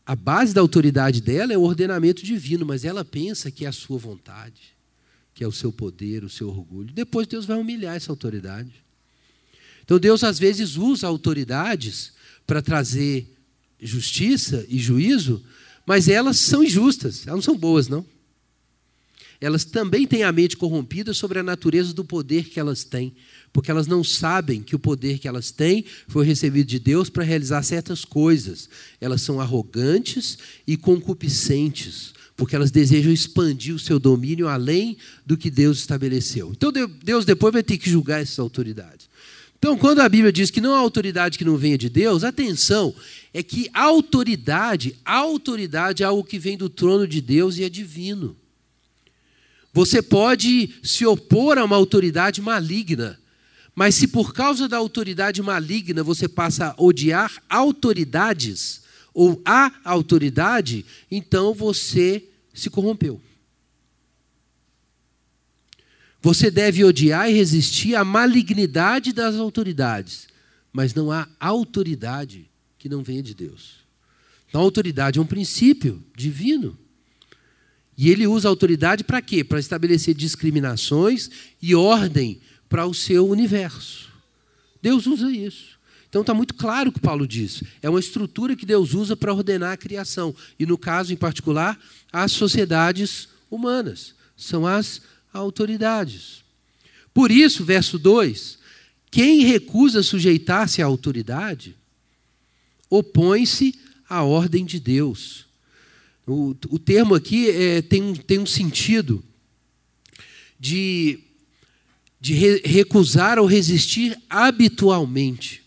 a 0.05 0.16
base 0.16 0.53
da 0.53 0.61
autoridade 0.61 1.20
dela 1.20 1.53
é 1.53 1.59
o 1.59 1.62
ordenamento 1.62 2.24
divino, 2.24 2.66
mas 2.66 2.84
ela 2.84 3.05
pensa 3.05 3.49
que 3.49 3.64
é 3.64 3.68
a 3.68 3.72
sua 3.72 3.99
vontade 3.99 4.80
que 5.32 5.45
é 5.45 5.49
o 5.49 5.53
seu 5.53 5.72
poder, 5.72 6.22
o 6.22 6.28
seu 6.28 6.49
orgulho. 6.49 6.93
Depois 6.93 7.26
Deus 7.26 7.47
vai 7.47 7.57
humilhar 7.57 7.97
essa 7.97 8.12
autoridade. 8.12 8.84
Então 9.91 9.99
Deus 9.99 10.22
às 10.22 10.38
vezes 10.38 10.76
usa 10.76 11.09
autoridades 11.09 12.12
para 12.47 12.62
trazer 12.62 13.26
justiça 13.82 14.64
e 14.68 14.78
juízo, 14.78 15.43
mas 15.84 16.07
elas 16.07 16.38
são 16.38 16.62
injustas, 16.62 17.26
elas 17.26 17.38
não 17.38 17.43
são 17.43 17.57
boas, 17.57 17.88
não. 17.88 18.07
Elas 19.41 19.64
também 19.64 20.07
têm 20.07 20.22
a 20.22 20.30
mente 20.30 20.57
corrompida 20.57 21.12
sobre 21.12 21.41
a 21.41 21.43
natureza 21.43 21.93
do 21.93 22.05
poder 22.05 22.45
que 22.45 22.61
elas 22.61 22.84
têm, 22.84 23.12
porque 23.53 23.68
elas 23.68 23.88
não 23.88 24.05
sabem 24.05 24.62
que 24.62 24.76
o 24.76 24.78
poder 24.78 25.18
que 25.18 25.26
elas 25.26 25.51
têm 25.51 25.84
foi 26.07 26.24
recebido 26.24 26.68
de 26.68 26.78
Deus 26.78 27.11
para 27.11 27.24
realizar 27.24 27.61
certas 27.64 28.05
coisas. 28.05 28.68
Elas 29.01 29.22
são 29.22 29.41
arrogantes 29.41 30.38
e 30.68 30.76
concupiscentes, 30.76 32.14
porque 32.36 32.55
elas 32.55 32.70
desejam 32.70 33.12
expandir 33.12 33.74
o 33.74 33.78
seu 33.80 33.99
domínio 33.99 34.47
além 34.47 34.97
do 35.26 35.36
que 35.36 35.51
Deus 35.51 35.78
estabeleceu. 35.80 36.53
Então 36.53 36.70
Deus 37.03 37.24
depois 37.24 37.53
vai 37.53 37.64
ter 37.64 37.76
que 37.76 37.91
julgar 37.91 38.22
essas 38.22 38.38
autoridades. 38.38 39.10
Então, 39.61 39.77
quando 39.77 40.01
a 40.01 40.09
Bíblia 40.09 40.33
diz 40.33 40.51
que 40.51 40.59
não 40.59 40.75
há 40.75 40.79
autoridade 40.79 41.37
que 41.37 41.45
não 41.45 41.55
venha 41.55 41.77
de 41.77 41.91
Deus, 41.91 42.25
atenção, 42.25 42.95
é 43.33 43.43
que 43.43 43.69
autoridade, 43.75 44.97
autoridade 45.05 46.03
é 46.03 46.07
algo 46.07 46.25
que 46.25 46.39
vem 46.39 46.57
do 46.57 46.71
trono 46.71 47.07
de 47.07 47.21
Deus 47.21 47.59
e 47.59 47.65
é 47.65 47.69
divino. 47.69 48.35
Você 49.71 50.01
pode 50.01 50.75
se 50.83 51.05
opor 51.05 51.59
a 51.59 51.65
uma 51.65 51.77
autoridade 51.77 52.41
maligna, 52.41 53.21
mas 53.75 53.97
se 53.97 54.09
por 54.09 54.33
causa 54.33 54.67
da 54.67 54.79
autoridade 54.79 55.43
maligna 55.43 56.03
você 56.03 56.27
passa 56.27 56.69
a 56.69 56.83
odiar 56.83 57.31
autoridades 57.47 58.81
ou 59.13 59.43
a 59.45 59.71
autoridade, 59.85 60.87
então 61.11 61.53
você 61.53 62.25
se 62.55 62.71
corrompeu. 62.71 63.21
Você 66.23 66.51
deve 66.51 66.85
odiar 66.85 67.31
e 67.31 67.35
resistir 67.35 67.95
à 67.95 68.05
malignidade 68.05 69.12
das 69.12 69.37
autoridades, 69.37 70.29
mas 70.73 70.95
não 70.95 71.11
há 71.11 71.27
autoridade 71.39 72.51
que 72.79 72.89
não 72.89 73.03
venha 73.03 73.23
de 73.23 73.35
Deus. 73.35 73.81
Então, 74.49 74.61
a 74.61 74.64
autoridade 74.64 75.18
é 75.18 75.23
um 75.23 75.27
princípio 75.27 76.05
divino. 76.14 76.77
E 77.97 78.11
ele 78.11 78.27
usa 78.27 78.49
a 78.49 78.51
autoridade 78.51 79.05
para 79.05 79.21
quê? 79.21 79.45
Para 79.45 79.61
estabelecer 79.61 80.14
discriminações 80.14 81.31
e 81.61 81.75
ordem 81.75 82.41
para 82.68 82.87
o 82.87 82.95
seu 82.95 83.29
universo. 83.29 84.09
Deus 84.81 85.07
usa 85.07 85.31
isso. 85.31 85.79
Então 86.09 86.23
está 86.23 86.35
muito 86.35 86.55
claro 86.55 86.91
o 86.91 86.93
que 86.93 86.99
Paulo 86.99 87.27
diz. 87.27 87.62
É 87.81 87.89
uma 87.89 88.01
estrutura 88.01 88.57
que 88.57 88.66
Deus 88.66 88.95
usa 88.95 89.16
para 89.16 89.33
ordenar 89.33 89.73
a 89.73 89.77
criação. 89.77 90.35
E 90.59 90.66
no 90.66 90.77
caso 90.77 91.12
em 91.12 91.16
particular, 91.16 91.79
as 92.12 92.33
sociedades 92.33 93.29
humanas. 93.51 94.14
São 94.37 94.66
as 94.66 95.03
autoridades. 95.33 96.43
Por 97.12 97.31
isso, 97.31 97.64
verso 97.64 97.99
2: 97.99 98.59
quem 99.11 99.45
recusa 99.45 100.03
sujeitar-se 100.03 100.81
à 100.81 100.87
autoridade, 100.87 101.76
opõe-se 102.89 103.78
à 104.09 104.22
ordem 104.22 104.64
de 104.64 104.78
Deus. 104.78 105.47
O, 106.26 106.55
o 106.68 106.78
termo 106.78 107.14
aqui 107.14 107.51
é, 107.51 107.83
tem, 107.83 108.14
tem 108.14 108.39
um 108.39 108.47
sentido 108.47 109.24
de, 110.59 111.18
de 112.20 112.35
re, 112.35 112.62
recusar 112.64 113.39
ou 113.39 113.47
resistir 113.47 114.16
habitualmente. 114.28 115.62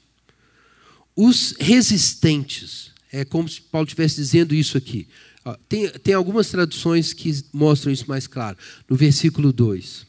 Os 1.15 1.55
resistentes, 1.59 2.91
é 3.11 3.25
como 3.25 3.47
se 3.47 3.61
Paulo 3.61 3.85
estivesse 3.85 4.15
dizendo 4.15 4.55
isso 4.55 4.77
aqui. 4.77 5.07
Tem, 5.67 5.89
tem 5.89 6.13
algumas 6.13 6.49
traduções 6.49 7.11
que 7.11 7.43
mostram 7.51 7.91
isso 7.91 8.05
mais 8.07 8.27
claro. 8.27 8.57
No 8.89 8.95
versículo 8.95 9.51
2. 9.51 10.05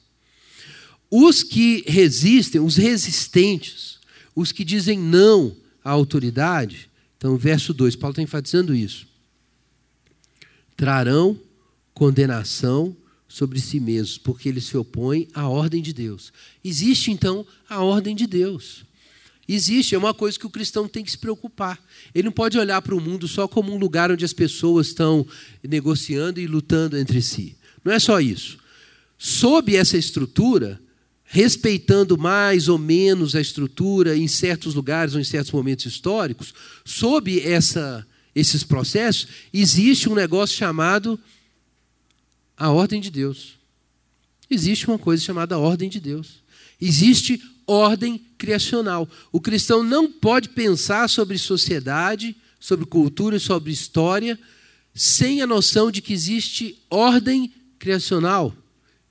Os 1.11 1.43
que 1.43 1.85
resistem, 1.87 2.61
os 2.61 2.77
resistentes, 2.77 3.99
os 4.35 4.53
que 4.53 4.65
dizem 4.65 4.99
não 4.99 5.55
à 5.85 5.91
autoridade, 5.91 6.89
então, 7.17 7.37
verso 7.37 7.73
2, 7.73 7.97
Paulo 7.97 8.13
está 8.13 8.23
enfatizando 8.23 8.75
isso. 8.75 9.07
Trarão 10.77 11.41
condenação 11.95 12.95
sobre 13.27 13.61
si 13.61 13.81
mesmos, 13.81 14.19
porque 14.19 14.49
eles 14.49 14.65
se 14.65 14.77
opõem 14.77 15.27
à 15.33 15.49
ordem 15.49 15.81
de 15.81 15.93
Deus. 15.93 16.33
Existe, 16.63 17.11
então, 17.11 17.47
a 17.69 17.83
ordem 17.83 18.15
de 18.15 18.27
Deus. 18.27 18.85
Existe, 19.47 19.95
é 19.95 19.99
uma 19.99 20.15
coisa 20.15 20.39
que 20.39 20.47
o 20.47 20.51
cristão 20.51 20.89
tem 20.89 21.05
que 21.05 21.11
se 21.11 21.19
preocupar. 21.19 21.79
Ele 22.15 22.27
não 22.27 22.33
pode 22.33 22.59
olhar 22.59 22.81
para 22.81 22.95
o 22.95 23.01
mundo 23.01 23.29
só 23.29 23.47
como 23.47 23.73
um 23.73 23.79
lugar 23.79 24.11
onde 24.11 24.25
as 24.25 24.33
pessoas 24.33 24.89
estão 24.89 25.27
negociando 25.63 26.41
e 26.41 26.47
lutando 26.47 26.97
entre 26.97 27.21
si. 27.21 27.57
Não 27.85 27.93
é 27.93 27.99
só 27.99 28.21
isso. 28.21 28.59
Sob 29.19 29.77
essa 29.77 29.99
estrutura, 29.99 30.81
respeitando 31.25 32.17
mais 32.17 32.69
ou 32.69 32.79
menos 32.79 33.35
a 33.35 33.41
estrutura 33.41 34.17
em 34.17 34.27
certos 34.27 34.75
lugares 34.75 35.15
ou 35.15 35.21
em 35.21 35.25
certos 35.25 35.53
momentos 35.53 35.85
históricos, 35.85 36.55
sob 36.85 37.41
essa, 37.41 38.07
esses 38.35 38.65
processos, 38.65 39.29
existe 39.53 40.09
um 40.09 40.15
negócio 40.15 40.57
chamado 40.57 41.21
a 42.57 42.71
ordem 42.71 43.01
de 43.01 43.11
Deus. 43.11 43.55
Existe 44.49 44.87
uma 44.87 44.99
coisa 44.99 45.23
chamada 45.23 45.59
ordem 45.59 45.89
de 45.89 46.01
Deus. 46.01 46.43
Existe 46.81 47.43
ordem 47.67 48.21
criacional. 48.39 49.09
O 49.33 49.41
cristão 49.41 49.83
não 49.83 50.11
pode 50.11 50.51
pensar 50.51 51.09
sobre 51.09 51.39
sociedade, 51.39 52.37
sobre 52.61 52.87
cultura, 52.87 53.39
sobre 53.39 53.73
história, 53.73 54.39
sem 54.95 55.43
a 55.43 55.47
noção 55.47 55.91
de 55.91 56.01
que 56.01 56.13
existe 56.13 56.79
ordem 56.89 57.53
criacional. 57.79 58.55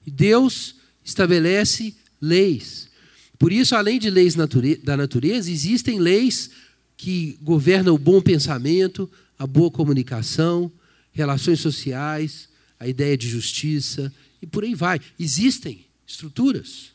Deus 0.06 0.76
estabelece 1.04 1.96
leis. 2.22 2.90
Por 3.38 3.52
isso, 3.52 3.76
além 3.76 4.00
de 4.00 4.10
leis 4.10 4.36
da 4.84 4.96
natureza, 4.96 5.52
existem 5.52 6.00
leis 6.00 6.50
que 6.96 7.38
governam 7.42 7.96
o 7.96 7.98
bom 7.98 8.22
pensamento, 8.22 9.10
a 9.38 9.46
boa 9.46 9.70
comunicação, 9.70 10.72
relações 11.12 11.60
sociais, 11.60 12.48
a 12.80 12.88
ideia 12.88 13.18
de 13.18 13.28
justiça 13.28 14.14
e 14.42 14.48
por 14.48 14.64
aí 14.64 14.74
vai. 14.74 15.02
Existem 15.20 15.86
estruturas, 16.08 16.93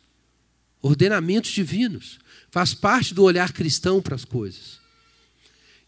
ordenamentos 0.83 1.51
divinos. 1.51 2.19
Faz 2.51 2.75
parte 2.75 3.15
do 3.15 3.23
olhar 3.23 3.53
cristão 3.53 4.01
para 4.01 4.15
as 4.15 4.25
coisas. 4.25 4.79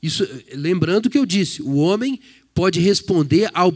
Isso, 0.03 0.27
lembrando 0.55 1.11
que 1.11 1.19
eu 1.19 1.27
disse, 1.27 1.63
o 1.63 1.77
homem 1.77 2.21
pode 2.55 2.81
responder 2.81 3.51
ao 3.55 3.75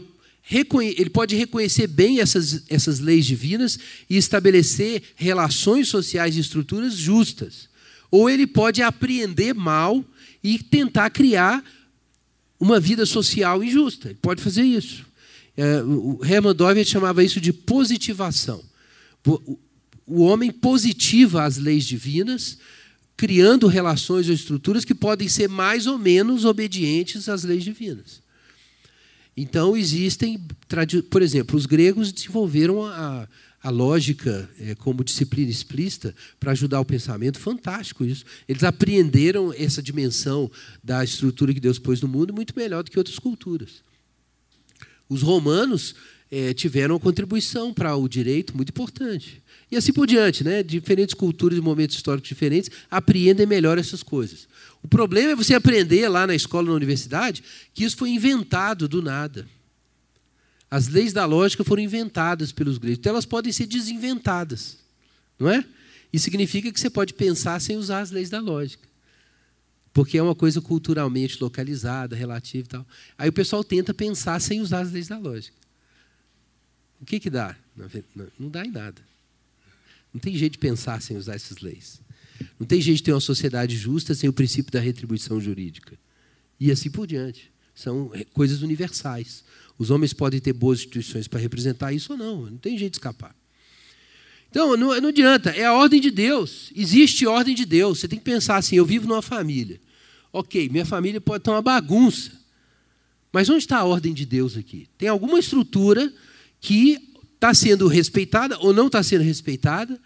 ele 0.79 1.09
pode 1.09 1.35
reconhecer 1.35 1.87
bem 1.87 2.19
essas, 2.19 2.65
essas 2.69 2.99
leis 2.99 3.25
divinas 3.25 3.79
e 4.07 4.15
estabelecer 4.15 5.01
relações 5.15 5.87
sociais 5.87 6.37
e 6.37 6.39
estruturas 6.39 6.93
justas. 6.93 7.67
Ou 8.11 8.29
ele 8.29 8.45
pode 8.45 8.79
apreender 8.83 9.55
mal 9.55 10.05
e 10.43 10.59
tentar 10.59 11.09
criar 11.09 11.63
uma 12.59 12.79
vida 12.79 13.07
social 13.07 13.63
injusta. 13.63 14.09
Ele 14.09 14.19
pode 14.21 14.39
fazer 14.39 14.61
isso. 14.61 15.03
É, 15.57 15.81
o 15.81 16.19
Hermann 16.23 16.53
Doivert 16.53 16.87
chamava 16.87 17.23
isso 17.23 17.41
de 17.41 17.51
positivação. 17.51 18.63
O 20.05 20.21
homem 20.21 20.51
positiva 20.51 21.43
as 21.43 21.57
leis 21.57 21.85
divinas, 21.85 22.57
criando 23.17 23.67
relações 23.67 24.27
ou 24.27 24.33
estruturas 24.33 24.85
que 24.85 24.93
podem 24.93 25.27
ser 25.27 25.49
mais 25.49 25.87
ou 25.87 25.97
menos 25.97 26.45
obedientes 26.45 27.27
às 27.29 27.43
leis 27.43 27.63
divinas. 27.63 28.21
Então, 29.37 29.75
existem, 29.75 30.39
por 31.09 31.21
exemplo, 31.21 31.57
os 31.57 31.65
gregos 31.65 32.11
desenvolveram 32.11 32.85
a, 32.85 33.27
a 33.61 33.69
lógica 33.69 34.49
é, 34.59 34.75
como 34.75 35.03
disciplina 35.03 35.49
explícita 35.49 36.15
para 36.39 36.51
ajudar 36.51 36.79
o 36.79 36.85
pensamento, 36.85 37.39
fantástico 37.39 38.05
isso. 38.05 38.23
Eles 38.47 38.63
apreenderam 38.63 39.51
essa 39.51 39.81
dimensão 39.81 40.49
da 40.83 41.03
estrutura 41.03 41.53
que 41.53 41.59
Deus 41.59 41.79
pôs 41.79 41.99
no 41.99 42.07
mundo 42.07 42.33
muito 42.33 42.53
melhor 42.55 42.83
do 42.83 42.91
que 42.91 42.97
outras 42.97 43.19
culturas. 43.19 43.83
Os 45.09 45.21
romanos 45.21 45.95
é, 46.31 46.53
tiveram 46.53 46.95
uma 46.95 46.99
contribuição 46.99 47.73
para 47.73 47.95
o 47.95 48.07
direito 48.07 48.55
muito 48.55 48.69
importante. 48.69 49.41
E 49.71 49.77
assim 49.77 49.91
por 49.91 50.05
diante, 50.05 50.43
né? 50.43 50.61
diferentes 50.61 51.13
culturas 51.13 51.57
e 51.57 51.61
momentos 51.61 51.95
históricos 51.95 52.29
diferentes 52.29 52.69
apreendem 52.89 53.45
melhor 53.45 53.77
essas 53.77 54.03
coisas. 54.03 54.47
O 54.83 54.87
problema 54.87 55.31
é 55.31 55.35
você 55.35 55.55
aprender 55.55 56.07
lá 56.07 56.27
na 56.27 56.35
escola, 56.35 56.67
na 56.67 56.73
universidade, 56.73 57.43
que 57.73 57.83
isso 57.83 57.97
foi 57.97 58.09
inventado 58.11 58.87
do 58.87 59.01
nada. 59.01 59.47
As 60.69 60.87
leis 60.87 61.13
da 61.13 61.25
lógica 61.25 61.63
foram 61.63 61.81
inventadas 61.81 62.51
pelos 62.51 62.77
gregos, 62.77 62.99
então 62.99 63.11
elas 63.11 63.25
podem 63.25 63.51
ser 63.51 63.65
desinventadas, 63.65 64.77
não 65.39 65.49
é? 65.49 65.65
Isso 66.11 66.25
significa 66.25 66.71
que 66.71 66.79
você 66.79 66.89
pode 66.89 67.13
pensar 67.13 67.59
sem 67.59 67.77
usar 67.77 67.99
as 67.99 68.11
leis 68.11 68.29
da 68.29 68.39
lógica, 68.39 68.87
porque 69.93 70.17
é 70.17 70.23
uma 70.23 70.35
coisa 70.35 70.61
culturalmente 70.61 71.41
localizada, 71.41 72.15
relativa 72.15 72.65
e 72.65 72.69
tal. 72.69 72.85
Aí 73.17 73.29
o 73.29 73.33
pessoal 73.33 73.63
tenta 73.63 73.93
pensar 73.93 74.39
sem 74.39 74.61
usar 74.61 74.81
as 74.81 74.91
leis 74.91 75.07
da 75.07 75.17
lógica. 75.17 75.55
O 77.01 77.05
que 77.05 77.19
que 77.19 77.29
dá? 77.29 77.55
Não 78.39 78.49
dá 78.49 78.65
em 78.65 78.71
nada. 78.71 79.01
Não 80.15 80.19
tem 80.21 80.33
jeito 80.33 80.53
de 80.53 80.59
pensar 80.59 81.01
sem 81.01 81.17
usar 81.17 81.35
essas 81.35 81.57
leis. 81.57 81.99
Não 82.57 82.65
tem 82.65 82.79
jeito 82.79 82.99
de 82.99 83.03
ter 83.03 83.11
uma 83.11 83.19
sociedade 83.19 83.75
justa 83.75 84.15
sem 84.15 84.29
o 84.29 84.33
princípio 84.33 84.71
da 84.71 84.79
retribuição 84.79 85.41
jurídica. 85.41 85.99
E 86.57 86.71
assim 86.71 86.89
por 86.89 87.05
diante. 87.05 87.51
São 87.75 88.09
coisas 88.31 88.61
universais. 88.61 89.43
Os 89.77 89.89
homens 89.89 90.13
podem 90.13 90.39
ter 90.39 90.53
boas 90.53 90.79
instituições 90.79 91.27
para 91.27 91.41
representar 91.41 91.91
isso 91.91 92.13
ou 92.13 92.17
não. 92.17 92.49
Não 92.49 92.57
tem 92.57 92.77
jeito 92.77 92.93
de 92.93 92.99
escapar. 92.99 93.35
Então, 94.49 94.77
não, 94.77 95.01
não 95.01 95.09
adianta. 95.09 95.49
É 95.49 95.65
a 95.65 95.73
ordem 95.73 95.99
de 95.99 96.09
Deus. 96.09 96.71
Existe 96.73 97.27
ordem 97.27 97.53
de 97.53 97.65
Deus. 97.65 97.99
Você 97.99 98.07
tem 98.07 98.17
que 98.17 98.23
pensar 98.23 98.55
assim: 98.55 98.77
eu 98.77 98.85
vivo 98.85 99.09
numa 99.09 99.21
família. 99.21 99.81
Ok, 100.31 100.69
minha 100.69 100.85
família 100.85 101.19
pode 101.19 101.41
estar 101.41 101.51
uma 101.51 101.61
bagunça. 101.61 102.31
Mas 103.33 103.49
onde 103.49 103.65
está 103.65 103.79
a 103.79 103.83
ordem 103.83 104.13
de 104.13 104.25
Deus 104.25 104.55
aqui? 104.55 104.87
Tem 104.97 105.09
alguma 105.09 105.39
estrutura 105.39 106.09
que 106.61 107.14
está 107.35 107.53
sendo 107.53 107.87
respeitada 107.87 108.57
ou 108.59 108.73
não 108.73 108.87
está 108.87 109.03
sendo 109.03 109.23
respeitada 109.23 109.99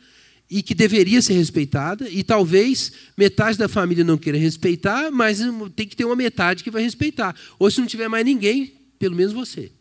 e 0.49 0.63
que 0.63 0.73
deveria 0.73 1.21
ser 1.21 1.33
respeitada, 1.33 2.09
e 2.09 2.23
talvez 2.23 2.91
metade 3.15 3.55
da 3.55 3.69
família 3.69 4.03
não 4.03 4.17
queira 4.17 4.37
respeitar, 4.37 5.11
mas 5.11 5.39
tem 5.75 5.87
que 5.87 5.95
ter 5.95 6.05
uma 6.05 6.15
metade 6.15 6.63
que 6.63 6.71
vai 6.71 6.81
respeitar. 6.81 7.35
Ou 7.59 7.69
se 7.69 7.79
não 7.79 7.85
tiver 7.85 8.07
mais 8.07 8.25
ninguém, 8.25 8.73
pelo 8.97 9.15
menos 9.15 9.31
você. 9.31 9.71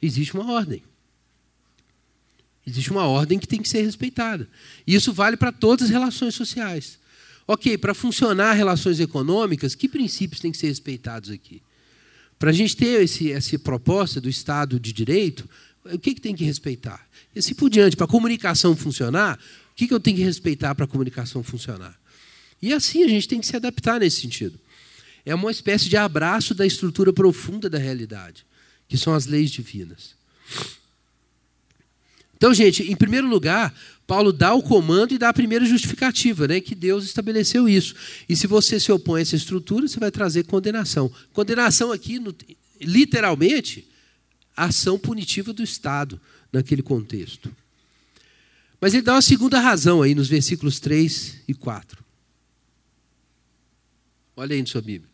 Existe 0.00 0.32
uma 0.32 0.50
ordem. 0.50 0.82
Existe 2.66 2.90
uma 2.90 3.06
ordem 3.06 3.38
que 3.38 3.46
tem 3.46 3.60
que 3.60 3.68
ser 3.68 3.82
respeitada. 3.82 4.48
E 4.86 4.94
isso 4.94 5.12
vale 5.12 5.36
para 5.36 5.52
todas 5.52 5.86
as 5.86 5.90
relações 5.90 6.34
sociais. 6.34 6.98
Ok, 7.46 7.76
para 7.76 7.92
funcionar 7.92 8.54
relações 8.54 9.00
econômicas, 9.00 9.74
que 9.74 9.88
princípios 9.88 10.40
têm 10.40 10.52
que 10.52 10.58
ser 10.58 10.68
respeitados 10.68 11.28
aqui? 11.28 11.60
Para 12.38 12.50
a 12.50 12.52
gente 12.52 12.76
ter 12.76 13.02
esse, 13.02 13.30
essa 13.30 13.58
proposta 13.58 14.20
do 14.20 14.28
Estado 14.28 14.80
de 14.80 14.92
Direito, 14.92 15.48
o 15.84 15.98
que, 15.98 16.14
que 16.14 16.20
tem 16.20 16.34
que 16.34 16.44
respeitar? 16.44 17.06
E 17.34 17.38
assim 17.38 17.54
por 17.54 17.68
diante, 17.68 17.96
para 17.96 18.04
a 18.04 18.08
comunicação 18.08 18.76
funcionar, 18.76 19.38
o 19.72 19.74
que, 19.74 19.88
que 19.88 19.94
eu 19.94 20.00
tenho 20.00 20.16
que 20.16 20.22
respeitar 20.22 20.74
para 20.74 20.84
a 20.84 20.88
comunicação 20.88 21.42
funcionar? 21.42 21.98
E 22.60 22.72
assim 22.72 23.02
a 23.02 23.08
gente 23.08 23.26
tem 23.26 23.40
que 23.40 23.46
se 23.46 23.56
adaptar 23.56 24.00
nesse 24.00 24.20
sentido. 24.20 24.58
É 25.24 25.34
uma 25.34 25.50
espécie 25.50 25.88
de 25.88 25.96
abraço 25.96 26.54
da 26.54 26.66
estrutura 26.66 27.12
profunda 27.12 27.68
da 27.68 27.78
realidade, 27.78 28.44
que 28.88 28.96
são 28.96 29.14
as 29.14 29.26
leis 29.26 29.50
divinas. 29.50 30.14
Então, 32.36 32.52
gente, 32.52 32.90
em 32.90 32.96
primeiro 32.96 33.28
lugar, 33.28 33.72
Paulo 34.04 34.32
dá 34.32 34.52
o 34.52 34.62
comando 34.62 35.14
e 35.14 35.18
dá 35.18 35.28
a 35.28 35.32
primeira 35.32 35.64
justificativa, 35.64 36.48
né, 36.48 36.60
que 36.60 36.74
Deus 36.74 37.04
estabeleceu 37.04 37.68
isso. 37.68 37.94
E 38.28 38.36
se 38.36 38.48
você 38.48 38.80
se 38.80 38.90
opõe 38.90 39.20
a 39.20 39.22
essa 39.22 39.36
estrutura, 39.36 39.86
você 39.86 40.00
vai 40.00 40.10
trazer 40.10 40.44
condenação. 40.44 41.10
Condenação 41.32 41.92
aqui, 41.92 42.18
no, 42.18 42.34
literalmente, 44.56 44.68
ação 44.68 44.98
punitiva 44.98 45.52
do 45.52 45.62
Estado 45.62 46.20
naquele 46.52 46.82
contexto. 46.82 47.54
Mas 48.80 48.94
ele 48.94 49.02
dá 49.02 49.14
uma 49.14 49.22
segunda 49.22 49.60
razão 49.60 50.02
aí 50.02 50.14
nos 50.14 50.28
versículos 50.28 50.80
3 50.80 51.42
e 51.46 51.54
4. 51.54 52.04
Olha 54.36 54.54
aí 54.54 54.60
na 54.60 54.66
sua 54.66 54.82
Bíblia. 54.82 55.10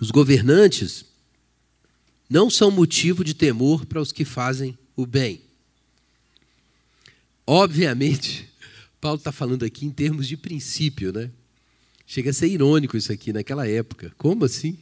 Os 0.00 0.10
governantes 0.10 1.04
não 2.28 2.48
são 2.48 2.70
motivo 2.70 3.22
de 3.22 3.34
temor 3.34 3.84
para 3.84 4.00
os 4.00 4.12
que 4.12 4.24
fazem 4.24 4.78
o 4.96 5.04
bem. 5.04 5.42
Obviamente, 7.46 8.48
Paulo 9.00 9.18
está 9.18 9.32
falando 9.32 9.64
aqui 9.64 9.84
em 9.84 9.90
termos 9.90 10.26
de 10.26 10.36
princípio, 10.36 11.12
né? 11.12 11.30
Chega 12.10 12.30
a 12.30 12.32
ser 12.32 12.48
irônico 12.48 12.96
isso 12.96 13.12
aqui 13.12 13.32
naquela 13.32 13.68
época. 13.68 14.12
Como 14.18 14.44
assim? 14.44 14.76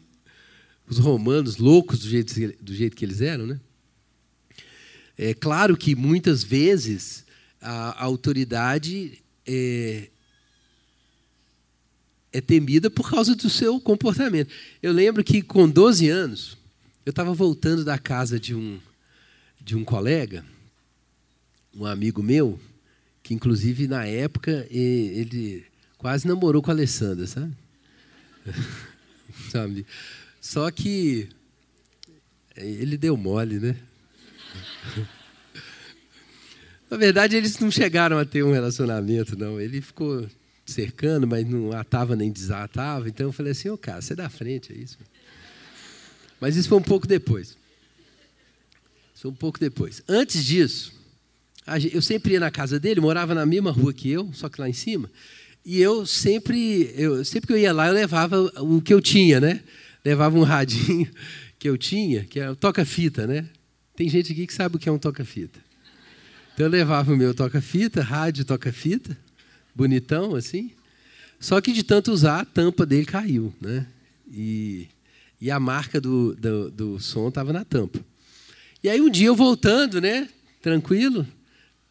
Os 0.89 0.97
romanos 0.97 1.59
loucos 1.59 1.99
do 1.99 2.09
jeito, 2.09 2.35
do 2.59 2.75
jeito 2.75 2.97
que 2.97 3.05
eles 3.05 3.21
eram, 3.21 3.47
né? 3.47 3.61
É 5.15 5.35
claro 5.35 5.77
que 5.77 5.95
muitas 5.95 6.43
vezes 6.43 7.27
a, 7.61 8.03
autoridade 8.03 9.23
é, 9.47 10.09
é 12.33 12.41
temida 12.41 12.89
por 12.89 13.11
causa 13.11 13.37
do 13.37 13.51
seu 13.51 13.79
comportamento. 13.79 14.51
Eu 14.83 14.95
lembro 14.95 15.23
que 15.23 15.43
com 15.43 15.69
12 15.69 16.09
anos, 16.09 16.57
eu 17.05 17.11
estava 17.11 17.35
voltando 17.35 17.85
da 17.85 17.99
casa 17.99 18.41
de 18.41 18.55
um, 18.55 18.79
de 19.63 19.77
um 19.77 19.85
colega, 19.85 20.47
um 21.75 21.85
amigo 21.85 22.23
meu, 22.23 22.59
que 23.23 23.35
inclusive 23.35 23.87
na 23.87 24.07
época 24.07 24.67
ele 24.71 25.69
quase 25.99 26.27
namorou 26.27 26.63
com 26.63 26.71
a 26.71 26.75
Alessandra, 26.75 27.27
sabe? 27.27 27.53
sabe? 29.51 29.85
Só 30.41 30.71
que 30.71 31.29
ele 32.57 32.97
deu 32.97 33.17
mole, 33.17 33.59
né? 33.59 33.77
Na 36.91 36.97
verdade, 36.97 37.37
eles 37.37 37.59
não 37.59 37.71
chegaram 37.71 38.19
a 38.19 38.25
ter 38.25 38.43
um 38.43 38.53
relacionamento, 38.53 39.37
não. 39.37 39.61
Ele 39.61 39.83
ficou 39.83 40.27
cercando, 40.65 41.27
mas 41.27 41.47
não 41.47 41.73
atava 41.73 42.17
nem 42.17 42.33
desatava. 42.33 43.09
Então 43.09 43.27
eu 43.27 43.33
falei 43.33 43.53
assim, 43.53 43.69
ô 43.69 43.75
oh, 43.75 43.79
cara, 43.79 44.01
você 44.01 44.15
é 44.15 44.17
da 44.17 44.31
frente, 44.31 44.73
é 44.73 44.77
isso? 44.77 44.97
Mas 46.41 46.57
isso 46.57 46.69
foi 46.69 46.79
um 46.79 46.83
pouco 46.83 47.07
depois. 47.07 47.59
Isso 49.15 49.23
foi 49.23 49.31
um 49.31 49.35
pouco 49.35 49.59
depois. 49.61 50.03
Antes 50.09 50.43
disso, 50.45 50.93
eu 51.93 52.01
sempre 52.01 52.35
ia 52.35 52.41
na 52.41 52.51
casa 52.51 52.81
dele, 52.81 53.01
morava 53.01 53.35
na 53.35 53.45
mesma 53.45 53.71
rua 53.71 53.93
que 53.93 54.09
eu, 54.11 54.33
só 54.33 54.49
que 54.49 54.61
lá 54.61 54.69
em 54.69 54.73
cima. 54.73 55.11
E 55.65 55.81
eu 55.81 56.07
sempre, 56.07 56.93
eu, 56.97 57.25
sempre 57.25 57.47
que 57.47 57.53
eu 57.53 57.59
ia 57.59 57.73
lá, 57.73 57.89
eu 57.89 57.95
levava 57.95 58.41
o 58.61 58.81
que 58.81 58.95
eu 58.95 59.01
tinha, 59.01 59.41
né? 59.41 59.61
Levava 60.05 60.39
um 60.39 60.43
radinho 60.43 61.11
que 61.59 61.69
eu 61.69 61.77
tinha, 61.77 62.25
que 62.25 62.41
é 62.41 62.51
o 62.51 62.57
toca-fita, 62.57 63.27
né? 63.27 63.47
Tem 63.95 64.09
gente 64.09 64.33
aqui 64.33 64.47
que 64.47 64.55
sabe 64.55 64.77
o 64.77 64.79
que 64.79 64.89
é 64.89 64.93
um 64.93 64.99
toca-fita. 64.99 65.59
Então 66.55 66.67
eu 66.67 66.71
levava 66.71 67.13
o 67.13 67.17
meu 67.17 67.35
toca-fita, 67.35 68.03
rádio 68.03 68.45
toca-fita, 68.45 69.17
bonitão 69.75 70.35
assim. 70.35 70.73
Só 71.39 71.61
que 71.61 71.73
de 71.73 71.83
tanto 71.83 72.13
usar, 72.13 72.41
a 72.41 72.45
tampa 72.45 72.85
dele 72.85 73.05
caiu, 73.05 73.55
né? 73.61 73.87
E, 74.31 74.89
e 75.41 75.51
a 75.51 75.61
marca 75.61 76.01
do, 76.01 76.35
do, 76.35 76.71
do 76.71 77.01
som 77.01 77.29
estava 77.29 77.53
na 77.53 77.65
tampa. 77.65 78.01
E 78.83 78.89
aí 78.89 79.01
um 79.01 79.11
dia 79.11 79.29
eu 79.29 79.37
voltando, 79.37 80.01
né? 80.01 80.29
Tranquilo, 80.63 81.27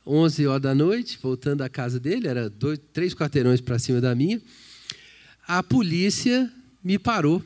11 0.07 0.47
horas 0.47 0.61
da 0.61 0.73
noite, 0.73 1.19
voltando 1.21 1.61
à 1.61 1.69
casa 1.69 1.99
dele, 1.99 2.27
era 2.27 2.49
dois, 2.49 2.79
três 2.93 3.13
quarteirões 3.13 3.59
para 3.59 3.77
cima 3.77 3.99
da 3.99 4.15
minha, 4.15 4.41
a 5.47 5.61
polícia 5.61 6.51
me 6.83 6.97
parou. 6.97 7.43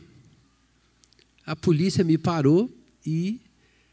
A 1.45 1.55
polícia 1.55 2.03
me 2.03 2.17
parou 2.17 2.71
e 3.05 3.41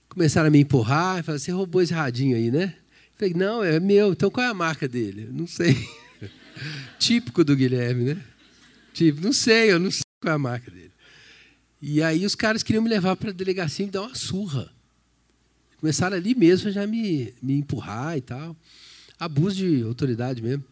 começaram 0.09 0.49
a 0.49 0.51
me 0.51 0.59
empurrar, 0.59 1.25
falaram, 1.25 1.39
você 1.39 1.51
roubou 1.51 1.81
esse 1.81 1.95
radinho 1.95 2.37
aí, 2.37 2.51
né? 2.51 2.75
Falei, 3.17 3.35
não, 3.35 3.65
é 3.65 3.81
meu, 3.81 4.13
então 4.13 4.31
qual 4.31 4.47
é 4.47 4.51
a 4.51 4.55
marca 4.55 4.87
dele? 4.87 5.29
Não 5.33 5.47
sei. 5.47 5.77
Típico 6.99 7.43
do 7.43 7.57
Guilherme, 7.57 8.15
né? 8.15 8.25
Tipo, 8.93 9.21
não 9.21 9.33
sei, 9.33 9.73
eu 9.73 9.79
não 9.79 9.91
sei 9.91 10.03
qual 10.21 10.33
é 10.33 10.35
a 10.35 10.39
marca 10.39 10.71
dele. 10.71 10.93
E 11.81 12.03
aí 12.03 12.27
os 12.27 12.35
caras 12.35 12.63
queriam 12.63 12.83
me 12.83 12.91
levar 12.91 13.17
para 13.17 13.31
a 13.31 13.33
delegacia 13.33 13.85
e 13.85 13.87
me 13.87 13.93
dar 13.93 14.03
uma 14.03 14.15
surra. 14.15 14.71
Começaram 15.81 16.17
ali 16.17 16.35
mesmo 16.35 16.71
já 16.71 16.87
me, 16.87 17.33
me 17.41 17.55
empurrar 17.55 18.17
e 18.17 18.21
tal. 18.21 18.57
Abuso 19.19 19.57
de 19.57 19.83
autoridade 19.83 20.43
mesmo. 20.43 20.65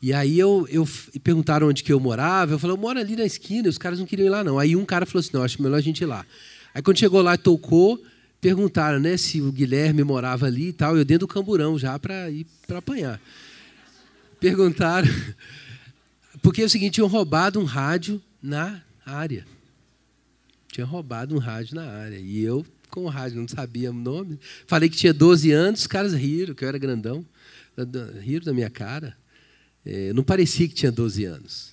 E 0.00 0.12
aí 0.12 0.38
eu, 0.38 0.66
eu 0.70 0.88
perguntaram 1.22 1.68
onde 1.68 1.82
que 1.82 1.92
eu 1.92 2.00
morava. 2.00 2.54
Eu 2.54 2.58
falei, 2.58 2.74
eu 2.74 2.80
moro 2.80 2.98
ali 2.98 3.16
na 3.16 3.24
esquina. 3.24 3.66
E 3.66 3.70
os 3.70 3.78
caras 3.78 3.98
não 3.98 4.06
queriam 4.06 4.26
ir 4.26 4.30
lá, 4.30 4.44
não. 4.44 4.58
Aí 4.58 4.74
um 4.76 4.84
cara 4.84 5.04
falou 5.04 5.20
assim, 5.20 5.30
não, 5.32 5.42
acho 5.42 5.60
melhor 5.62 5.76
a 5.76 5.80
gente 5.80 6.00
ir 6.00 6.06
lá. 6.06 6.24
Aí 6.74 6.80
quando 6.80 6.98
chegou 6.98 7.20
lá 7.20 7.36
tocou, 7.36 8.02
perguntaram 8.40 9.00
né, 9.00 9.16
se 9.16 9.40
o 9.40 9.50
Guilherme 9.50 10.02
morava 10.04 10.46
ali 10.46 10.68
e 10.68 10.72
tal. 10.72 10.96
Eu 10.96 11.04
dentro 11.04 11.26
do 11.26 11.32
camburão 11.32 11.78
já 11.78 11.98
para 11.98 12.30
ir 12.30 12.46
para 12.66 12.78
apanhar. 12.78 13.20
Perguntaram. 14.40 15.08
Porque 16.40 16.62
é 16.62 16.64
o 16.64 16.70
seguinte, 16.70 16.94
tinham 16.94 17.08
roubado 17.08 17.58
um 17.60 17.64
rádio 17.64 18.22
na 18.40 18.80
área. 19.04 19.44
Tinha 20.68 20.86
roubado 20.86 21.34
um 21.34 21.38
rádio 21.38 21.74
na 21.74 21.84
área. 21.84 22.18
E 22.18 22.40
eu 22.40 22.64
com 22.88 23.04
o 23.04 23.08
rádio, 23.08 23.40
não 23.40 23.48
sabia 23.48 23.90
o 23.90 23.94
nome. 23.94 24.38
Falei 24.66 24.88
que 24.88 24.96
tinha 24.96 25.12
12 25.12 25.50
anos, 25.52 25.80
os 25.80 25.86
caras 25.86 26.12
riram, 26.12 26.54
que 26.54 26.64
eu 26.64 26.68
era 26.68 26.78
grandão. 26.78 27.24
Riram 28.20 28.44
da 28.44 28.52
minha 28.52 28.70
cara. 28.70 29.16
É, 29.84 30.12
não 30.12 30.22
parecia 30.22 30.68
que 30.68 30.74
tinha 30.74 30.92
12 30.92 31.24
anos. 31.24 31.72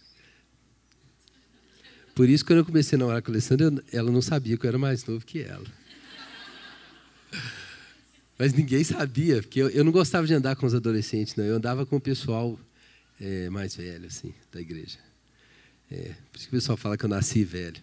Por 2.13 2.29
isso, 2.29 2.45
quando 2.45 2.59
eu 2.59 2.65
comecei 2.65 2.95
a 2.95 2.99
namorar 2.99 3.21
com 3.21 3.29
a 3.29 3.33
Alessandra, 3.33 3.73
ela 3.91 4.09
não 4.09 4.21
sabia 4.21 4.57
que 4.57 4.65
eu 4.65 4.69
era 4.69 4.77
mais 4.77 5.05
novo 5.05 5.25
que 5.25 5.41
ela. 5.41 5.65
Mas 8.39 8.53
ninguém 8.53 8.83
sabia, 8.83 9.41
porque 9.41 9.61
eu, 9.61 9.69
eu 9.69 9.83
não 9.83 9.91
gostava 9.91 10.25
de 10.25 10.33
andar 10.33 10.55
com 10.55 10.65
os 10.65 10.73
adolescentes, 10.73 11.35
não. 11.35 11.43
Eu 11.43 11.55
andava 11.55 11.85
com 11.85 11.97
o 11.97 12.01
pessoal 12.01 12.59
é, 13.19 13.49
mais 13.49 13.75
velho, 13.75 14.07
assim, 14.07 14.33
da 14.51 14.61
igreja. 14.61 14.97
É, 15.91 16.13
por 16.31 16.37
isso 16.37 16.49
que 16.49 16.55
o 16.55 16.57
pessoal 16.57 16.77
fala 16.77 16.97
que 16.97 17.05
eu 17.05 17.09
nasci 17.09 17.43
velho. 17.43 17.81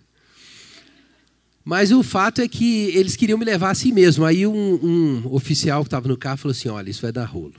Mas 1.64 1.92
o 1.92 2.02
fato 2.02 2.40
é 2.40 2.48
que 2.48 2.86
eles 2.96 3.14
queriam 3.14 3.38
me 3.38 3.44
levar 3.44 3.70
assim 3.70 3.92
mesmo. 3.92 4.24
Aí 4.24 4.46
um, 4.46 4.74
um 4.84 5.32
oficial 5.32 5.82
que 5.82 5.88
estava 5.88 6.08
no 6.08 6.16
carro 6.16 6.38
falou 6.38 6.52
assim: 6.52 6.68
olha, 6.68 6.90
isso 6.90 7.02
vai 7.02 7.12
dar 7.12 7.24
rolo. 7.24 7.54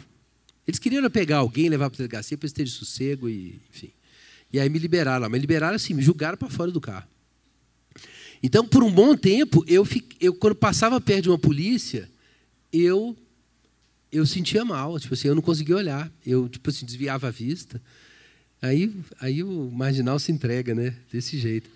Eles 0.67 0.79
queriam 0.79 1.09
pegar 1.09 1.37
alguém, 1.37 1.69
levar 1.69 1.89
para 1.89 1.97
a 1.97 1.99
delegacia 1.99 2.37
para 2.37 2.45
eles 2.45 2.53
terem 2.53 2.71
sossego 2.71 3.29
e, 3.29 3.59
enfim. 3.69 3.91
E 4.51 4.59
aí 4.59 4.69
me 4.69 4.79
liberaram. 4.79 5.29
Mas 5.29 5.41
liberaram 5.41 5.75
assim, 5.75 5.93
me 5.93 6.01
julgaram 6.01 6.37
para 6.37 6.49
fora 6.49 6.71
do 6.71 6.79
carro. 6.79 7.07
Então, 8.41 8.67
por 8.67 8.83
um 8.83 8.91
bom 8.91 9.15
tempo, 9.15 9.63
eu, 9.67 9.87
eu 10.19 10.33
quando 10.33 10.55
passava 10.55 10.99
perto 10.99 11.23
de 11.23 11.29
uma 11.29 11.39
polícia, 11.39 12.09
eu 12.71 13.15
eu 14.11 14.27
sentia 14.27 14.63
mal, 14.63 14.99
tipo 14.99 15.15
assim, 15.15 15.27
eu 15.27 15.33
não 15.33 15.41
conseguia 15.41 15.75
olhar, 15.75 16.11
eu 16.23 16.47
tipo 16.47 16.69
assim 16.69 16.85
desviava 16.85 17.29
a 17.29 17.31
vista. 17.31 17.81
Aí, 18.61 18.93
aí 19.19 19.43
o 19.43 19.71
marginal 19.71 20.19
se 20.19 20.31
entrega, 20.31 20.75
né? 20.75 20.95
Desse 21.11 21.37
jeito. 21.37 21.67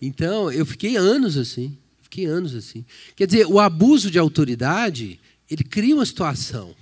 Então, 0.00 0.50
eu 0.50 0.64
fiquei 0.66 0.96
anos 0.96 1.36
assim. 1.36 1.76
Fiquei 2.02 2.26
anos 2.26 2.54
assim. 2.54 2.84
Quer 3.16 3.26
dizer, 3.26 3.46
o 3.46 3.58
abuso 3.58 4.10
de 4.10 4.18
autoridade, 4.18 5.18
ele 5.50 5.64
cria 5.64 5.94
uma 5.94 6.06
situação. 6.06 6.74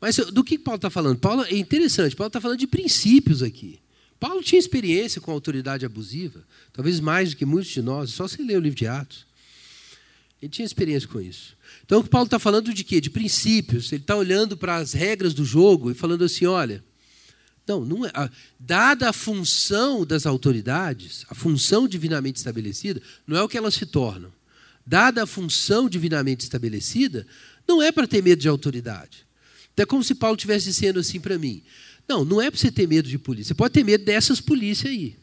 Mas 0.00 0.16
do 0.16 0.44
que 0.44 0.58
Paulo 0.58 0.76
está 0.76 0.90
falando? 0.90 1.18
Paulo 1.18 1.44
é 1.44 1.56
interessante, 1.56 2.14
Paulo 2.14 2.28
está 2.28 2.40
falando 2.40 2.58
de 2.58 2.66
princípios 2.66 3.42
aqui. 3.42 3.80
Paulo 4.20 4.42
tinha 4.42 4.58
experiência 4.58 5.20
com 5.20 5.30
autoridade 5.30 5.84
abusiva, 5.84 6.42
talvez 6.72 7.00
mais 7.00 7.30
do 7.30 7.36
que 7.36 7.44
muitos 7.44 7.70
de 7.70 7.82
nós, 7.82 8.10
só 8.10 8.26
se 8.26 8.42
ler 8.42 8.56
o 8.56 8.60
livro 8.60 8.78
de 8.78 8.86
Atos. 8.86 9.26
Ele 10.40 10.50
tinha 10.50 10.66
experiência 10.66 11.08
com 11.08 11.20
isso. 11.20 11.56
Então, 11.84 12.00
o 12.00 12.04
que 12.04 12.10
Paulo 12.10 12.26
está 12.26 12.38
falando 12.38 12.72
de 12.72 12.84
quê? 12.84 13.00
De 13.00 13.10
princípios. 13.10 13.90
Ele 13.90 14.02
está 14.02 14.14
olhando 14.14 14.56
para 14.56 14.76
as 14.76 14.92
regras 14.92 15.32
do 15.32 15.44
jogo 15.44 15.90
e 15.90 15.94
falando 15.94 16.24
assim: 16.24 16.44
olha, 16.46 16.84
não, 17.66 17.84
não 17.84 18.06
é. 18.06 18.10
Dada 18.58 19.10
a 19.10 19.12
função 19.12 20.06
das 20.06 20.24
autoridades, 20.24 21.24
a 21.28 21.34
função 21.34 21.88
divinamente 21.88 22.38
estabelecida, 22.38 23.02
não 23.26 23.36
é 23.36 23.42
o 23.42 23.48
que 23.48 23.58
elas 23.58 23.74
se 23.74 23.86
tornam. 23.86 24.32
Dada 24.86 25.24
a 25.24 25.26
função 25.26 25.88
divinamente 25.88 26.44
estabelecida, 26.44 27.26
não 27.66 27.82
é 27.82 27.90
para 27.90 28.06
ter 28.06 28.22
medo 28.22 28.40
de 28.40 28.48
autoridade. 28.48 29.26
É 29.76 29.84
como 29.84 30.02
se 30.02 30.14
Paulo 30.14 30.36
estivesse 30.36 30.66
dizendo 30.66 31.00
assim 31.00 31.20
para 31.20 31.38
mim: 31.38 31.62
não, 32.08 32.24
não 32.24 32.40
é 32.40 32.50
para 32.50 32.58
você 32.58 32.70
ter 32.70 32.86
medo 32.86 33.08
de 33.08 33.18
polícia. 33.18 33.48
Você 33.48 33.54
pode 33.54 33.74
ter 33.74 33.84
medo 33.84 34.04
dessas 34.04 34.40
polícias 34.40 34.92
aí. 34.92 35.16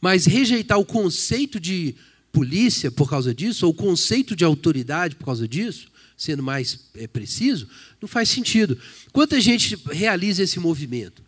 Mas 0.00 0.26
rejeitar 0.26 0.78
o 0.78 0.84
conceito 0.84 1.58
de 1.58 1.94
polícia 2.30 2.90
por 2.90 3.08
causa 3.08 3.34
disso, 3.34 3.66
ou 3.66 3.72
o 3.72 3.74
conceito 3.74 4.36
de 4.36 4.44
autoridade 4.44 5.16
por 5.16 5.24
causa 5.24 5.48
disso, 5.48 5.88
sendo 6.16 6.42
mais 6.42 6.88
é, 6.94 7.06
preciso, 7.06 7.68
não 8.00 8.08
faz 8.08 8.28
sentido. 8.28 8.78
Quanta 9.12 9.40
gente 9.40 9.76
realiza 9.90 10.42
esse 10.42 10.58
movimento? 10.58 11.22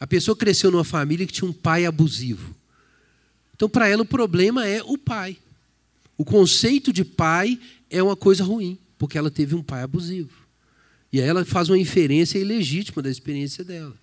A 0.00 0.06
pessoa 0.06 0.36
cresceu 0.36 0.70
numa 0.70 0.84
família 0.84 1.26
que 1.26 1.32
tinha 1.32 1.48
um 1.48 1.52
pai 1.52 1.86
abusivo. 1.86 2.54
Então, 3.54 3.68
para 3.68 3.88
ela, 3.88 4.02
o 4.02 4.06
problema 4.06 4.66
é 4.66 4.82
o 4.82 4.98
pai. 4.98 5.36
O 6.18 6.24
conceito 6.24 6.92
de 6.92 7.04
pai 7.04 7.58
é 7.88 8.02
uma 8.02 8.16
coisa 8.16 8.42
ruim, 8.42 8.78
porque 8.98 9.16
ela 9.16 9.30
teve 9.30 9.54
um 9.54 9.62
pai 9.62 9.82
abusivo. 9.82 10.42
E 11.12 11.20
aí 11.20 11.28
ela 11.28 11.44
faz 11.44 11.68
uma 11.68 11.78
inferência 11.78 12.38
ilegítima 12.38 13.02
da 13.02 13.10
experiência 13.10 13.62
dela. 13.62 13.94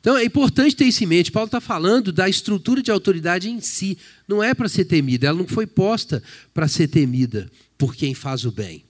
Então 0.00 0.16
é 0.16 0.24
importante 0.24 0.76
ter 0.76 0.84
isso 0.84 1.02
em 1.02 1.06
mente. 1.06 1.32
Paulo 1.32 1.46
está 1.46 1.60
falando 1.60 2.12
da 2.12 2.28
estrutura 2.28 2.82
de 2.82 2.90
autoridade 2.90 3.48
em 3.48 3.60
si. 3.60 3.98
Não 4.28 4.42
é 4.42 4.54
para 4.54 4.68
ser 4.68 4.84
temida, 4.84 5.26
ela 5.26 5.38
não 5.38 5.46
foi 5.46 5.66
posta 5.66 6.22
para 6.52 6.68
ser 6.68 6.88
temida 6.88 7.50
por 7.76 7.94
quem 7.96 8.14
faz 8.14 8.44
o 8.44 8.52
bem. 8.52 8.84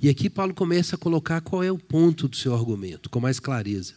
E 0.00 0.08
aqui 0.08 0.28
Paulo 0.28 0.52
começa 0.52 0.96
a 0.96 0.98
colocar 0.98 1.40
qual 1.40 1.62
é 1.62 1.70
o 1.70 1.78
ponto 1.78 2.28
do 2.28 2.36
seu 2.36 2.54
argumento, 2.54 3.08
com 3.08 3.20
mais 3.20 3.40
clareza. 3.40 3.94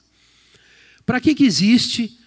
Para 1.05 1.19
que, 1.19 1.35
que 1.35 1.43
existe, 1.43 2.17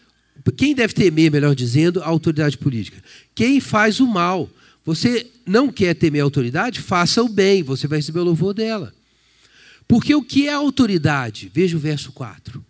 quem 0.57 0.75
deve 0.75 0.93
temer, 0.93 1.31
melhor 1.31 1.55
dizendo, 1.55 2.03
a 2.03 2.07
autoridade 2.07 2.59
política? 2.59 3.03
Quem 3.35 3.61
faz 3.61 4.01
o 4.01 4.07
mal. 4.07 4.51
Você 4.85 5.31
não 5.47 5.71
quer 5.71 5.95
temer 5.95 6.21
a 6.21 6.25
autoridade? 6.25 6.81
Faça 6.81 7.23
o 7.23 7.29
bem, 7.29 7.63
você 7.63 7.87
vai 7.87 7.99
receber 7.99 8.21
o 8.21 8.25
louvor 8.25 8.53
dela. 8.53 8.93
Porque 9.87 10.15
o 10.15 10.23
que 10.23 10.49
é 10.49 10.53
autoridade? 10.53 11.51
Veja 11.53 11.77
o 11.77 11.81
verso 11.81 12.13
4. 12.13 12.65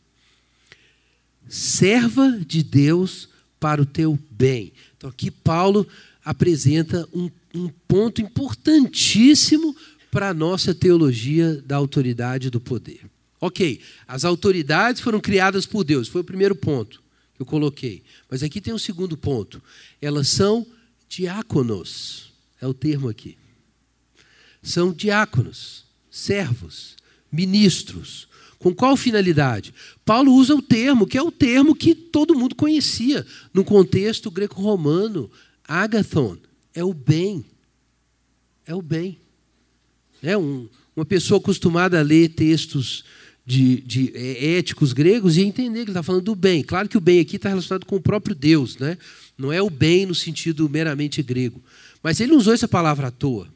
Serva 1.48 2.38
de 2.46 2.62
Deus 2.62 3.28
para 3.59 3.80
o 3.80 3.86
teu 3.86 4.18
bem. 4.30 4.72
Então 4.96 5.11
aqui 5.11 5.30
Paulo 5.30 5.86
apresenta 6.24 7.09
um, 7.12 7.30
um 7.55 7.68
ponto 7.88 8.20
importantíssimo 8.20 9.74
para 10.12 10.28
a 10.28 10.34
nossa 10.34 10.74
teologia 10.74 11.62
da 11.64 11.76
autoridade 11.76 12.48
e 12.48 12.50
do 12.50 12.60
poder. 12.60 13.00
Ok, 13.40 13.80
as 14.06 14.26
autoridades 14.26 15.00
foram 15.00 15.18
criadas 15.18 15.64
por 15.64 15.82
Deus, 15.82 16.06
foi 16.06 16.20
o 16.20 16.24
primeiro 16.24 16.54
ponto 16.54 17.02
que 17.34 17.40
eu 17.40 17.46
coloquei. 17.46 18.02
Mas 18.30 18.42
aqui 18.42 18.60
tem 18.60 18.74
um 18.74 18.78
segundo 18.78 19.16
ponto. 19.16 19.60
Elas 20.02 20.28
são 20.28 20.66
diáconos, 21.08 22.30
é 22.60 22.66
o 22.66 22.74
termo 22.74 23.08
aqui. 23.08 23.38
São 24.62 24.92
diáconos, 24.92 25.86
servos, 26.10 26.94
ministros. 27.32 28.28
Com 28.58 28.74
qual 28.74 28.98
finalidade? 28.98 29.74
Paulo 30.04 30.34
usa 30.34 30.54
o 30.54 30.62
termo, 30.62 31.06
que 31.06 31.16
é 31.16 31.22
o 31.22 31.32
termo 31.32 31.74
que 31.74 31.94
todo 31.94 32.38
mundo 32.38 32.54
conhecia 32.54 33.26
no 33.52 33.64
contexto 33.64 34.30
greco-romano. 34.30 35.30
Agathon 35.66 36.36
é 36.74 36.84
o 36.84 36.92
bem. 36.92 37.44
É 38.66 38.74
o 38.74 38.82
bem. 38.82 39.21
É 40.22 40.36
um, 40.38 40.68
uma 40.94 41.04
pessoa 41.04 41.40
acostumada 41.40 41.98
a 41.98 42.02
ler 42.02 42.28
textos 42.30 43.04
de, 43.44 43.80
de 43.80 44.12
é, 44.14 44.58
éticos 44.58 44.92
gregos 44.92 45.36
e 45.36 45.42
entender 45.42 45.80
que 45.80 45.84
ele 45.84 45.90
está 45.90 46.02
falando 46.02 46.24
do 46.24 46.34
bem. 46.34 46.62
Claro 46.62 46.88
que 46.88 46.96
o 46.96 47.00
bem 47.00 47.20
aqui 47.20 47.36
está 47.36 47.48
relacionado 47.48 47.86
com 47.86 47.96
o 47.96 48.00
próprio 48.00 48.34
Deus, 48.34 48.78
né? 48.78 48.96
não 49.36 49.52
é 49.52 49.60
o 49.60 49.68
bem 49.70 50.06
no 50.06 50.14
sentido 50.14 50.68
meramente 50.68 51.22
grego. 51.22 51.60
Mas 52.02 52.20
ele 52.20 52.34
usou 52.34 52.54
essa 52.54 52.68
palavra 52.68 53.08
à 53.08 53.10
toa. 53.10 53.48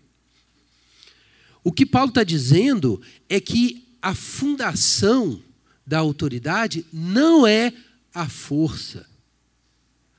O 1.63 1.73
que 1.73 1.87
Paulo 1.87 2.09
está 2.09 2.25
dizendo 2.25 3.01
é 3.29 3.41
que 3.41 3.85
a 4.01 4.15
fundação 4.15 5.41
da 5.87 5.99
autoridade 5.99 6.85
não 6.93 7.47
é 7.47 7.73
a 8.15 8.29
força. 8.29 9.07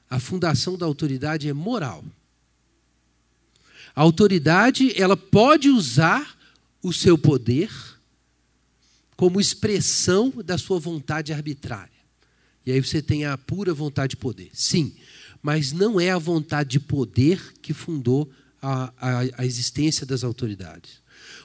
A 0.09 0.19
fundação 0.19 0.77
da 0.77 0.85
autoridade 0.85 1.49
é 1.49 1.53
moral. 1.53 2.03
A 3.95 4.01
autoridade, 4.01 4.93
ela 4.95 5.17
pode 5.17 5.69
usar 5.69 6.36
o 6.81 6.93
seu 6.93 7.17
poder 7.17 7.69
como 9.15 9.41
expressão 9.41 10.31
da 10.45 10.57
sua 10.57 10.79
vontade 10.79 11.33
arbitrária. 11.33 11.97
E 12.65 12.71
aí 12.71 12.79
você 12.79 13.01
tem 13.01 13.25
a 13.25 13.37
pura 13.37 13.73
vontade 13.73 14.11
de 14.11 14.17
poder. 14.17 14.49
Sim, 14.53 14.93
mas 15.41 15.71
não 15.71 15.99
é 15.99 16.11
a 16.11 16.17
vontade 16.17 16.69
de 16.71 16.79
poder 16.79 17.41
que 17.61 17.73
fundou 17.73 18.29
a, 18.61 18.93
a, 18.97 19.19
a 19.39 19.45
existência 19.45 20.05
das 20.05 20.23
autoridades. 20.23 21.01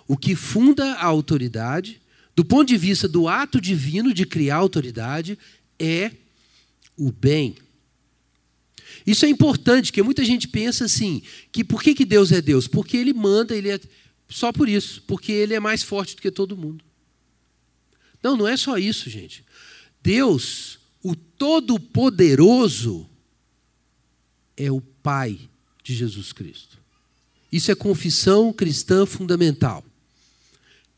O 0.07 0.17
que 0.17 0.35
funda 0.35 0.95
a 0.95 1.05
autoridade, 1.07 2.01
do 2.37 2.45
ponto 2.45 2.69
de 2.69 2.77
vista 2.77 3.09
do 3.09 3.29
ato 3.29 3.61
divino 3.61 4.13
de 4.13 4.27
criar 4.27 4.57
autoridade, 4.57 5.39
é 5.79 6.11
o 6.97 7.11
bem. 7.11 7.57
Isso 9.07 9.25
é 9.25 9.29
importante, 9.29 9.87
porque 9.87 10.03
muita 10.03 10.25
gente 10.25 10.47
pensa 10.49 10.85
assim, 10.85 11.23
que 11.51 11.65
por 11.65 11.83
que, 11.83 11.95
que 11.95 12.05
Deus 12.05 12.31
é 12.33 12.43
Deus? 12.43 12.69
Porque 12.69 12.97
Ele 12.97 13.13
manda, 13.13 13.57
Ele 13.57 13.71
é 13.71 13.81
só 14.33 14.53
por 14.53 14.69
isso, 14.69 15.03
porque 15.07 15.31
Ele 15.31 15.55
é 15.55 15.61
mais 15.61 15.83
forte 15.83 16.17
do 16.17 16.23
que 16.23 16.31
todo 16.31 16.57
mundo. 16.57 16.85
Não, 18.23 18.37
não 18.37 18.49
é 18.49 18.57
só 18.57 18.79
isso, 18.79 19.11
gente. 19.11 19.45
Deus, 20.03 20.79
o 21.03 21.15
Todo-Poderoso, 21.15 23.09
é 24.57 24.71
o 24.71 24.81
Pai 24.81 25.39
de 25.83 25.95
Jesus 25.95 26.33
Cristo. 26.33 26.79
Isso 27.51 27.71
é 27.71 27.75
confissão 27.75 28.53
cristã 28.53 29.05
fundamental. 29.05 29.85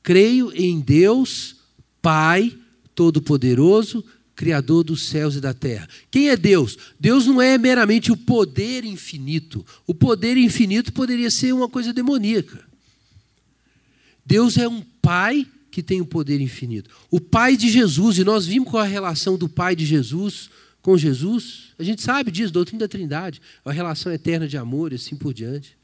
Creio 0.03 0.53
em 0.55 0.80
Deus, 0.80 1.57
Pai 2.03 2.57
Todo-Poderoso, 2.95 4.05
Criador 4.37 4.85
dos 4.85 5.09
céus 5.09 5.37
e 5.37 5.41
da 5.41 5.55
terra. 5.55 5.89
Quem 6.11 6.28
é 6.28 6.37
Deus? 6.37 6.76
Deus 6.99 7.26
não 7.26 7.41
é 7.41 7.57
meramente 7.57 8.12
o 8.12 8.16
poder 8.16 8.85
infinito. 8.85 9.64
O 9.87 9.95
poder 9.95 10.37
infinito 10.37 10.93
poderia 10.93 11.30
ser 11.30 11.53
uma 11.53 11.68
coisa 11.68 11.93
demoníaca. 11.93 12.64
Deus 14.25 14.57
é 14.57 14.68
um 14.68 14.83
Pai 15.03 15.47
que 15.70 15.83
tem 15.83 16.01
o 16.01 16.07
poder 16.07 16.41
infinito. 16.41 16.89
O 17.11 17.20
Pai 17.20 17.57
de 17.57 17.68
Jesus, 17.68 18.18
e 18.18 18.25
nós 18.25 18.47
vimos 18.47 18.70
qual 18.70 18.83
é 18.83 18.87
a 18.87 18.91
relação 18.91 19.37
do 19.37 19.49
Pai 19.49 19.75
de 19.75 19.85
Jesus 19.85 20.49
com 20.81 20.97
Jesus. 20.97 21.72
A 21.79 21.83
gente 21.83 22.03
sabe 22.03 22.31
disso, 22.31 22.53
doutrina 22.53 22.81
da 22.81 22.89
Trindade, 22.89 23.41
a 23.64 23.72
relação 23.72 24.12
eterna 24.12 24.47
de 24.47 24.57
amor 24.57 24.93
e 24.93 24.97
assim 24.97 25.16
por 25.16 25.35
diante. 25.35 25.77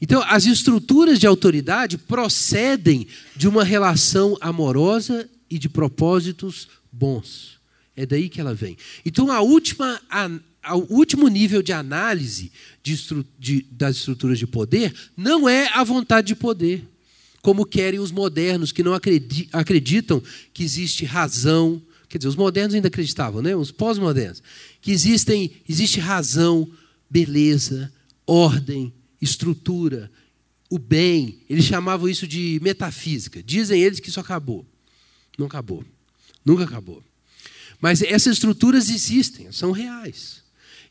Então, 0.00 0.22
as 0.26 0.46
estruturas 0.46 1.18
de 1.18 1.26
autoridade 1.26 1.98
procedem 1.98 3.06
de 3.36 3.46
uma 3.46 3.62
relação 3.62 4.36
amorosa 4.40 5.28
e 5.48 5.58
de 5.58 5.68
propósitos 5.68 6.68
bons. 6.90 7.58
É 7.94 8.06
daí 8.06 8.28
que 8.28 8.40
ela 8.40 8.54
vem. 8.54 8.76
Então, 9.04 9.30
a 9.30 9.40
última, 9.40 10.00
a, 10.08 10.30
a, 10.62 10.76
o 10.76 10.94
último 10.94 11.28
nível 11.28 11.62
de 11.62 11.72
análise 11.72 12.50
de 12.82 12.98
de, 13.38 13.66
das 13.70 13.96
estruturas 13.96 14.38
de 14.38 14.46
poder 14.46 14.94
não 15.16 15.48
é 15.48 15.68
a 15.68 15.84
vontade 15.84 16.28
de 16.28 16.34
poder, 16.34 16.82
como 17.42 17.64
querem 17.64 18.00
os 18.00 18.10
modernos, 18.10 18.72
que 18.72 18.82
não 18.82 18.92
acreditam 19.52 20.22
que 20.52 20.62
existe 20.62 21.04
razão. 21.04 21.80
Quer 22.08 22.18
dizer, 22.18 22.28
os 22.28 22.36
modernos 22.36 22.74
ainda 22.74 22.88
acreditavam, 22.88 23.40
né? 23.40 23.54
os 23.54 23.70
pós-modernos, 23.70 24.42
que 24.80 24.90
existem, 24.90 25.50
existe 25.68 26.00
razão, 26.00 26.68
beleza, 27.08 27.92
ordem, 28.26 28.92
estrutura, 29.20 30.10
o 30.68 30.78
bem. 30.78 31.40
Eles 31.48 31.64
chamavam 31.64 32.08
isso 32.08 32.26
de 32.26 32.58
metafísica. 32.62 33.42
Dizem 33.42 33.82
eles 33.82 34.00
que 34.00 34.08
isso 34.08 34.20
acabou. 34.20 34.66
Não 35.38 35.46
acabou. 35.46 35.84
Nunca 36.44 36.64
acabou. 36.64 37.02
Mas 37.80 38.02
essas 38.02 38.34
estruturas 38.34 38.90
existem, 38.90 39.50
são 39.52 39.72
reais. 39.72 40.42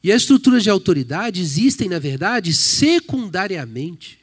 E 0.03 0.11
as 0.11 0.21
estruturas 0.21 0.63
de 0.63 0.69
autoridade 0.69 1.41
existem, 1.41 1.89
na 1.89 1.99
verdade, 1.99 2.53
secundariamente, 2.53 4.18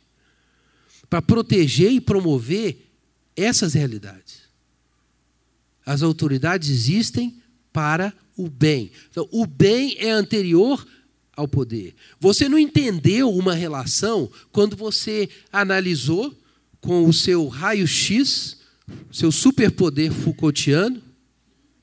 para 1.09 1.23
proteger 1.23 1.93
e 1.93 2.01
promover 2.01 2.91
essas 3.37 3.75
realidades. 3.75 4.47
As 5.85 6.03
autoridades 6.03 6.69
existem 6.69 7.41
para 7.73 8.13
o 8.37 8.49
bem. 8.49 8.91
Então, 9.11 9.29
o 9.31 9.47
bem 9.47 9.97
é 9.99 10.11
anterior 10.11 10.87
ao 11.37 11.47
poder. 11.47 11.95
Você 12.19 12.49
não 12.49 12.59
entendeu 12.59 13.31
uma 13.31 13.55
relação 13.55 14.31
quando 14.51 14.77
você 14.77 15.29
analisou 15.53 16.35
com 16.81 17.07
o 17.07 17.13
seu 17.13 17.47
raio-x, 17.47 18.59
seu 19.13 19.31
superpoder 19.31 20.13
Foucaultiano, 20.13 21.03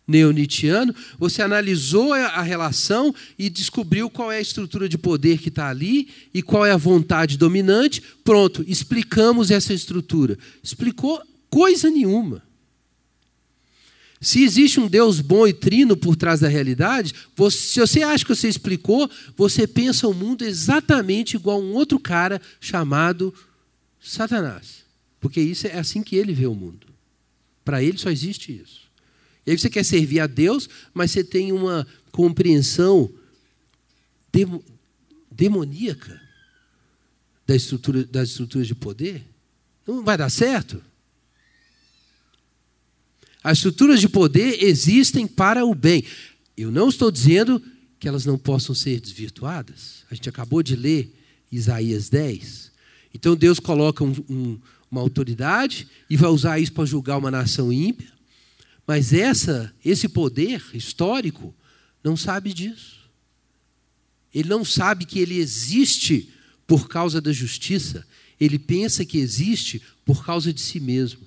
neonitiano, 0.08 0.94
você 1.18 1.42
analisou 1.42 2.14
a 2.14 2.42
relação 2.42 3.14
e 3.38 3.50
descobriu 3.50 4.10
qual 4.10 4.32
é 4.32 4.38
a 4.38 4.42
estrutura 4.42 4.90
de 4.90 4.98
poder 4.98 5.40
que 5.40 5.50
está 5.50 5.70
ali 5.70 6.10
e 6.34 6.42
qual 6.42 6.66
é 6.66 6.72
a 6.72 6.78
vontade 6.78 7.38
dominante. 7.38 8.02
Pronto, 8.24 8.64
explicamos 8.68 9.50
essa 9.50 9.74
estrutura. 9.74 10.38
Explicou 10.62 11.22
coisa 11.50 11.90
nenhuma. 11.90 12.44
Se 14.20 14.42
existe 14.42 14.80
um 14.80 14.88
Deus 14.88 15.20
bom 15.20 15.46
e 15.46 15.52
trino 15.52 15.98
por 15.98 16.16
trás 16.16 16.40
da 16.40 16.48
realidade, 16.48 17.14
você, 17.36 17.58
se 17.58 17.80
você 17.82 18.04
acha 18.04 18.24
que 18.24 18.34
você 18.34 18.48
explicou, 18.48 19.10
você 19.36 19.68
pensa 19.68 20.08
o 20.08 20.14
mundo 20.14 20.44
exatamente 20.44 21.36
igual 21.36 21.58
a 21.58 21.64
um 21.64 21.74
outro 21.74 22.00
cara 22.00 22.42
chamado 22.60 23.34
Satanás. 24.02 24.84
Porque 25.20 25.42
isso 25.42 25.68
é 25.68 25.78
assim 25.78 26.02
que 26.02 26.16
ele 26.16 26.34
vê 26.34 26.48
o 26.48 26.56
mundo. 26.56 26.88
Para 27.66 27.84
ele 27.84 27.98
só 27.98 28.10
existe 28.10 28.52
isso. 28.52 28.83
E 29.46 29.52
aí 29.52 29.58
você 29.58 29.70
quer 29.70 29.84
servir 29.84 30.20
a 30.20 30.28
Deus, 30.28 30.70
mas 30.94 31.12
você 31.12 31.24
tem 31.24 31.52
uma 31.52 31.86
compreensão 32.12 33.12
demoníaca 35.30 36.22
da 37.46 37.56
estrutura, 37.56 38.06
das 38.06 38.30
estruturas 38.30 38.68
de 38.68 38.76
poder. 38.76 39.24
Não 39.86 40.04
vai 40.04 40.18
dar 40.18 40.30
certo. 40.30 40.82
As 43.44 43.58
estruturas 43.58 44.00
de 44.00 44.08
poder 44.08 44.64
existem 44.64 45.28
para 45.28 45.66
o 45.66 45.76
bem. 45.76 46.06
Eu 46.56 46.72
não 46.72 46.88
estou 46.88 47.12
dizendo 47.12 47.62
que 48.00 48.08
elas 48.08 48.26
não 48.26 48.38
possam 48.38 48.74
ser 48.74 49.02
desvirtuadas. 49.02 50.06
A 50.10 50.16
gente 50.16 50.30
acabou 50.30 50.64
de 50.64 50.76
ler 50.76 51.14
Isaías 51.52 52.10
10. 52.10 52.72
Então 53.14 53.36
Deus 53.36 53.60
coloca 53.60 54.04
um, 54.04 54.14
um, 54.30 54.60
uma 54.90 55.02
autoridade 55.02 55.88
e 56.10 56.16
vai 56.16 56.30
usar 56.30 56.60
isso 56.60 56.72
para 56.72 56.86
julgar 56.86 57.18
uma 57.18 57.30
nação 57.30 57.72
ímpia. 57.74 58.13
Mas 58.86 59.14
essa, 59.14 59.74
esse 59.84 60.10
poder 60.10 60.64
histórico 60.74 61.56
não 62.04 62.18
sabe 62.18 62.54
disso. 62.54 63.10
Ele 64.34 64.50
não 64.50 64.66
sabe 64.66 65.06
que 65.06 65.20
ele 65.20 65.38
existe 65.38 66.30
por 66.68 66.88
causa 66.88 67.22
da 67.22 67.32
justiça. 67.32 68.06
Ele 68.40 68.60
pensa 68.60 69.06
que 69.06 69.18
existe 69.18 69.82
por 70.04 70.26
causa 70.26 70.52
de 70.52 70.60
si 70.60 70.80
mesmo. 70.80 71.22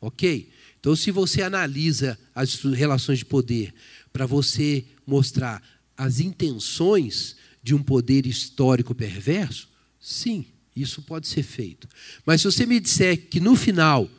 Ok? 0.00 0.50
Então, 0.78 0.94
se 0.94 1.10
você 1.10 1.40
analisa 1.40 2.18
as 2.34 2.56
relações 2.56 3.20
de 3.20 3.24
poder 3.24 3.72
para 4.12 4.26
você 4.26 4.84
mostrar 5.06 5.62
as 5.96 6.20
intenções 6.20 7.36
de 7.62 7.74
um 7.74 7.82
poder 7.82 8.26
histórico 8.26 8.94
perverso, 8.94 9.68
sim, 9.98 10.44
isso 10.76 11.00
pode 11.00 11.26
ser 11.26 11.42
feito. 11.42 11.88
Mas 12.26 12.42
se 12.42 12.46
você 12.46 12.66
me 12.66 12.78
disser 12.78 13.28
que 13.28 13.40
no 13.40 13.56
final 13.56 14.10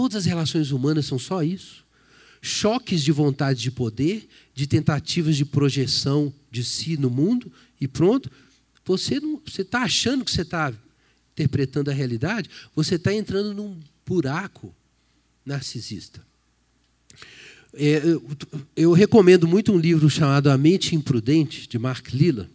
todas 0.00 0.16
as 0.16 0.24
relações 0.24 0.70
humanas 0.70 1.04
são 1.04 1.18
só 1.18 1.42
isso, 1.42 1.84
choques 2.40 3.02
de 3.02 3.12
vontade 3.12 3.60
de 3.60 3.70
poder, 3.70 4.26
de 4.54 4.66
tentativas 4.66 5.36
de 5.36 5.44
projeção 5.44 6.32
de 6.50 6.64
si 6.64 6.96
no 6.96 7.10
mundo 7.10 7.52
e 7.78 7.86
pronto, 7.86 8.30
você 8.82 9.20
está 9.58 9.82
achando 9.82 10.24
que 10.24 10.30
você 10.30 10.40
está 10.40 10.72
interpretando 11.34 11.90
a 11.90 11.92
realidade, 11.92 12.48
você 12.74 12.94
está 12.94 13.12
entrando 13.12 13.52
num 13.52 13.78
buraco 14.06 14.74
narcisista. 15.44 16.26
É, 17.74 17.98
eu, 17.98 18.26
eu, 18.74 18.92
recomendo 18.94 19.46
muito 19.46 19.70
um 19.70 19.78
livro 19.78 20.08
chamado 20.08 20.48
A 20.48 20.56
Mente 20.56 20.96
Imprudente, 20.96 21.68
de 21.68 21.78
Mark 21.78 22.08
Lilla. 22.14 22.48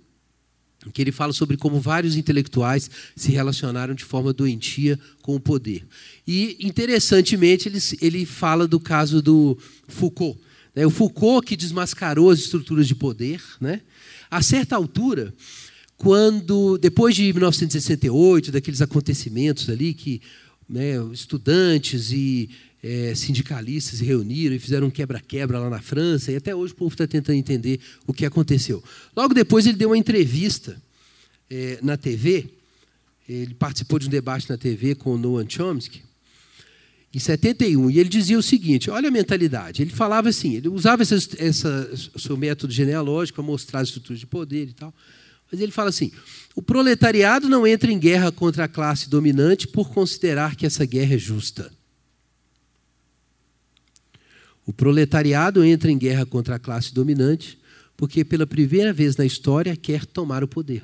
Que 0.92 1.02
ele 1.02 1.12
fala 1.12 1.34
sobre 1.34 1.58
como 1.58 1.80
vários 1.80 2.16
intelectuais 2.16 2.90
se 3.16 3.32
relacionaram 3.32 3.94
de 3.94 4.04
forma 4.04 4.34
doentia 4.34 5.00
com 5.22 5.36
o 5.36 5.40
poder. 5.40 5.86
E, 6.28 6.58
interessantemente, 6.60 7.68
ele, 7.68 7.80
ele 8.02 8.26
fala 8.26 8.68
do 8.68 8.80
caso 8.80 9.22
do 9.22 9.58
Foucault. 9.88 10.40
Né? 10.76 10.86
O 10.86 10.90
Foucault 10.90 11.46
que 11.46 11.56
desmascarou 11.56 12.30
as 12.30 12.40
estruturas 12.40 12.88
de 12.88 12.96
poder. 12.96 13.42
Né? 13.60 13.82
A 14.30 14.42
certa 14.42 14.76
altura, 14.76 15.34
quando, 15.98 16.78
depois 16.78 17.16
de 17.16 17.32
1968, 17.32 18.52
daqueles 18.52 18.82
acontecimentos 18.82 19.70
ali 19.70 19.94
que 19.94 20.22
né, 20.68 20.96
estudantes 21.14 22.12
e 22.12 22.50
é, 22.88 23.16
sindicalistas 23.16 23.98
se 23.98 24.06
reuniram 24.06 24.56
e 24.56 24.60
fizeram 24.60 24.86
um 24.86 24.92
quebra-quebra 24.92 25.58
lá 25.58 25.72
na 25.72 25.82
França, 25.82 26.32
e 26.32 26.36
até 26.36 26.56
hoje 26.56 26.72
o 26.72 26.76
povo 26.76 26.94
está 26.94 27.08
tentando 27.08 27.36
entender 27.36 27.80
o 28.06 28.14
que 28.14 28.24
aconteceu. 28.24 28.84
Logo 29.18 29.34
depois, 29.34 29.66
ele 29.66 29.76
deu 29.76 29.90
uma 29.90 29.98
entrevista 29.98 30.80
é, 31.50 31.80
na 31.82 31.98
TV, 31.98 32.48
ele 33.28 33.56
participou 33.56 33.98
de 33.98 34.06
um 34.06 34.12
debate 34.12 34.48
na 34.48 34.56
TV 34.56 34.94
com 34.94 35.16
o 35.16 35.18
Noam 35.18 35.50
Chomsky, 35.50 36.04
em 37.12 37.18
71, 37.18 37.90
e 37.90 37.98
ele 37.98 38.10
dizia 38.10 38.38
o 38.38 38.44
seguinte: 38.44 38.92
olha 38.92 39.08
a 39.08 39.12
mentalidade. 39.12 39.82
Ele 39.82 39.90
falava 39.90 40.30
assim, 40.30 40.54
ele 40.54 40.68
usava 40.68 41.02
essa, 41.02 41.90
seu 42.18 42.38
método 42.38 42.72
genealógico 42.72 43.38
para 43.38 43.46
mostrar 43.46 43.80
as 43.80 43.88
estruturas 43.88 44.20
de 44.20 44.28
poder 44.28 44.68
e 44.68 44.74
tal. 44.74 44.94
Mas 45.52 45.60
ele 45.60 45.72
fala 45.72 45.90
assim: 45.90 46.12
o 46.54 46.62
proletariado 46.62 47.50
não 47.50 47.66
entra 47.66 47.92
em 47.92 47.98
guerra 47.98 48.32
contra 48.32 48.66
a 48.66 48.68
classe 48.68 49.10
dominante 49.10 49.68
por 49.68 49.90
considerar 49.90 50.56
que 50.56 50.68
essa 50.68 50.86
guerra 50.86 51.16
é 51.16 51.18
justa. 51.18 51.72
O 54.66 54.74
proletariado 54.74 55.64
entra 55.64 55.92
em 55.92 55.98
guerra 55.98 56.26
contra 56.26 56.56
a 56.56 56.60
classe 56.60 56.94
dominante 56.94 57.58
porque, 57.96 58.26
pela 58.26 58.46
primeira 58.46 58.92
vez 58.92 59.16
na 59.16 59.26
história, 59.26 59.76
quer 59.76 60.06
tomar 60.06 60.44
o 60.44 60.48
poder. 60.48 60.84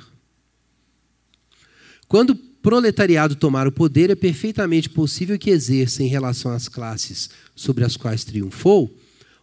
Quando 2.07 2.31
o 2.31 2.35
proletariado 2.35 3.35
tomar 3.35 3.67
o 3.67 3.71
poder, 3.71 4.09
é 4.09 4.15
perfeitamente 4.15 4.89
possível 4.89 5.37
que 5.37 5.49
exerça, 5.49 6.03
em 6.03 6.07
relação 6.07 6.51
às 6.51 6.67
classes 6.67 7.29
sobre 7.55 7.83
as 7.83 7.97
quais 7.97 8.23
triunfou, 8.23 8.95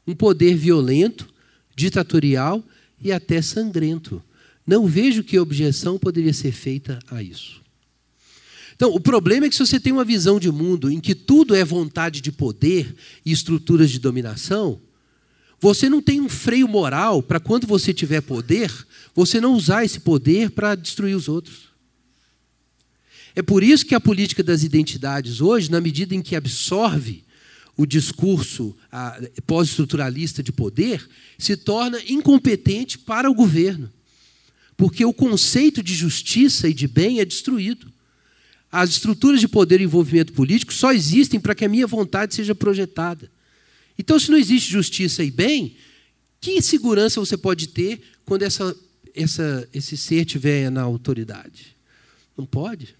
um 0.07 0.15
poder 0.15 0.55
violento, 0.55 1.29
ditatorial 1.75 2.63
e 3.01 3.13
até 3.13 3.43
sangrento. 3.43 4.23
Não 4.67 4.87
vejo 4.87 5.25
que 5.25 5.39
objeção 5.39 5.99
poderia 5.99 6.33
ser 6.33 6.53
feita 6.53 6.99
a 7.11 7.23
isso. 7.23 7.61
Então, 8.79 8.95
o 8.95 9.01
problema 9.01 9.45
é 9.45 9.49
que 9.49 9.57
se 9.57 9.67
você 9.67 9.81
tem 9.81 9.93
uma 9.93 10.05
visão 10.05 10.39
de 10.39 10.53
mundo 10.53 10.89
em 10.89 11.01
que 11.01 11.13
tudo 11.13 11.53
é 11.53 11.65
vontade 11.65 12.21
de 12.21 12.31
poder 12.31 12.95
e 13.27 13.33
estruturas 13.33 13.91
de 13.91 13.99
dominação, 13.99 14.81
você 15.61 15.89
não 15.89 16.01
tem 16.01 16.21
um 16.21 16.29
freio 16.29 16.69
moral 16.69 17.21
para 17.21 17.41
quando 17.41 17.67
você 17.67 17.93
tiver 17.93 18.21
poder, 18.21 18.73
você 19.17 19.41
não 19.41 19.55
usar 19.55 19.85
esse 19.85 19.99
poder 19.99 20.53
para 20.53 20.77
destruir 20.77 21.17
os 21.17 21.27
outros. 21.27 21.71
É 23.35 23.43
por 23.43 23.65
isso 23.65 23.85
que 23.85 23.97
a 23.97 24.01
política 24.01 24.45
das 24.45 24.63
identidades 24.63 25.41
hoje, 25.41 25.69
na 25.69 25.81
medida 25.81 26.15
em 26.15 26.23
que 26.23 26.37
absorve 26.37 27.25
o 27.77 27.85
discurso 27.85 28.77
pós-estruturalista 29.45 30.41
de 30.41 30.53
poder, 30.53 31.05
se 31.37 31.57
torna 31.57 32.01
incompetente 32.07 32.97
para 32.97 33.29
o 33.29 33.35
governo. 33.35 33.93
Porque 34.77 35.05
o 35.05 35.13
conceito 35.13 35.83
de 35.83 35.95
justiça 35.95 36.69
e 36.69 36.73
de 36.73 36.87
bem 36.87 37.19
é 37.19 37.25
destruído. 37.25 37.98
As 38.71 38.91
estruturas 38.91 39.41
de 39.41 39.49
poder 39.49 39.81
e 39.81 39.85
envolvimento 39.85 40.33
político 40.33 40.73
só 40.73 40.93
existem 40.93 41.41
para 41.41 41.55
que 41.55 41.65
a 41.65 41.69
minha 41.69 41.87
vontade 41.87 42.35
seja 42.35 42.55
projetada. 42.55 43.31
Então, 43.99 44.19
se 44.19 44.31
não 44.31 44.39
existe 44.39 44.71
justiça 44.71 45.25
e 45.25 45.31
bem, 45.31 45.77
que 46.41 46.63
segurança 46.63 47.21
você 47.21 47.37
pode 47.37 47.69
ter 47.69 48.01
quando 48.25 48.43
essa, 48.43 48.77
essa, 49.15 49.69
esse 49.73 49.97
ser 49.97 50.27
estiver 50.27 50.71
na 50.71 50.83
autoridade? 50.83 51.77
Não 52.37 52.47
pode. 52.47 52.95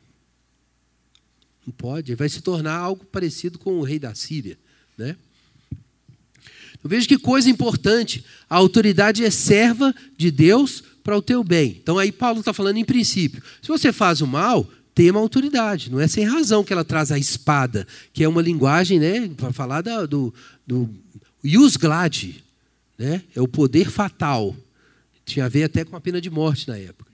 Não 1.67 1.73
pode. 1.73 2.15
Vai 2.15 2.29
se 2.29 2.41
tornar 2.41 2.77
algo 2.77 3.05
parecido 3.05 3.59
com 3.59 3.79
o 3.79 3.83
rei 3.83 3.99
da 3.99 4.15
Síria. 4.15 4.59
Né? 4.97 5.15
Eu 6.83 6.89
vejo 6.91 7.07
que 7.07 7.19
coisa 7.19 7.49
importante. 7.49 8.25
A 8.49 8.57
autoridade 8.57 9.25
é 9.25 9.31
serva 9.31 9.95
de 10.17 10.31
Deus 10.31 10.83
para 11.05 11.17
o 11.17 11.23
teu 11.23 11.45
bem. 11.45 11.79
Então 11.81 11.99
aí 11.99 12.11
Paulo 12.11 12.41
está 12.41 12.53
falando 12.53 12.79
em 12.79 12.85
princípio. 12.85 13.43
Se 13.63 13.69
você 13.69 13.93
faz 13.93 14.21
o 14.21 14.27
mal, 14.27 14.69
tem 14.99 15.13
uma 15.13 15.21
autoridade. 15.21 15.93
Não 15.93 16.01
é 16.01 16.09
sem 16.09 16.25
razão 16.25 16.65
que 16.65 16.73
ela 16.73 16.85
traz 16.85 17.13
a 17.13 17.19
espada, 17.21 17.87
que 18.13 18.25
é 18.25 18.29
uma 18.29 18.43
linguagem 18.43 18.99
né, 18.99 19.29
para 19.29 19.53
falar 19.53 19.81
da, 19.81 20.05
do, 20.05 20.35
do 20.67 20.91
Yusglad, 21.45 22.43
né? 22.99 23.23
é 23.33 23.41
o 23.41 23.47
poder 23.47 23.91
fatal. 23.91 24.57
Tinha 25.25 25.45
a 25.45 25.49
ver 25.49 25.63
até 25.63 25.85
com 25.85 25.95
a 25.95 26.01
pena 26.01 26.21
de 26.21 26.29
morte 26.29 26.67
na 26.67 26.77
época. 26.77 27.13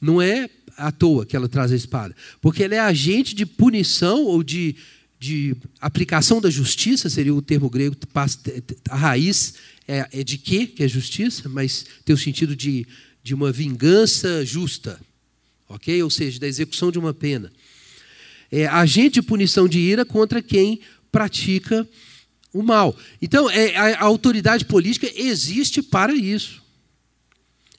Não 0.00 0.20
é 0.20 0.50
à 0.76 0.90
toa 0.90 1.24
que 1.24 1.36
ela 1.36 1.48
traz 1.48 1.70
a 1.70 1.76
espada, 1.76 2.16
porque 2.40 2.64
ela 2.64 2.74
é 2.74 2.80
agente 2.80 3.32
de 3.32 3.46
punição 3.46 4.24
ou 4.24 4.42
de, 4.42 4.74
de 5.16 5.54
aplicação 5.80 6.40
da 6.40 6.50
justiça, 6.50 7.08
seria 7.08 7.32
o 7.32 7.40
termo 7.40 7.70
grego, 7.70 7.94
a 8.88 8.96
raiz 8.96 9.54
é, 9.86 10.08
é 10.10 10.24
de 10.24 10.36
quê? 10.36 10.66
Que 10.66 10.82
é 10.82 10.88
justiça, 10.88 11.48
mas 11.48 11.86
tem 12.04 12.12
o 12.12 12.18
sentido 12.18 12.56
de, 12.56 12.84
de 13.22 13.34
uma 13.36 13.52
vingança 13.52 14.44
justa 14.44 14.98
ok? 15.70 16.02
Ou 16.02 16.10
seja, 16.10 16.40
da 16.40 16.48
execução 16.48 16.90
de 16.90 16.98
uma 16.98 17.14
pena. 17.14 17.50
É 18.50 18.66
agente 18.66 19.14
de 19.14 19.22
punição 19.22 19.68
de 19.68 19.78
ira 19.78 20.04
contra 20.04 20.42
quem 20.42 20.80
pratica 21.10 21.88
o 22.52 22.62
mal. 22.62 22.96
Então, 23.22 23.48
é, 23.48 23.76
a, 23.76 24.00
a 24.00 24.04
autoridade 24.04 24.64
política 24.64 25.10
existe 25.14 25.80
para 25.80 26.12
isso. 26.12 26.60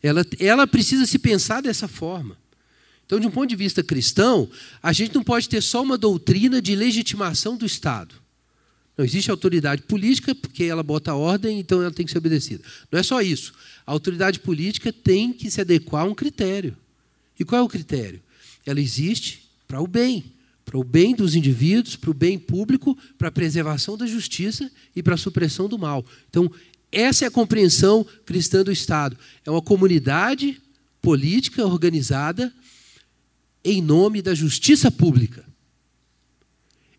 Ela, 0.02 0.26
ela 0.40 0.66
precisa 0.66 1.06
se 1.06 1.20
pensar 1.20 1.62
dessa 1.62 1.88
forma. 1.88 2.38
Então, 3.06 3.20
de 3.20 3.28
um 3.28 3.32
ponto 3.32 3.50
de 3.50 3.58
vista 3.58 3.84
cristão, 3.84 4.50
a 4.82 4.94
gente 4.94 5.14
não 5.14 5.24
pode 5.24 5.50
ter 5.50 5.62
só 5.62 5.84
uma 5.84 5.98
doutrina 5.98 6.62
de 6.62 6.74
legitimação 6.74 7.58
do 7.58 7.66
Estado. 7.66 8.16
Não 8.98 9.04
existe 9.04 9.30
autoridade 9.30 9.82
política 9.82 10.34
porque 10.34 10.64
ela 10.64 10.82
bota 10.82 11.14
ordem, 11.14 11.60
então 11.60 11.82
ela 11.82 11.92
tem 11.92 12.06
que 12.06 12.12
ser 12.12 12.20
obedecida. 12.20 12.64
Não 12.90 12.98
é 12.98 13.04
só 13.04 13.22
isso. 13.22 13.54
A 13.86 13.92
autoridade 13.92 14.40
política 14.40 14.94
tem 14.94 15.34
que 15.34 15.52
se 15.52 15.60
adequar 15.60 16.04
a 16.04 16.06
um 16.06 16.16
critério. 16.16 16.78
E 17.42 17.44
qual 17.44 17.60
é 17.60 17.64
o 17.64 17.68
critério? 17.68 18.22
Ela 18.64 18.80
existe 18.80 19.50
para 19.68 19.82
o 19.82 19.88
bem, 19.88 20.32
para 20.64 20.78
o 20.78 20.84
bem 20.84 21.16
dos 21.16 21.34
indivíduos, 21.34 21.96
para 21.96 22.12
o 22.12 22.14
bem 22.14 22.38
público, 22.38 22.96
para 23.18 23.30
a 23.30 23.32
preservação 23.32 23.98
da 23.98 24.06
justiça 24.06 24.72
e 24.96 25.02
para 25.02 25.16
a 25.16 25.18
supressão 25.18 25.68
do 25.68 25.76
mal. 25.76 26.06
Então, 26.30 26.52
essa 26.92 27.26
é 27.26 27.28
a 27.28 27.32
compreensão 27.32 28.06
cristã 28.28 28.64
do 28.64 28.72
Estado. 28.72 29.18
É 29.44 29.50
uma 29.50 29.62
comunidade 29.62 30.62
política 31.02 31.66
organizada 31.66 32.54
em 33.66 33.82
nome 33.82 34.22
da 34.22 34.36
justiça 34.36 34.92
pública. 34.92 35.44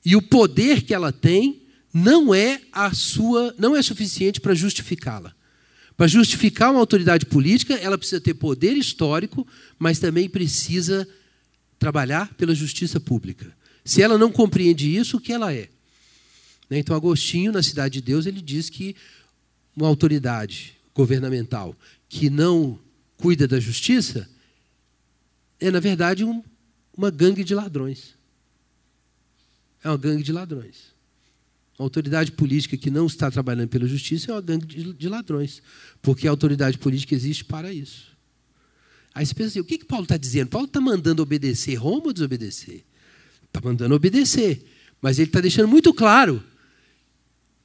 E 0.05 0.17
o 0.17 0.23
poder 0.23 0.83
que 0.83 0.93
ela 0.93 1.13
tem 1.13 1.63
não 1.95 2.35
é 2.35 2.61
a 2.73 2.93
sua, 2.93 3.55
não 3.57 3.77
é 3.77 3.83
suficiente 3.83 4.41
para 4.41 4.57
justificá-la. 4.57 5.33
Para 5.97 6.07
justificar 6.07 6.71
uma 6.71 6.81
autoridade 6.81 7.27
política, 7.27 7.75
ela 7.75 7.99
precisa 7.99 8.21
ter 8.21 8.35
poder 8.35 8.77
histórico, 8.77 9.47
mas 9.79 9.99
também 9.99 10.29
precisa 10.29 11.09
trabalhar 11.79 12.33
pela 12.35 12.55
justiça 12.55 12.99
pública. 12.99 13.55
Se 13.85 14.03
ela 14.03 14.17
não 14.17 14.31
compreende 14.31 14.95
isso, 14.97 15.17
o 15.17 15.21
que 15.21 15.33
ela 15.33 15.53
é? 15.53 15.69
Né, 16.71 16.79
então, 16.79 16.97
Agostinho, 16.97 17.53
na 17.53 17.63
Cidade 17.63 17.95
de 17.95 18.01
Deus, 18.01 18.27
ele 18.27 18.41
diz 18.41 18.71
que 18.71 18.97
uma 19.77 19.89
autoridade 19.89 20.77
governamental 20.95 21.77
que 22.09 22.31
não 22.31 22.79
cuida 23.17 23.47
da 23.49 23.59
justiça 23.59 24.29
é, 25.63 25.71
na 25.71 25.79
verdade, 25.79 26.25
um, 26.25 26.43
uma 26.97 27.09
gangue 27.09 27.45
de 27.45 27.55
ladrões. 27.55 28.17
É 29.83 29.89
uma 29.89 29.97
gangue 29.97 30.25
de 30.25 30.33
ladrões. 30.33 30.92
A 31.83 31.85
autoridade 31.85 32.31
política 32.31 32.77
que 32.77 32.93
não 32.93 33.07
está 33.07 33.29
trabalhando 33.29 33.69
pela 33.69 33.89
justiça 33.89 34.31
é 34.31 34.35
uma 34.35 34.41
gangue 34.41 34.65
de, 34.67 34.93
de 34.93 35.09
ladrões, 35.09 35.61
porque 36.01 36.29
a 36.29 36.31
autoridade 36.31 36.79
política 36.79 37.13
existe 37.13 37.45
para 37.45 37.73
isso. 37.73 38.17
Aí 39.13 39.27
você 39.27 39.35
pensa 39.35 39.49
assim: 39.49 39.59
o 39.59 39.65
que, 39.65 39.79
que 39.79 39.85
Paulo 39.85 40.05
está 40.05 40.17
dizendo? 40.17 40.49
Paulo 40.49 40.69
está 40.69 40.81
mandando 40.81 41.21
obedecer 41.21 41.75
Roma 41.75 42.07
ou 42.07 42.13
desobedecer? 42.13 42.85
Está 43.47 43.61
mandando 43.61 43.97
obedecer. 43.97 44.65
Mas 45.01 45.19
ele 45.19 45.29
está 45.29 45.41
deixando 45.41 45.67
muito 45.67 45.93
claro. 45.93 46.41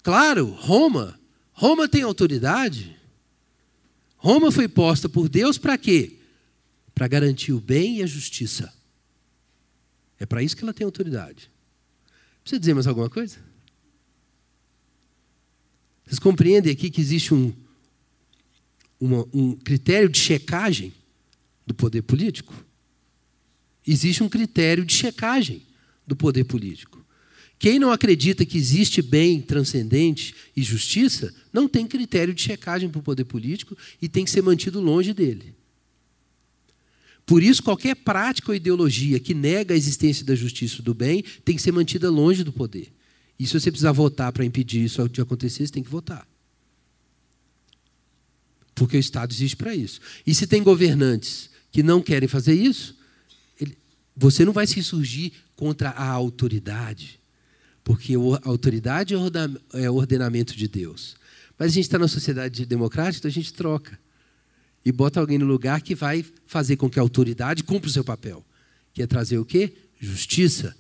Claro, 0.02 0.48
Roma. 0.48 1.20
Roma 1.52 1.88
tem 1.88 2.02
autoridade. 2.02 2.98
Roma 4.16 4.52
foi 4.52 4.68
posta 4.68 5.08
por 5.08 5.30
Deus 5.30 5.60
para 5.60 5.78
quê? 5.78 6.18
Para 6.96 7.08
garantir 7.08 7.54
o 7.54 7.62
bem 7.62 7.98
e 7.98 8.04
a 8.04 8.08
justiça. 8.08 8.74
É 10.20 10.26
para 10.26 10.42
isso 10.42 10.58
que 10.58 10.64
ela 10.64 10.74
tem 10.74 10.86
autoridade. 10.86 11.52
Precisa 12.42 12.60
dizer 12.60 12.74
mais 12.74 12.88
alguma 12.88 13.12
coisa? 13.12 13.46
Vocês 16.08 16.20
compreendem 16.20 16.72
aqui 16.72 16.90
que 16.90 17.02
existe 17.02 17.34
um, 17.34 17.54
uma, 18.98 19.28
um 19.34 19.54
critério 19.54 20.08
de 20.08 20.18
checagem 20.18 20.94
do 21.66 21.74
poder 21.74 22.02
político? 22.02 22.56
Existe 23.86 24.24
um 24.24 24.30
critério 24.30 24.86
de 24.86 24.94
checagem 24.94 25.62
do 26.06 26.16
poder 26.16 26.46
político. 26.46 27.06
Quem 27.60 27.78
não 27.78 27.92
acredita 27.92 28.46
que 28.46 28.58
existe 28.58 29.02
bem 29.02 29.42
transcendente 29.42 30.34
e 30.56 30.64
justiça, 30.64 31.34
não 31.52 31.68
tem 31.68 31.86
critério 31.86 32.34
de 32.34 32.42
checagem 32.42 32.90
para 32.90 33.00
o 33.00 33.04
poder 33.04 33.26
político 33.26 33.78
e 34.02 34.08
tem 34.08 34.24
que 34.24 34.32
ser 34.32 34.42
mantido 34.42 34.80
longe 34.80 35.14
dele. 35.14 35.56
Por 37.26 37.44
isso, 37.44 37.62
qualquer 37.62 37.96
prática 37.96 38.52
ou 38.52 38.56
ideologia 38.56 39.20
que 39.20 39.34
nega 39.34 39.74
a 39.74 39.78
existência 39.78 40.24
da 40.24 40.36
justiça 40.36 40.80
e 40.80 40.84
do 40.84 40.94
bem 40.94 41.22
tem 41.44 41.56
que 41.56 41.62
ser 41.62 41.74
mantida 41.74 42.10
longe 42.10 42.46
do 42.46 42.54
poder. 42.54 42.94
E 43.40 43.46
se 43.46 43.60
você 43.60 43.70
precisar 43.70 43.92
votar 43.92 44.32
para 44.32 44.44
impedir 44.44 44.84
isso 44.84 45.08
de 45.08 45.22
acontecer, 45.22 45.66
você 45.66 45.74
tem 45.74 45.84
que 45.84 45.90
votar. 45.90 46.28
Porque 48.74 48.98
o 48.98 49.00
Estado 49.00 49.32
existe 49.32 49.56
para 49.56 49.76
isso. 49.76 50.00
E 50.26 50.34
se 50.34 50.48
tem 50.48 50.62
governantes 50.64 51.50
que 51.72 51.84
não 51.84 52.02
querem 52.02 52.28
fazer 52.28 52.54
isso, 52.54 52.96
ele, 53.60 53.78
você 54.16 54.46
não 54.46 54.54
vai 54.54 54.66
se 54.68 54.80
insurgir 54.80 55.34
contra 55.56 55.90
a 55.90 56.08
autoridade. 56.08 57.20
Porque 57.84 58.14
a 58.16 58.48
autoridade 58.50 59.14
é 59.74 59.90
o 59.90 59.96
ordenamento 59.96 60.56
de 60.56 60.68
Deus. 60.68 61.16
Mas 61.58 61.72
a 61.72 61.74
gente 61.74 61.86
está 61.86 61.98
na 61.98 62.08
sociedade 62.08 62.66
democrática, 62.66 63.20
então 63.20 63.30
a 63.30 63.34
gente 63.34 63.54
troca. 63.54 64.00
E 64.86 64.92
bota 64.92 65.20
alguém 65.20 65.38
no 65.38 65.46
lugar 65.46 65.82
que 65.82 65.96
vai 65.96 66.26
fazer 66.46 66.78
com 66.78 66.90
que 66.90 67.00
a 67.00 67.02
autoridade 67.02 67.64
cumpra 67.64 67.90
o 67.90 67.92
seu 67.92 68.04
papel. 68.04 68.46
Que 68.94 69.02
é 69.02 69.08
trazer 69.08 69.38
o 69.38 69.46
quê? 69.46 69.74
Justiça 70.00 70.76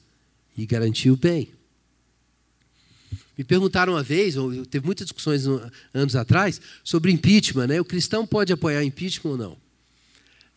e 0.55 0.65
garantir 0.65 1.09
o 1.09 1.17
bem. 1.17 1.49
Me 3.37 3.43
perguntaram 3.43 3.93
uma 3.93 4.03
vez, 4.03 4.35
teve 4.69 4.85
muitas 4.85 5.05
discussões 5.05 5.45
anos 5.93 6.15
atrás, 6.15 6.59
sobre 6.83 7.11
impeachment. 7.11 7.67
Né? 7.67 7.79
O 7.79 7.85
cristão 7.85 8.25
pode 8.25 8.51
apoiar 8.51 8.83
impeachment 8.83 9.31
ou 9.31 9.37
não? 9.37 9.57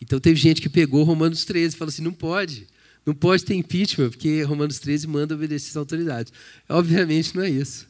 Então 0.01 0.19
teve 0.19 0.41
gente 0.41 0.63
que 0.63 0.69
pegou 0.69 1.05
Romanos 1.05 1.45
13 1.45 1.75
e 1.75 1.79
falou 1.79 1.91
assim: 1.91 2.03
não 2.03 2.13
pode. 2.13 2.67
Não 3.05 3.15
pode 3.15 3.45
ter 3.45 3.55
impeachment, 3.55 4.11
porque 4.11 4.43
Romanos 4.43 4.79
13 4.79 5.07
manda 5.07 5.35
obedecer 5.35 5.71
às 5.71 5.77
autoridades. 5.77 6.33
Obviamente 6.69 7.35
não 7.35 7.43
é 7.43 7.51
isso. 7.51 7.87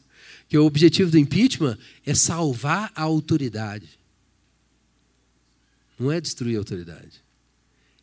Que 0.47 0.57
o 0.57 0.65
objetivo 0.65 1.11
do 1.11 1.17
impeachment 1.17 1.77
é 2.05 2.13
salvar 2.13 2.91
a 2.95 3.03
autoridade. 3.03 3.87
Não 5.97 6.11
é 6.11 6.19
destruir 6.19 6.55
a 6.55 6.59
autoridade. 6.59 7.21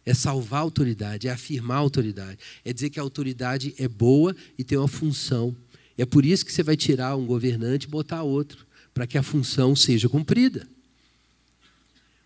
É 0.07 0.15
salvar 0.15 0.61
a 0.61 0.63
autoridade, 0.63 1.29
é 1.29 1.31
afirmar 1.31 1.77
a 1.77 1.81
autoridade. 1.81 2.39
É 2.65 2.73
dizer 2.73 2.91
que 2.91 2.99
a 2.99 3.03
autoridade 3.03 3.75
é 3.79 3.89
boa 3.89 4.35
e 4.57 4.65
tem 4.65 4.79
uma 4.79 4.89
função. 4.89 5.55
É 5.99 6.07
por 6.07 6.25
isso 6.25 6.47
que 6.47 6.53
você 6.53 6.63
vai 6.63 6.77
tirar 6.77 7.17
um 7.17 7.27
governante 7.27 7.87
e 7.87 7.91
botar 7.91 8.23
outro, 8.23 8.65
para 8.95 9.07
que 9.07 9.19
a 9.19 9.23
função 9.23 9.75
seja 9.75 10.09
cumprida. 10.09 10.67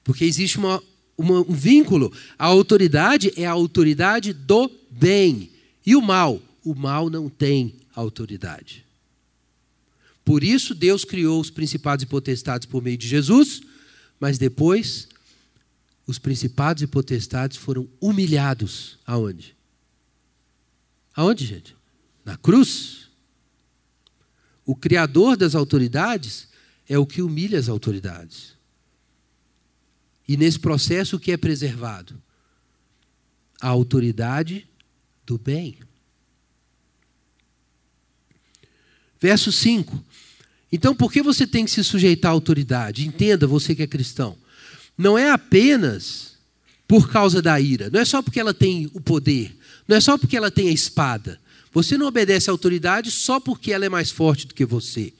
Porque 0.04 0.24
existe 0.26 0.58
uma, 0.58 0.82
uma, 1.16 1.40
um 1.40 1.54
vínculo. 1.54 2.12
A 2.38 2.44
autoridade 2.44 3.32
é 3.34 3.46
a 3.46 3.50
autoridade 3.50 4.34
do 4.34 4.70
bem. 4.90 5.50
E 5.86 5.96
o 5.96 6.02
mal? 6.02 6.40
O 6.62 6.74
mal 6.74 7.08
não 7.08 7.30
tem 7.30 7.74
autoridade. 7.94 8.84
Por 10.24 10.44
isso, 10.44 10.74
Deus 10.74 11.04
criou 11.04 11.40
os 11.40 11.50
principados 11.50 12.02
e 12.02 12.06
potestades 12.06 12.66
por 12.66 12.82
meio 12.82 12.96
de 12.96 13.08
Jesus, 13.08 13.62
mas 14.20 14.38
depois, 14.38 15.08
os 16.06 16.18
principados 16.18 16.82
e 16.82 16.86
potestades 16.86 17.56
foram 17.56 17.88
humilhados. 18.00 18.98
Aonde? 19.04 19.56
Aonde, 21.14 21.46
gente? 21.46 21.74
Na 22.24 22.36
cruz. 22.36 23.01
O 24.64 24.76
criador 24.76 25.36
das 25.36 25.54
autoridades 25.54 26.48
é 26.88 26.98
o 26.98 27.06
que 27.06 27.22
humilha 27.22 27.58
as 27.58 27.68
autoridades. 27.68 28.52
E 30.26 30.36
nesse 30.36 30.58
processo, 30.58 31.16
o 31.16 31.20
que 31.20 31.32
é 31.32 31.36
preservado? 31.36 32.20
A 33.60 33.68
autoridade 33.68 34.68
do 35.26 35.38
bem. 35.38 35.78
Verso 39.20 39.52
5. 39.52 40.04
Então, 40.70 40.94
por 40.94 41.12
que 41.12 41.22
você 41.22 41.46
tem 41.46 41.64
que 41.64 41.70
se 41.70 41.84
sujeitar 41.84 42.30
à 42.30 42.34
autoridade? 42.34 43.06
Entenda, 43.06 43.46
você 43.46 43.74
que 43.74 43.82
é 43.82 43.86
cristão. 43.86 44.36
Não 44.96 45.18
é 45.18 45.30
apenas 45.30 46.32
por 46.88 47.10
causa 47.10 47.40
da 47.40 47.58
ira, 47.60 47.88
não 47.90 48.00
é 48.00 48.04
só 48.04 48.20
porque 48.20 48.38
ela 48.38 48.52
tem 48.52 48.90
o 48.92 49.00
poder, 49.00 49.56
não 49.88 49.96
é 49.96 50.00
só 50.00 50.18
porque 50.18 50.36
ela 50.36 50.50
tem 50.50 50.68
a 50.68 50.72
espada, 50.72 51.40
você 51.72 51.96
não 51.96 52.06
obedece 52.06 52.50
à 52.50 52.52
autoridade 52.52 53.10
só 53.10 53.40
porque 53.40 53.72
ela 53.72 53.86
é 53.86 53.88
mais 53.88 54.10
forte 54.10 54.46
do 54.46 54.54
que 54.54 54.64
você. 54.64 55.14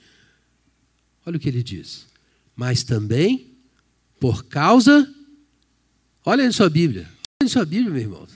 Olha 1.24 1.38
o 1.38 1.40
que 1.40 1.48
ele 1.48 1.62
diz. 1.62 2.06
Mas 2.54 2.84
também 2.84 3.56
por 4.20 4.44
causa. 4.44 5.12
Olha 6.24 6.44
em 6.44 6.52
sua 6.52 6.68
Bíblia. 6.68 7.10
Olha 7.40 7.46
em 7.46 7.48
sua 7.48 7.64
Bíblia, 7.64 7.90
meu 7.90 8.02
irmão. 8.02 8.28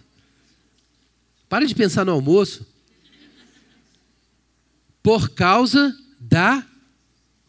Para 1.47 1.67
de 1.67 1.75
pensar 1.75 2.07
no 2.07 2.13
almoço. 2.13 2.67
Por 5.03 5.29
causa 5.31 5.95
da 6.19 6.67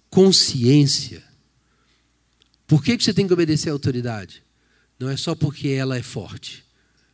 consciência. 0.09 1.23
Por 2.67 2.83
que 2.83 2.99
você 2.99 3.13
tem 3.13 3.25
que 3.25 3.33
obedecer 3.33 3.69
à 3.69 3.71
autoridade? 3.71 4.43
Não 4.99 5.09
é 5.09 5.15
só 5.15 5.33
porque 5.33 5.69
ela 5.69 5.97
é 5.97 6.03
forte. 6.03 6.65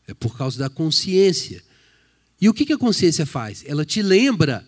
É 0.07 0.13
por 0.13 0.35
causa 0.35 0.57
da 0.57 0.69
consciência 0.71 1.63
e 2.39 2.49
o 2.49 2.53
que 2.53 2.71
a 2.73 2.77
consciência 2.77 3.25
faz? 3.25 3.63
Ela 3.65 3.85
te 3.85 4.01
lembra 4.01 4.65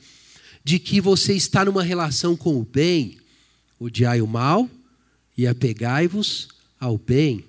de 0.64 0.80
que 0.80 1.00
você 1.00 1.34
está 1.34 1.66
numa 1.66 1.84
relação 1.84 2.36
com 2.36 2.60
o 2.60 2.64
bem, 2.64 3.18
odiai 3.80 4.22
o 4.22 4.28
mal 4.28 4.70
e 5.38 5.46
apegai-vos 5.46 6.48
ao 6.80 6.98
bem. 6.98 7.44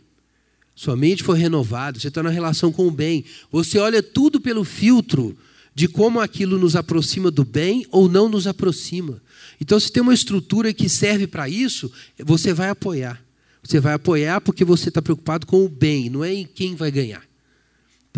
Sua 0.74 0.94
mente 0.94 1.22
foi 1.22 1.38
renovada, 1.38 1.98
você 1.98 2.08
está 2.08 2.22
na 2.22 2.28
relação 2.28 2.70
com 2.70 2.86
o 2.86 2.90
bem. 2.90 3.24
Você 3.50 3.78
olha 3.78 4.02
tudo 4.02 4.40
pelo 4.40 4.64
filtro 4.64 5.36
de 5.74 5.88
como 5.88 6.20
aquilo 6.20 6.58
nos 6.58 6.76
aproxima 6.76 7.30
do 7.30 7.44
bem 7.44 7.86
ou 7.90 8.08
não 8.08 8.28
nos 8.28 8.46
aproxima. 8.46 9.22
Então, 9.60 9.78
se 9.80 9.90
tem 9.90 10.02
uma 10.02 10.14
estrutura 10.14 10.72
que 10.72 10.88
serve 10.88 11.26
para 11.26 11.48
isso, 11.48 11.90
você 12.18 12.52
vai 12.52 12.68
apoiar. 12.68 13.22
Você 13.62 13.80
vai 13.80 13.94
apoiar 13.94 14.40
porque 14.40 14.64
você 14.64 14.88
está 14.88 15.02
preocupado 15.02 15.46
com 15.46 15.64
o 15.64 15.68
bem, 15.68 16.08
não 16.08 16.22
é 16.22 16.32
em 16.32 16.46
quem 16.46 16.74
vai 16.74 16.90
ganhar. 16.90 17.25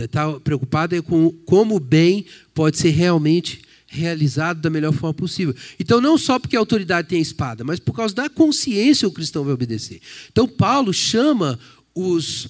Está 0.04 0.32
preocupado 0.40 0.94
é 0.94 1.02
com 1.02 1.30
como 1.44 1.76
o 1.76 1.80
bem 1.80 2.24
pode 2.54 2.78
ser 2.78 2.90
realmente 2.90 3.62
realizado 3.88 4.60
da 4.60 4.70
melhor 4.70 4.92
forma 4.92 5.14
possível. 5.14 5.54
Então, 5.80 6.00
não 6.00 6.18
só 6.18 6.38
porque 6.38 6.56
a 6.56 6.60
autoridade 6.60 7.08
tem 7.08 7.18
a 7.18 7.22
espada, 7.22 7.64
mas 7.64 7.80
por 7.80 7.94
causa 7.94 8.14
da 8.14 8.28
consciência 8.28 9.08
o 9.08 9.12
cristão 9.12 9.44
vai 9.44 9.54
obedecer. 9.54 10.00
Então, 10.30 10.46
Paulo 10.46 10.92
chama 10.92 11.58
os 11.94 12.48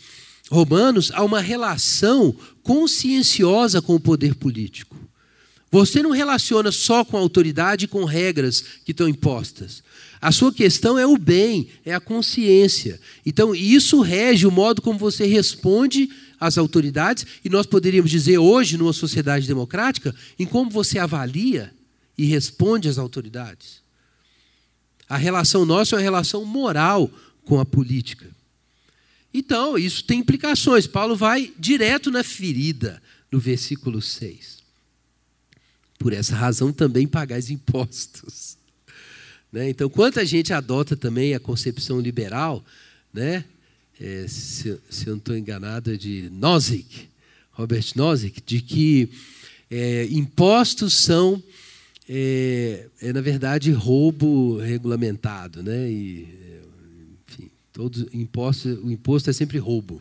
romanos 0.51 1.13
a 1.15 1.23
uma 1.23 1.41
relação 1.41 2.35
conscienciosa 2.63 3.81
com 3.81 3.95
o 3.95 4.01
poder 4.01 4.35
político. 4.35 4.97
Você 5.71 6.03
não 6.03 6.11
relaciona 6.11 6.73
só 6.73 7.05
com 7.05 7.17
a 7.17 7.21
autoridade 7.21 7.85
e 7.85 7.89
com 7.89 8.05
regras 8.05 8.65
que 8.85 8.93
estão 8.93 9.09
impostas. 9.09 9.83
A 10.21 10.33
sua 10.33 10.53
questão 10.53 10.99
é 10.99 11.07
o 11.07 11.17
bem, 11.17 11.69
é 11.85 11.95
a 11.95 12.01
consciência. 12.01 12.99
Então, 13.25 13.55
isso 13.55 14.01
rege 14.01 14.47
o 14.47 14.51
modo 14.51 14.83
como 14.83 14.99
você 14.99 15.27
responde 15.27 16.09
às 16.41 16.59
autoridades, 16.59 17.27
e 17.45 17.49
nós 17.49 17.67
poderíamos 17.67 18.11
dizer 18.11 18.39
hoje, 18.39 18.77
numa 18.77 18.93
sociedade 18.93 19.47
democrática, 19.47 20.15
em 20.39 20.47
como 20.47 20.71
você 20.71 20.99
avalia 20.99 21.73
e 22.17 22.25
responde 22.25 22.89
às 22.89 22.99
autoridades. 22.99 23.83
A 25.09 25.17
relação 25.17 25.65
nossa 25.65 25.95
é 25.95 25.99
uma 25.99 26.03
relação 26.03 26.45
moral 26.45 27.11
com 27.45 27.59
a 27.59 27.65
política. 27.65 28.29
Então, 29.33 29.79
isso 29.79 30.05
tem 30.05 30.21
implicações. 30.21 30.87
Paulo 30.87 31.17
vai 31.17 31.53
direto 31.59 32.11
na 32.11 32.23
ferida, 32.23 33.03
no 33.31 33.39
versículo 33.39 34.03
6. 34.03 34.59
Por 35.99 36.13
essa 36.13 36.35
razão 36.35 36.73
também 36.73 37.07
pagais 37.07 37.51
impostos. 37.51 38.57
Né? 39.51 39.71
Então, 39.71 39.89
quanta 39.89 40.27
gente 40.27 40.53
adota 40.53 40.95
também 40.95 41.35
a 41.35 41.41
concepção 41.41 41.99
liberal, 41.99 42.63
né? 43.11 43.43
É, 44.01 44.27
se, 44.29 44.79
se, 44.89 45.07
eu 45.07 45.13
não 45.13 45.19
estou 45.19 45.37
enganado, 45.37 45.93
é 45.93 45.97
de 45.97 46.31
Nozick, 46.31 47.09
Robert 47.53 47.85
Nozick, 47.97 48.41
de 48.45 48.61
que 48.61 49.11
é, 49.71 50.07
impostos 50.11 50.95
são, 50.95 51.43
é, 52.09 52.87
é, 53.03 53.13
na 53.13 53.21
verdade, 53.21 53.73
roubo 53.73 54.59
regulamentado. 54.59 55.63
Né? 55.63 55.91
E, 55.91 56.29
enfim, 57.29 57.51
todos, 57.73 58.07
imposto, 58.13 58.69
o 58.85 58.91
imposto 58.91 59.31
é 59.31 59.33
sempre 59.33 59.59
roubo. 59.59 60.01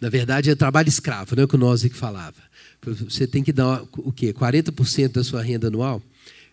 Na 0.00 0.08
verdade, 0.08 0.50
é 0.50 0.54
trabalho 0.54 0.88
escravo, 0.88 1.34
não 1.34 1.42
é 1.42 1.44
o 1.44 1.48
que 1.48 1.56
o 1.56 1.58
Nozick 1.58 1.96
falava. 1.96 2.50
Você 2.82 3.26
tem 3.26 3.42
que 3.42 3.52
dar 3.52 3.82
o 3.98 4.10
quê? 4.10 4.32
40% 4.32 5.12
da 5.12 5.24
sua 5.24 5.42
renda 5.42 5.68
anual? 5.68 6.02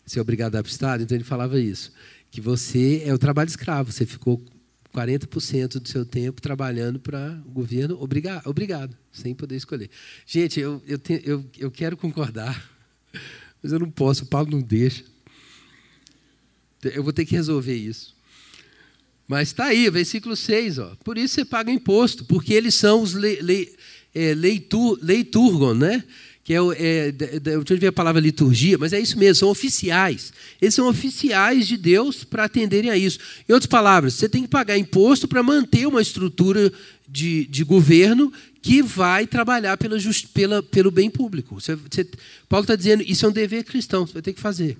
Você 0.06 0.20
é 0.20 0.22
obrigado 0.22 0.48
a 0.48 0.58
dar 0.58 0.64
para 0.64 0.70
o 0.70 0.72
Estado? 0.72 1.04
Então 1.04 1.16
ele 1.16 1.24
falava 1.24 1.60
isso. 1.60 1.92
Que 2.30 2.42
você 2.42 3.02
é 3.06 3.14
o 3.14 3.18
trabalho 3.18 3.48
escravo. 3.48 3.92
Você 3.92 4.06
ficou 4.06 4.42
40% 4.94 5.80
do 5.80 5.88
seu 5.88 6.06
tempo 6.06 6.42
trabalhando 6.42 7.00
para 7.00 7.42
o 7.46 7.52
governo, 7.52 8.02
obrigado, 8.02 8.48
obrigado, 8.48 8.98
sem 9.12 9.34
poder 9.36 9.56
escolher. 9.56 9.90
Gente, 10.26 10.60
eu, 10.60 10.82
eu, 10.88 11.00
eu, 11.24 11.46
eu 11.58 11.72
quero 11.72 11.96
concordar, 11.96 12.70
mas 13.62 13.72
eu 13.72 13.80
não 13.80 13.90
posso, 13.90 14.24
o 14.24 14.28
Paulo 14.28 14.52
não 14.52 14.62
deixa. 14.62 15.04
Eu 16.84 17.04
vou 17.04 17.14
ter 17.14 17.26
que 17.26 17.36
resolver 17.36 17.76
isso. 17.76 18.16
Mas 19.28 19.50
está 19.50 19.66
aí, 19.66 19.90
versículo 19.90 20.36
6. 20.36 20.80
Ó. 20.80 20.96
Por 21.04 21.18
isso 21.18 21.36
você 21.36 21.46
paga 21.46 21.70
imposto, 21.70 22.24
porque 22.26 22.54
eles 22.54 22.76
são 22.76 23.02
os 23.02 23.14
le, 23.14 23.42
le, 23.42 23.76
é, 24.16 24.34
leitur, 24.34 24.98
leiturgon, 25.02 25.74
né? 25.74 26.04
Que 26.48 26.54
é, 26.54 26.60
é 26.60 27.58
onde 27.58 27.76
vem 27.76 27.90
a 27.90 27.92
palavra 27.92 28.22
liturgia, 28.22 28.78
mas 28.78 28.94
é 28.94 29.00
isso 29.02 29.20
mesmo, 29.20 29.36
são 29.36 29.50
oficiais. 29.50 30.32
Eles 30.62 30.74
são 30.74 30.88
oficiais 30.88 31.68
de 31.68 31.76
Deus 31.76 32.24
para 32.24 32.46
atenderem 32.46 32.90
a 32.90 32.98
isso. 32.98 33.20
Em 33.50 33.52
outras 33.52 33.70
palavras, 33.70 34.14
você 34.14 34.30
tem 34.30 34.44
que 34.44 34.48
pagar 34.48 34.78
imposto 34.78 35.28
para 35.28 35.44
manter 35.44 35.86
uma 35.86 36.02
estrutura 36.02 36.72
de, 37.06 37.46
de 37.48 37.66
governo 37.66 38.32
que 38.62 38.82
vai 38.82 39.28
trabalhar 39.28 39.76
pela, 39.76 39.98
pela, 40.34 40.64
pelo 40.64 40.90
bem 40.90 41.10
público. 41.10 41.60
Você, 41.60 41.76
você, 41.76 42.10
Paulo 42.48 42.64
está 42.64 42.78
dizendo, 42.78 43.04
isso 43.04 43.26
é 43.26 43.30
um 43.30 43.34
dever 43.34 43.66
cristão, 43.66 44.08
você 44.08 44.14
vai 44.14 44.22
ter 44.22 44.32
que 44.32 44.40
fazer. 44.40 44.78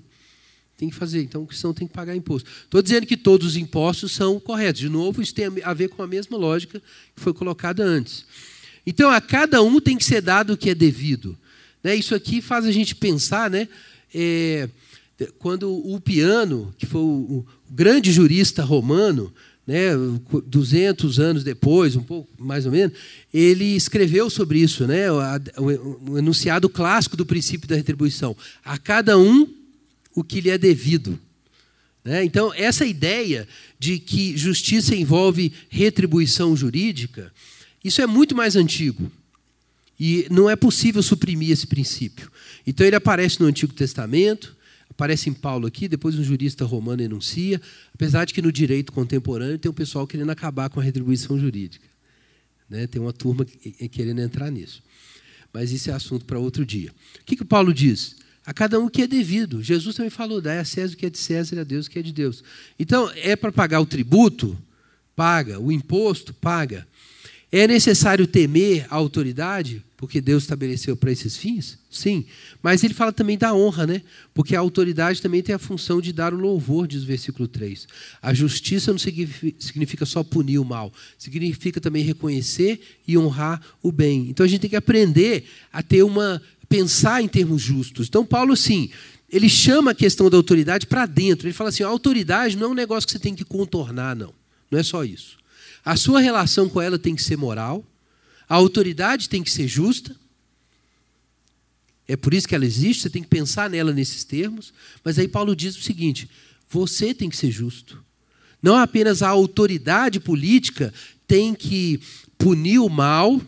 Tem 0.74 0.88
que 0.88 0.96
fazer, 0.96 1.22
então 1.22 1.42
o 1.42 1.46
cristão 1.46 1.74
tem 1.74 1.86
que 1.86 1.92
pagar 1.92 2.16
imposto. 2.16 2.48
Estou 2.64 2.80
dizendo 2.80 3.06
que 3.06 3.14
todos 3.14 3.46
os 3.46 3.56
impostos 3.58 4.12
são 4.12 4.40
corretos. 4.40 4.80
De 4.80 4.88
novo, 4.88 5.20
isso 5.20 5.34
tem 5.34 5.44
a 5.62 5.74
ver 5.74 5.90
com 5.90 6.02
a 6.02 6.06
mesma 6.06 6.38
lógica 6.38 6.80
que 7.14 7.20
foi 7.20 7.34
colocada 7.34 7.84
antes. 7.84 8.24
Então, 8.86 9.10
a 9.10 9.20
cada 9.20 9.60
um 9.62 9.78
tem 9.78 9.98
que 9.98 10.04
ser 10.06 10.22
dado 10.22 10.54
o 10.54 10.56
que 10.56 10.70
é 10.70 10.74
devido. 10.74 11.36
Né? 11.88 11.96
Isso 11.96 12.14
aqui 12.14 12.42
faz 12.42 12.66
a 12.66 12.70
gente 12.70 12.94
pensar, 12.94 13.48
né? 13.48 13.66
É, 14.14 14.68
quando 15.38 15.72
o 15.72 15.98
Piano, 15.98 16.74
que 16.76 16.84
foi 16.84 17.00
o, 17.00 17.04
o 17.38 17.46
grande 17.70 18.12
jurista 18.12 18.62
romano, 18.62 19.32
né, 19.66 19.92
200 20.46 21.18
anos 21.18 21.42
depois, 21.42 21.96
um 21.96 22.02
pouco 22.02 22.28
mais 22.38 22.66
ou 22.66 22.72
menos, 22.72 22.94
ele 23.32 23.74
escreveu 23.74 24.28
sobre 24.28 24.58
isso, 24.58 24.86
né, 24.86 25.10
o, 25.10 26.10
o, 26.10 26.18
enunciado 26.18 26.68
clássico 26.68 27.16
do 27.16 27.24
princípio 27.24 27.66
da 27.66 27.74
retribuição. 27.74 28.36
A 28.62 28.76
cada 28.76 29.16
um 29.16 29.48
o 30.14 30.22
que 30.22 30.42
lhe 30.42 30.50
é 30.50 30.58
devido. 30.58 31.18
Né? 32.04 32.22
Então, 32.22 32.52
essa 32.52 32.84
ideia 32.84 33.48
de 33.78 33.98
que 33.98 34.36
justiça 34.36 34.94
envolve 34.94 35.54
retribuição 35.70 36.54
jurídica, 36.54 37.32
isso 37.82 38.02
é 38.02 38.06
muito 38.06 38.36
mais 38.36 38.56
antigo. 38.56 39.10
E 39.98 40.26
não 40.30 40.48
é 40.48 40.54
possível 40.54 41.02
suprimir 41.02 41.50
esse 41.50 41.66
princípio. 41.66 42.30
Então 42.66 42.86
ele 42.86 42.96
aparece 42.96 43.40
no 43.40 43.46
Antigo 43.46 43.72
Testamento, 43.72 44.56
aparece 44.88 45.28
em 45.28 45.32
Paulo 45.32 45.66
aqui, 45.66 45.88
depois 45.88 46.16
um 46.16 46.22
jurista 46.22 46.64
romano 46.64 47.02
enuncia, 47.02 47.60
apesar 47.94 48.24
de 48.24 48.32
que 48.32 48.42
no 48.42 48.52
direito 48.52 48.92
contemporâneo 48.92 49.58
tem 49.58 49.70
um 49.70 49.74
pessoal 49.74 50.06
querendo 50.06 50.30
acabar 50.30 50.70
com 50.70 50.80
a 50.80 50.82
retribuição 50.82 51.38
jurídica. 51.38 51.86
Né? 52.68 52.86
Tem 52.86 53.00
uma 53.00 53.12
turma 53.12 53.44
querendo 53.90 54.20
entrar 54.20 54.50
nisso. 54.50 54.82
Mas 55.52 55.72
isso 55.72 55.90
é 55.90 55.94
assunto 55.94 56.24
para 56.24 56.38
outro 56.38 56.64
dia. 56.64 56.92
O 57.20 57.24
que, 57.24 57.36
que 57.36 57.44
Paulo 57.44 57.72
diz? 57.72 58.16
A 58.44 58.52
cada 58.52 58.78
um 58.78 58.86
o 58.86 58.90
que 58.90 59.02
é 59.02 59.06
devido. 59.06 59.62
Jesus 59.62 59.96
também 59.96 60.10
falou: 60.10 60.40
dá 60.40 60.58
a 60.60 60.64
César 60.64 60.94
o 60.94 60.96
que 60.96 61.06
é 61.06 61.10
de 61.10 61.18
César 61.18 61.56
e 61.56 61.58
a 61.60 61.64
Deus 61.64 61.86
o 61.86 61.90
que 61.90 61.98
é 61.98 62.02
de 62.02 62.12
Deus. 62.12 62.42
Então, 62.78 63.10
é 63.16 63.36
para 63.36 63.52
pagar 63.52 63.80
o 63.80 63.86
tributo? 63.86 64.56
Paga. 65.14 65.58
O 65.58 65.72
imposto? 65.72 66.32
Paga. 66.34 66.86
É 67.50 67.66
necessário 67.66 68.26
temer 68.26 68.86
a 68.90 68.96
autoridade, 68.96 69.82
porque 69.96 70.20
Deus 70.20 70.42
estabeleceu 70.42 70.94
para 70.94 71.10
esses 71.10 71.36
fins? 71.36 71.78
Sim. 71.90 72.26
Mas 72.62 72.84
ele 72.84 72.92
fala 72.92 73.10
também 73.10 73.38
da 73.38 73.54
honra, 73.54 73.86
né? 73.86 74.02
Porque 74.34 74.54
a 74.54 74.60
autoridade 74.60 75.22
também 75.22 75.42
tem 75.42 75.54
a 75.54 75.58
função 75.58 75.98
de 75.98 76.12
dar 76.12 76.34
o 76.34 76.36
louvor, 76.36 76.86
diz 76.86 77.02
o 77.02 77.06
versículo 77.06 77.48
3. 77.48 77.88
A 78.20 78.34
justiça 78.34 78.92
não 78.92 78.98
significa 78.98 80.04
só 80.04 80.22
punir 80.22 80.58
o 80.58 80.64
mal, 80.64 80.92
significa 81.18 81.80
também 81.80 82.04
reconhecer 82.04 82.80
e 83.06 83.16
honrar 83.16 83.62
o 83.82 83.90
bem. 83.90 84.28
Então 84.28 84.44
a 84.44 84.48
gente 84.48 84.60
tem 84.60 84.70
que 84.70 84.76
aprender 84.76 85.44
a 85.72 85.82
ter 85.82 86.02
uma. 86.02 86.42
pensar 86.68 87.22
em 87.22 87.28
termos 87.28 87.62
justos. 87.62 88.08
Então, 88.08 88.26
Paulo, 88.26 88.54
sim, 88.54 88.90
ele 89.30 89.48
chama 89.48 89.92
a 89.92 89.94
questão 89.94 90.28
da 90.28 90.36
autoridade 90.36 90.86
para 90.86 91.06
dentro. 91.06 91.46
Ele 91.46 91.54
fala 91.54 91.70
assim: 91.70 91.82
a 91.82 91.88
autoridade 91.88 92.58
não 92.58 92.68
é 92.68 92.70
um 92.70 92.74
negócio 92.74 93.06
que 93.06 93.12
você 93.12 93.18
tem 93.18 93.34
que 93.34 93.44
contornar, 93.44 94.14
não. 94.14 94.34
Não 94.70 94.78
é 94.78 94.82
só 94.82 95.02
isso. 95.02 95.37
A 95.88 95.96
sua 95.96 96.20
relação 96.20 96.68
com 96.68 96.82
ela 96.82 96.98
tem 96.98 97.16
que 97.16 97.22
ser 97.22 97.38
moral, 97.38 97.82
a 98.46 98.54
autoridade 98.54 99.26
tem 99.26 99.42
que 99.42 99.50
ser 99.50 99.66
justa. 99.66 100.14
É 102.06 102.14
por 102.14 102.34
isso 102.34 102.46
que 102.46 102.54
ela 102.54 102.66
existe, 102.66 103.04
você 103.04 103.08
tem 103.08 103.22
que 103.22 103.28
pensar 103.30 103.70
nela 103.70 103.90
nesses 103.90 104.22
termos. 104.22 104.70
Mas 105.02 105.18
aí 105.18 105.26
Paulo 105.26 105.56
diz 105.56 105.74
o 105.78 105.80
seguinte: 105.80 106.28
você 106.68 107.14
tem 107.14 107.30
que 107.30 107.38
ser 107.38 107.50
justo. 107.50 108.04
Não 108.62 108.76
apenas 108.76 109.22
a 109.22 109.30
autoridade 109.30 110.20
política 110.20 110.92
tem 111.26 111.54
que 111.54 112.02
punir 112.36 112.80
o 112.80 112.90
mal 112.90 113.40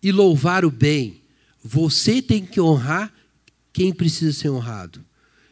e 0.00 0.12
louvar 0.12 0.64
o 0.64 0.70
bem. 0.70 1.20
Você 1.64 2.22
tem 2.22 2.46
que 2.46 2.60
honrar 2.60 3.12
quem 3.72 3.92
precisa 3.92 4.32
ser 4.32 4.50
honrado. 4.50 5.04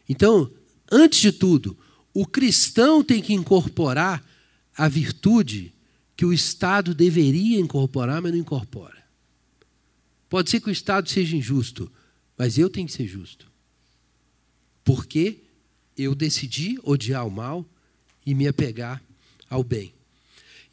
Então, 0.08 0.48
antes 0.92 1.18
de 1.18 1.32
tudo, 1.32 1.76
o 2.14 2.24
cristão 2.24 3.02
tem 3.02 3.20
que 3.20 3.34
incorporar 3.34 4.24
a 4.76 4.86
virtude 4.86 5.74
que 6.20 6.26
o 6.26 6.34
Estado 6.34 6.94
deveria 6.94 7.58
incorporar, 7.58 8.20
mas 8.20 8.30
não 8.30 8.38
incorpora. 8.38 9.02
Pode 10.28 10.50
ser 10.50 10.60
que 10.60 10.68
o 10.68 10.70
Estado 10.70 11.08
seja 11.08 11.34
injusto, 11.34 11.90
mas 12.36 12.58
eu 12.58 12.68
tenho 12.68 12.86
que 12.86 12.92
ser 12.92 13.06
justo. 13.06 13.50
Porque 14.84 15.38
eu 15.96 16.14
decidi 16.14 16.78
odiar 16.82 17.26
o 17.26 17.30
mal 17.30 17.64
e 18.26 18.34
me 18.34 18.46
apegar 18.46 19.02
ao 19.48 19.64
bem. 19.64 19.94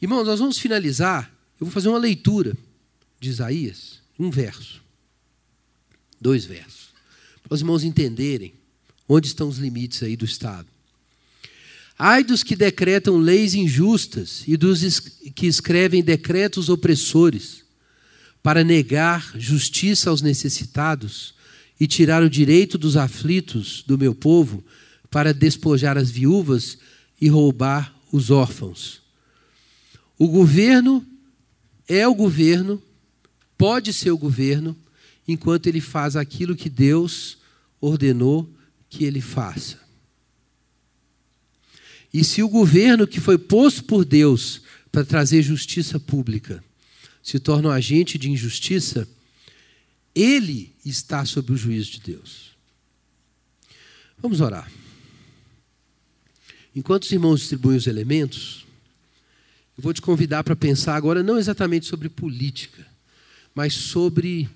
Irmãos, 0.02 0.26
nós 0.26 0.38
vamos 0.38 0.58
finalizar. 0.58 1.34
Eu 1.58 1.64
vou 1.64 1.72
fazer 1.72 1.88
uma 1.88 1.96
leitura 1.96 2.54
de 3.18 3.30
Isaías, 3.30 4.02
um 4.18 4.28
verso, 4.30 4.82
dois 6.20 6.44
versos, 6.44 6.90
para 7.42 7.54
os 7.54 7.62
irmãos 7.62 7.84
entenderem 7.84 8.52
onde 9.08 9.28
estão 9.28 9.48
os 9.48 9.56
limites 9.56 10.02
aí 10.02 10.14
do 10.14 10.26
Estado. 10.26 10.68
Ai 11.98 12.22
dos 12.22 12.44
que 12.44 12.54
decretam 12.54 13.16
leis 13.18 13.54
injustas 13.54 14.44
e 14.46 14.56
dos 14.56 15.00
que 15.34 15.46
escrevem 15.46 16.02
decretos 16.02 16.68
opressores, 16.68 17.64
para 18.40 18.62
negar 18.62 19.32
justiça 19.36 20.08
aos 20.08 20.22
necessitados 20.22 21.34
e 21.80 21.88
tirar 21.88 22.22
o 22.22 22.30
direito 22.30 22.78
dos 22.78 22.96
aflitos 22.96 23.82
do 23.84 23.98
meu 23.98 24.14
povo, 24.14 24.64
para 25.10 25.34
despojar 25.34 25.98
as 25.98 26.08
viúvas 26.10 26.78
e 27.20 27.28
roubar 27.28 27.92
os 28.12 28.30
órfãos. 28.30 29.02
O 30.16 30.28
governo 30.28 31.04
é 31.88 32.06
o 32.06 32.14
governo, 32.14 32.80
pode 33.56 33.92
ser 33.92 34.12
o 34.12 34.18
governo, 34.18 34.76
enquanto 35.26 35.66
ele 35.66 35.80
faz 35.80 36.14
aquilo 36.14 36.54
que 36.54 36.70
Deus 36.70 37.38
ordenou 37.80 38.48
que 38.88 39.04
ele 39.04 39.20
faça. 39.20 39.87
E 42.12 42.24
se 42.24 42.42
o 42.42 42.48
governo 42.48 43.06
que 43.06 43.20
foi 43.20 43.36
posto 43.36 43.84
por 43.84 44.04
Deus 44.04 44.62
para 44.90 45.04
trazer 45.04 45.42
justiça 45.42 46.00
pública 46.00 46.62
se 47.22 47.38
torna 47.38 47.68
um 47.68 47.72
agente 47.72 48.16
de 48.16 48.30
injustiça, 48.30 49.06
ele 50.14 50.74
está 50.84 51.24
sob 51.24 51.52
o 51.52 51.56
juízo 51.56 51.92
de 51.92 52.00
Deus. 52.00 52.52
Vamos 54.18 54.40
orar. 54.40 54.70
Enquanto 56.74 57.04
os 57.04 57.12
irmãos 57.12 57.40
distribuem 57.40 57.76
os 57.76 57.86
elementos, 57.86 58.66
eu 59.76 59.82
vou 59.82 59.92
te 59.92 60.00
convidar 60.00 60.42
para 60.42 60.56
pensar 60.56 60.96
agora 60.96 61.22
não 61.22 61.38
exatamente 61.38 61.86
sobre 61.86 62.08
política, 62.08 62.86
mas 63.54 63.74
sobre 63.74 64.48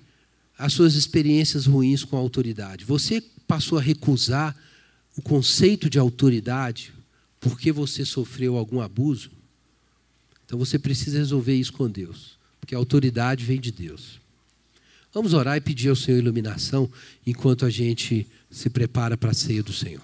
as 0.57 0.73
suas 0.73 0.95
experiências 0.95 1.65
ruins 1.65 2.03
com 2.03 2.17
a 2.17 2.19
autoridade. 2.19 2.85
Você 2.85 3.21
passou 3.47 3.77
a 3.77 3.81
recusar 3.81 4.55
o 5.15 5.21
conceito 5.21 5.89
de 5.89 5.99
autoridade 5.99 6.93
porque 7.43 7.73
você 7.73 8.05
sofreu 8.05 8.57
algum 8.57 8.79
abuso, 8.79 9.29
então 10.45 10.57
você 10.57 10.79
precisa 10.79 11.17
resolver 11.17 11.53
isso 11.53 11.73
com 11.73 11.89
Deus, 11.89 12.37
porque 12.59 12.73
a 12.73 12.77
autoridade 12.77 13.43
vem 13.43 13.59
de 13.59 13.69
Deus. 13.69 14.21
Vamos 15.13 15.33
orar 15.33 15.57
e 15.57 15.61
pedir 15.61 15.89
ao 15.89 15.95
Senhor 15.95 16.17
iluminação 16.17 16.89
enquanto 17.27 17.65
a 17.65 17.69
gente 17.69 18.25
se 18.49 18.69
prepara 18.69 19.17
para 19.17 19.31
a 19.31 19.33
ceia 19.33 19.61
do 19.61 19.73
Senhor. 19.73 20.01